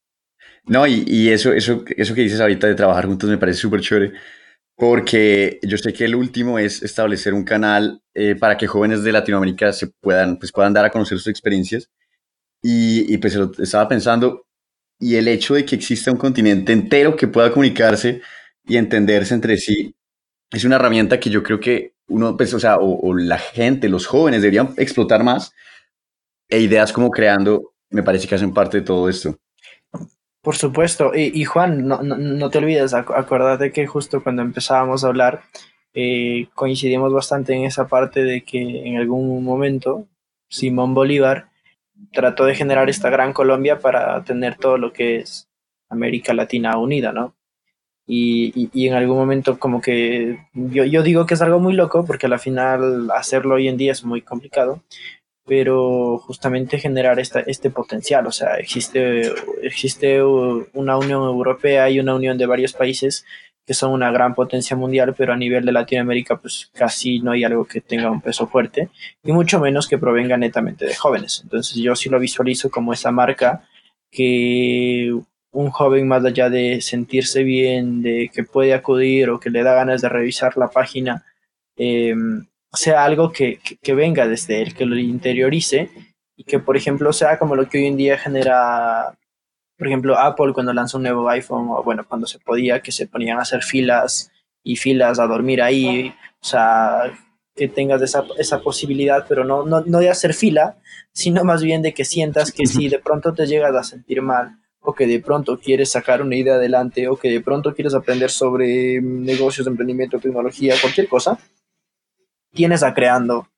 No, 0.67 0.87
y, 0.87 1.03
y, 1.07 1.31
eso, 1.31 1.55
eso, 1.55 1.83
eso 1.97 2.15
que 2.15 2.21
dices 2.21 2.43
ahorita 2.43 2.67
de 2.67 2.75
trabajar 2.75 3.07
juntos 3.07 3.31
me 3.31 3.39
parece 3.39 3.61
súper 3.61 3.81
chévere, 3.81 4.13
porque 4.79 5.59
yo 5.63 5.77
sé 5.77 5.93
que 5.93 6.05
el 6.05 6.15
último 6.15 6.59
es 6.59 6.83
establecer 6.85 7.35
un 7.35 7.43
canal 7.45 8.01
eh, 8.15 8.37
para 8.37 8.57
que 8.57 8.69
jóvenes 8.69 9.03
de 9.03 9.11
Latinoamérica 9.11 9.73
se 9.73 9.89
puedan, 9.89 10.39
pues 10.39 10.53
puedan 10.53 10.73
dar 10.73 10.85
a 10.85 10.91
conocer 10.91 11.19
sus 11.19 11.27
experiencias. 11.27 11.91
Y, 12.63 13.13
y 13.13 13.19
pues 13.19 13.37
estaba 13.59 13.89
pensando, 13.89 14.47
y 15.01 15.17
el 15.17 15.27
hecho 15.29 15.55
de 15.55 15.65
que 15.65 15.77
exista 15.77 16.13
un 16.13 16.19
continente 16.19 16.73
entero 16.73 17.17
que 17.17 17.27
pueda 17.27 17.51
comunicarse 17.53 18.23
y 18.67 18.77
entenderse 18.77 19.35
entre 19.35 19.57
sí, 19.57 19.97
es 20.53 20.65
una 20.65 20.77
herramienta 20.77 21.19
que 21.19 21.31
yo 21.31 21.43
creo 21.43 21.59
que 21.59 21.95
uno, 22.09 22.37
pues, 22.37 22.55
o 22.55 22.61
sea, 22.61 22.79
o, 22.81 23.15
la 23.15 23.39
gente, 23.39 23.89
los 23.89 24.07
jóvenes 24.07 24.43
deberían 24.43 24.75
explotar 24.77 25.25
más, 25.25 25.53
e 26.49 26.61
ideas 26.61 26.93
como 26.93 27.11
creando, 27.11 27.75
me 27.91 28.05
parece 28.05 28.29
que 28.29 28.37
hacen 28.37 28.55
parte 28.55 28.79
de 28.79 28.85
todo 28.85 29.09
esto. 29.09 29.39
Por 30.49 30.57
supuesto. 30.57 31.13
Y, 31.15 31.45
Juan, 31.45 31.87
no, 31.87 32.49
te 32.49 32.57
olvides, 32.57 32.95
acuérdate 32.95 33.71
que 33.71 33.87
justo 33.87 34.23
cuando 34.23 34.41
empezábamos 34.41 35.05
a 35.05 35.09
hablar, 35.09 35.43
eh, 35.93 36.49
coincidimos 36.55 37.13
bastante 37.13 37.53
en 37.53 37.65
esa 37.65 37.87
parte 37.87 38.25
de 38.25 38.45
que 38.45 38.89
en 38.89 38.97
algún 38.97 39.45
momento 39.45 40.07
Simón 40.49 40.95
Bolívar 40.95 41.51
trató 42.15 42.47
de 42.47 42.55
generar 42.55 42.89
esta 42.89 43.11
gran 43.11 43.35
Colombia 43.35 43.79
para 43.79 44.25
tener 44.25 44.57
todo 44.57 44.79
lo 44.79 44.91
que 44.91 45.19
es 45.19 45.51
América 45.91 46.33
Latina 46.33 46.79
unida, 46.79 47.13
¿no? 47.13 47.35
y, 48.11 48.71
y, 48.73 48.89
en 48.89 48.95
algún 48.95 49.19
momento 49.19 49.59
como 49.59 49.83
que 49.83 50.39
yo, 50.55 50.85
yo 50.85 51.03
digo 51.03 51.27
que 51.27 51.35
es 51.35 51.43
algo 51.43 51.61
muy 51.61 51.75
loco 51.75 52.07
porque 52.07 52.25
al 52.25 52.39
final 52.39 53.11
hacerlo 53.15 53.57
hoy 53.57 53.69
en 53.69 53.77
día 53.77 53.93
es 53.93 54.03
muy 54.03 54.23
complicado, 54.23 54.83
pero 55.49 56.19
justamente 56.19 56.79
generar 56.79 57.19
esta, 57.19 57.41
este 57.41 57.71
potencial, 57.71 58.27
o 58.27 58.33
sea, 58.33 58.57
existe, 58.57 59.33
existe 59.63 60.23
una 60.23 60.99
Unión 60.99 61.23
Europea 61.23 61.89
y 61.89 61.99
una 61.99 62.15
unión 62.15 62.37
de 62.37 62.47
varios 62.47 62.75
países 62.75 63.25
que 63.67 63.75
son 63.75 63.93
una 63.93 64.11
gran 64.11 64.35
potencia 64.35 64.77
mundial, 64.77 65.15
pero 65.17 65.35
a 65.35 65.37
nivel 65.37 65.65
de 65.67 65.73
Latinoamérica 65.73 66.37
pues 66.37 66.71
casi 66.73 67.21
no 67.21 67.33
hay 67.33 67.45
algo 67.45 67.67
que 67.67 67.83
tenga 67.83 68.11
un 68.11 68.23
peso 68.23 68.47
fuerte 68.47 68.89
y 69.23 69.33
mucho 69.33 69.61
menos 69.61 69.87
que 69.87 69.99
provenga 69.99 70.39
netamente 70.39 70.87
de 70.87 70.95
jóvenes. 70.95 71.41
Entonces 71.43 71.77
yo 71.77 71.95
sí 71.95 72.09
lo 72.09 72.19
visualizo 72.19 72.71
como 72.71 72.95
esa 72.95 73.11
marca 73.11 73.69
que 74.11 75.13
un 75.51 75.71
joven 75.71 76.09
más 76.09 76.25
allá 76.25 76.49
de 76.49 76.81
sentirse 76.81 77.43
bien, 77.43 78.01
de 78.01 78.31
que 78.33 78.45
puede 78.45 78.73
acudir 78.75 79.29
o 79.29 79.41
que 79.41 79.51
le 79.51 79.63
da 79.63 79.75
ganas 79.75 80.01
de 80.01 80.09
revisar 80.09 80.57
la 80.57 80.69
página, 80.69 81.27
em, 81.77 82.47
sea 82.73 83.05
algo 83.05 83.33
que, 83.33 83.61
venga 83.95 84.27
desde 84.27 84.63
él, 84.63 84.75
que 84.75 84.87
lo 84.87 84.97
interiorice 84.99 85.91
y 86.37 86.45
que, 86.45 86.59
por 86.59 86.77
ejemplo, 86.77 87.13
sea 87.13 87.39
como 87.39 87.57
lo 87.57 87.69
que 87.69 87.79
hoy 87.79 87.87
en 87.87 87.97
día 87.97 88.19
genera, 88.19 89.17
por 89.77 89.87
ejemplo, 89.87 90.19
Apple 90.19 90.53
cuando 90.53 90.73
lanza 90.73 90.97
un 90.97 91.05
nuevo 91.05 91.29
iPhone 91.29 91.69
o, 91.71 91.83
bueno, 91.83 92.07
cuando 92.07 92.27
se 92.27 92.39
podía, 92.39 92.81
que 92.81 92.93
se 92.93 93.07
ponían 93.07 93.39
a 93.39 93.43
hacer 93.43 93.63
filas 93.63 94.31
y 94.63 94.77
filas 94.77 95.19
a 95.19 95.27
dormir 95.27 95.63
ahí, 95.63 96.15
o 96.41 96.45
sea, 96.45 97.13
que 97.55 97.69
tengas 97.69 98.03
esa, 98.03 98.25
esa 98.39 98.61
posibilidad, 98.61 99.25
pero 99.29 99.45
no, 99.45 99.65
no, 99.65 99.81
no 99.81 99.99
de 99.99 100.11
hacer 100.11 100.35
fila, 100.35 100.77
sino 101.13 101.45
más 101.45 101.63
bien 101.63 101.83
de 101.83 101.93
que 101.93 102.05
sientas 102.05 102.53
que 102.53 102.67
si 102.67 102.89
de 102.89 103.01
pronto 103.01 103.35
te 103.35 103.47
llegas 103.47 103.75
a 103.75 103.83
sentir 103.83 104.23
mal, 104.23 104.59
o 104.81 104.95
que 104.95 105.07
de 105.07 105.21
pronto 105.21 105.59
quieres 105.59 105.91
sacar 105.91 106.23
una 106.23 106.37
idea 106.37 106.55
adelante, 106.55 107.09
o 107.09 107.17
que 107.17 107.31
de 107.31 107.41
pronto 107.41 107.75
quieres 107.75 107.95
aprender 107.95 108.31
sobre 108.31 109.01
negocios, 109.03 109.67
emprendimiento, 109.67 110.21
tecnología, 110.21 110.77
cualquier 110.81 111.09
cosa, 111.09 111.39
tienes 112.53 112.83
a 112.83 112.95
creando, 112.95 113.49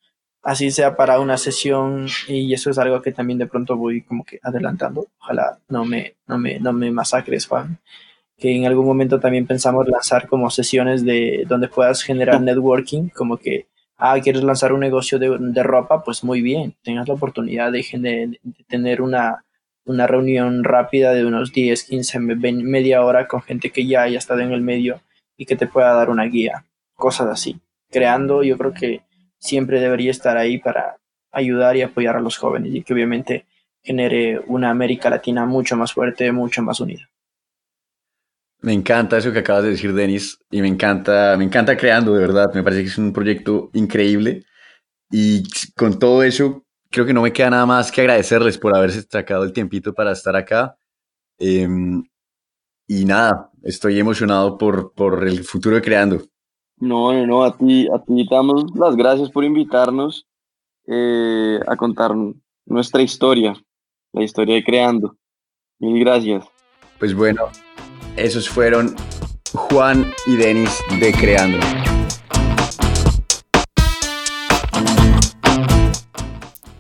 así 0.43 0.71
sea 0.71 0.97
para 0.97 1.21
una 1.21 1.37
sesión, 1.37 2.07
y 2.29 2.53
eso 2.53 2.71
es 2.71 2.79
algo 2.79 3.03
que 3.03 3.13
también 3.13 3.39
de 3.39 3.47
pronto 3.47 3.77
voy 3.77 4.03
como 4.03 4.25
que 4.25 4.39
adelantando, 4.43 5.09
ojalá 5.21 5.59
no 5.69 5.85
me, 5.85 6.17
no 6.27 6.39
me, 6.39 6.59
no 6.59 6.73
me 6.73 6.91
masacres, 6.91 7.47
Juan, 7.47 7.79
que 8.39 8.55
en 8.55 8.67
algún 8.67 8.87
momento 8.87 9.21
también 9.21 9.47
pensamos 9.47 9.87
lanzar 9.89 10.27
como 10.29 10.51
sesiones 10.51 11.05
de 11.05 11.45
donde 11.47 11.69
puedas 11.69 12.03
generar 12.03 12.41
networking, 12.41 13.09
como 13.09 13.37
que 13.37 13.67
ah, 14.01 14.19
quieres 14.21 14.43
lanzar 14.43 14.73
un 14.73 14.81
negocio 14.81 15.19
de, 15.19 15.63
ropa, 15.63 16.03
pues 16.03 16.25
muy 16.25 16.41
bien, 16.41 16.75
tengas 16.83 17.07
la 17.07 17.15
oportunidad 17.15 17.71
de, 17.71 17.85
de, 17.93 18.41
tener 18.67 19.03
una, 19.03 19.45
una, 19.85 20.07
reunión 20.07 20.65
rápida 20.65 21.13
de 21.13 21.25
unos 21.27 21.53
10, 21.53 21.85
15, 21.85 22.19
media 22.19 23.05
hora 23.05 23.29
con 23.29 23.43
gente 23.43 23.71
que 23.71 23.87
ya 23.87 24.03
haya 24.03 24.19
estado 24.19 24.41
en 24.41 24.53
el 24.53 24.63
medio 24.63 25.03
y 25.37 25.47
que 25.47 25.57
te 25.57 25.67
pueda 25.67 25.93
dar 25.95 26.11
una 26.11 26.25
guía, 26.25 26.65
cosas 26.95 27.29
así. 27.29 27.61
Creando, 27.91 28.43
yo 28.43 28.57
creo 28.57 28.73
que 28.73 29.03
siempre 29.39 29.81
debería 29.81 30.11
estar 30.11 30.37
ahí 30.37 30.59
para 30.59 30.97
ayudar 31.33 31.77
y 31.77 31.83
apoyar 31.83 32.17
a 32.17 32.21
los 32.21 32.37
jóvenes 32.37 32.75
y 32.75 32.83
que 32.83 32.93
obviamente 32.93 33.47
genere 33.83 34.41
una 34.47 34.71
América 34.71 35.11
Latina 35.11 35.47
mucho 35.47 35.77
más 35.77 35.93
fuerte, 35.93 36.31
mucho 36.33 36.63
más 36.63 36.81
unida. 36.81 37.09
Me 38.63 38.75
encanta 38.75 39.17
eso 39.17 39.33
que 39.33 39.39
acabas 39.39 39.65
de 39.65 39.71
decir, 39.71 39.95
Denis, 39.95 40.39
y 40.51 40.61
me 40.61 40.69
encanta, 40.69 41.35
me 41.39 41.45
encanta 41.45 41.77
creando, 41.77 42.13
de 42.13 42.21
verdad. 42.21 42.53
Me 42.53 42.63
parece 42.63 42.83
que 42.83 42.89
es 42.89 42.99
un 42.99 43.13
proyecto 43.13 43.71
increíble. 43.73 44.45
Y 45.11 45.45
con 45.75 45.99
todo 45.99 46.23
eso, 46.23 46.65
creo 46.91 47.07
que 47.07 47.15
no 47.15 47.23
me 47.23 47.33
queda 47.33 47.51
nada 47.51 47.67
más 47.67 47.91
que 47.91 48.03
agradecerles 48.03 48.59
por 48.59 48.77
haberse 48.77 49.03
sacado 49.03 49.45
el 49.45 49.53
tiempito 49.53 49.95
para 49.95 50.13
estar 50.13 50.37
acá. 50.37 50.77
Em, 51.39 52.05
y 52.87 53.05
nada, 53.07 53.51
estoy 53.63 53.99
emocionado 53.99 54.59
por, 54.59 54.93
por 54.95 55.27
el 55.27 55.45
futuro 55.45 55.77
de 55.77 55.83
Creando. 55.83 56.30
No, 56.81 57.13
no, 57.13 57.27
no, 57.27 57.45
a 57.45 57.57
ti, 57.57 57.87
a 57.89 58.03
ti 58.03 58.27
damos 58.29 58.65
las 58.75 58.97
gracias 58.97 59.31
por 59.31 59.45
invitarnos 59.45 60.27
eh, 60.87 61.61
a 61.67 61.77
contar 61.77 62.13
nuestra 62.67 63.03
historia, 63.03 63.55
la 64.13 64.23
historia 64.23 64.55
de 64.55 64.65
Creando. 64.65 65.17
Mil 65.79 66.01
gracias. 66.01 66.47
Pues 66.99 67.15
bueno, 67.15 67.49
esos 68.17 68.49
fueron 68.49 68.97
Juan 69.55 70.11
y 70.27 70.37
Denis 70.37 70.79
de 70.99 71.13
Creando. 71.13 71.59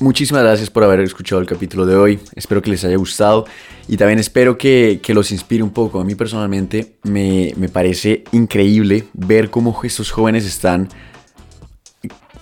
Muchísimas 0.00 0.42
gracias 0.42 0.70
por 0.70 0.82
haber 0.82 1.00
escuchado 1.00 1.42
el 1.42 1.46
capítulo 1.46 1.84
de 1.84 1.94
hoy. 1.94 2.18
Espero 2.34 2.62
que 2.62 2.70
les 2.70 2.82
haya 2.84 2.96
gustado 2.96 3.44
y 3.86 3.98
también 3.98 4.18
espero 4.18 4.56
que, 4.56 4.98
los 5.08 5.30
inspire 5.30 5.62
un 5.62 5.72
poco. 5.72 6.00
A 6.00 6.04
mí 6.04 6.14
personalmente 6.14 6.96
me, 7.02 7.52
me 7.58 7.68
parece 7.68 8.24
increíble 8.32 9.08
ver 9.12 9.50
cómo 9.50 9.78
estos 9.84 10.10
jóvenes 10.10 10.46
están 10.46 10.88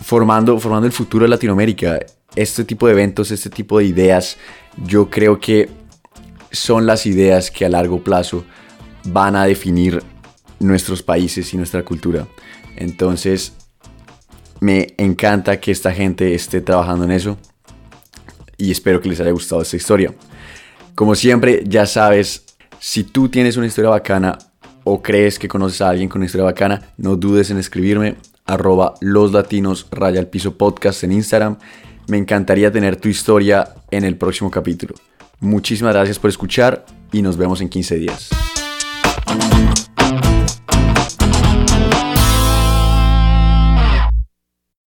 formando, 0.01 0.57
formando 0.61 0.87
el 0.87 0.93
futuro 0.93 1.25
de 1.25 1.31
Latinoamérica. 1.31 1.99
Este 2.37 2.63
tipo 2.63 2.87
de 2.87 2.93
eventos, 2.93 3.33
este 3.33 3.51
tipo 3.51 3.79
de 3.81 3.87
ideas, 3.87 4.37
yo 4.87 5.11
creo 5.11 5.41
que 5.41 5.69
son 6.53 6.87
las 6.87 7.07
ideas 7.07 7.51
que 7.51 7.65
a 7.65 7.69
largo 7.69 8.05
plazo 8.05 8.45
van 9.07 9.35
a 9.35 9.45
definir 9.47 10.01
nuestros 10.61 11.03
países 11.03 11.53
y 11.53 11.57
nuestra 11.57 11.85
cultura. 11.85 12.29
Entonces, 12.77 13.55
me 14.61 14.95
encanta 14.99 15.61
que 15.61 15.71
esta 15.71 15.93
gente 15.93 16.35
esté 16.35 16.61
trabajando 16.61 17.05
en 17.05 17.13
eso 17.13 17.39
y 18.57 18.71
espero 18.71 19.01
que 19.01 19.09
les 19.09 19.21
haya 19.21 19.31
gustado 19.31 19.63
esta 19.63 19.77
historia. 19.77 20.15
Como 20.95 21.15
siempre, 21.15 21.63
ya 21.67 21.87
sabes, 21.87 22.45
si 22.81 23.05
tú 23.05 23.29
tienes 23.29 23.57
una 23.57 23.67
historia 23.67 23.91
bacana 23.91 24.39
o 24.85 25.03
crees 25.03 25.39
que 25.39 25.49
conoces 25.49 25.81
a 25.81 25.91
alguien 25.91 26.09
con 26.09 26.21
una 26.21 26.27
historia 26.27 26.45
bacana, 26.45 26.93
no 26.97 27.17
dudes 27.17 27.51
en 27.51 27.59
escribirme 27.59 28.17
arroba 28.49 28.95
los 29.01 29.33
latinos 29.33 29.87
raya 29.91 30.19
al 30.19 30.27
piso 30.27 30.57
podcast 30.57 31.05
en 31.05 31.13
Instagram. 31.13 31.59
Me 32.09 32.17
encantaría 32.17 32.73
tener 32.73 32.97
tu 32.97 33.09
historia 33.09 33.75
en 33.91 34.05
el 34.05 34.17
próximo 34.17 34.51
capítulo. 34.51 34.95
Muchísimas 35.41 35.95
gracias 35.95 36.19
por 36.19 36.31
escuchar 36.31 36.85
y 37.13 37.23
nos 37.23 37.37
vemos 37.37 37.61
en 37.61 37.69
15 37.69 37.97
días. 37.97 38.31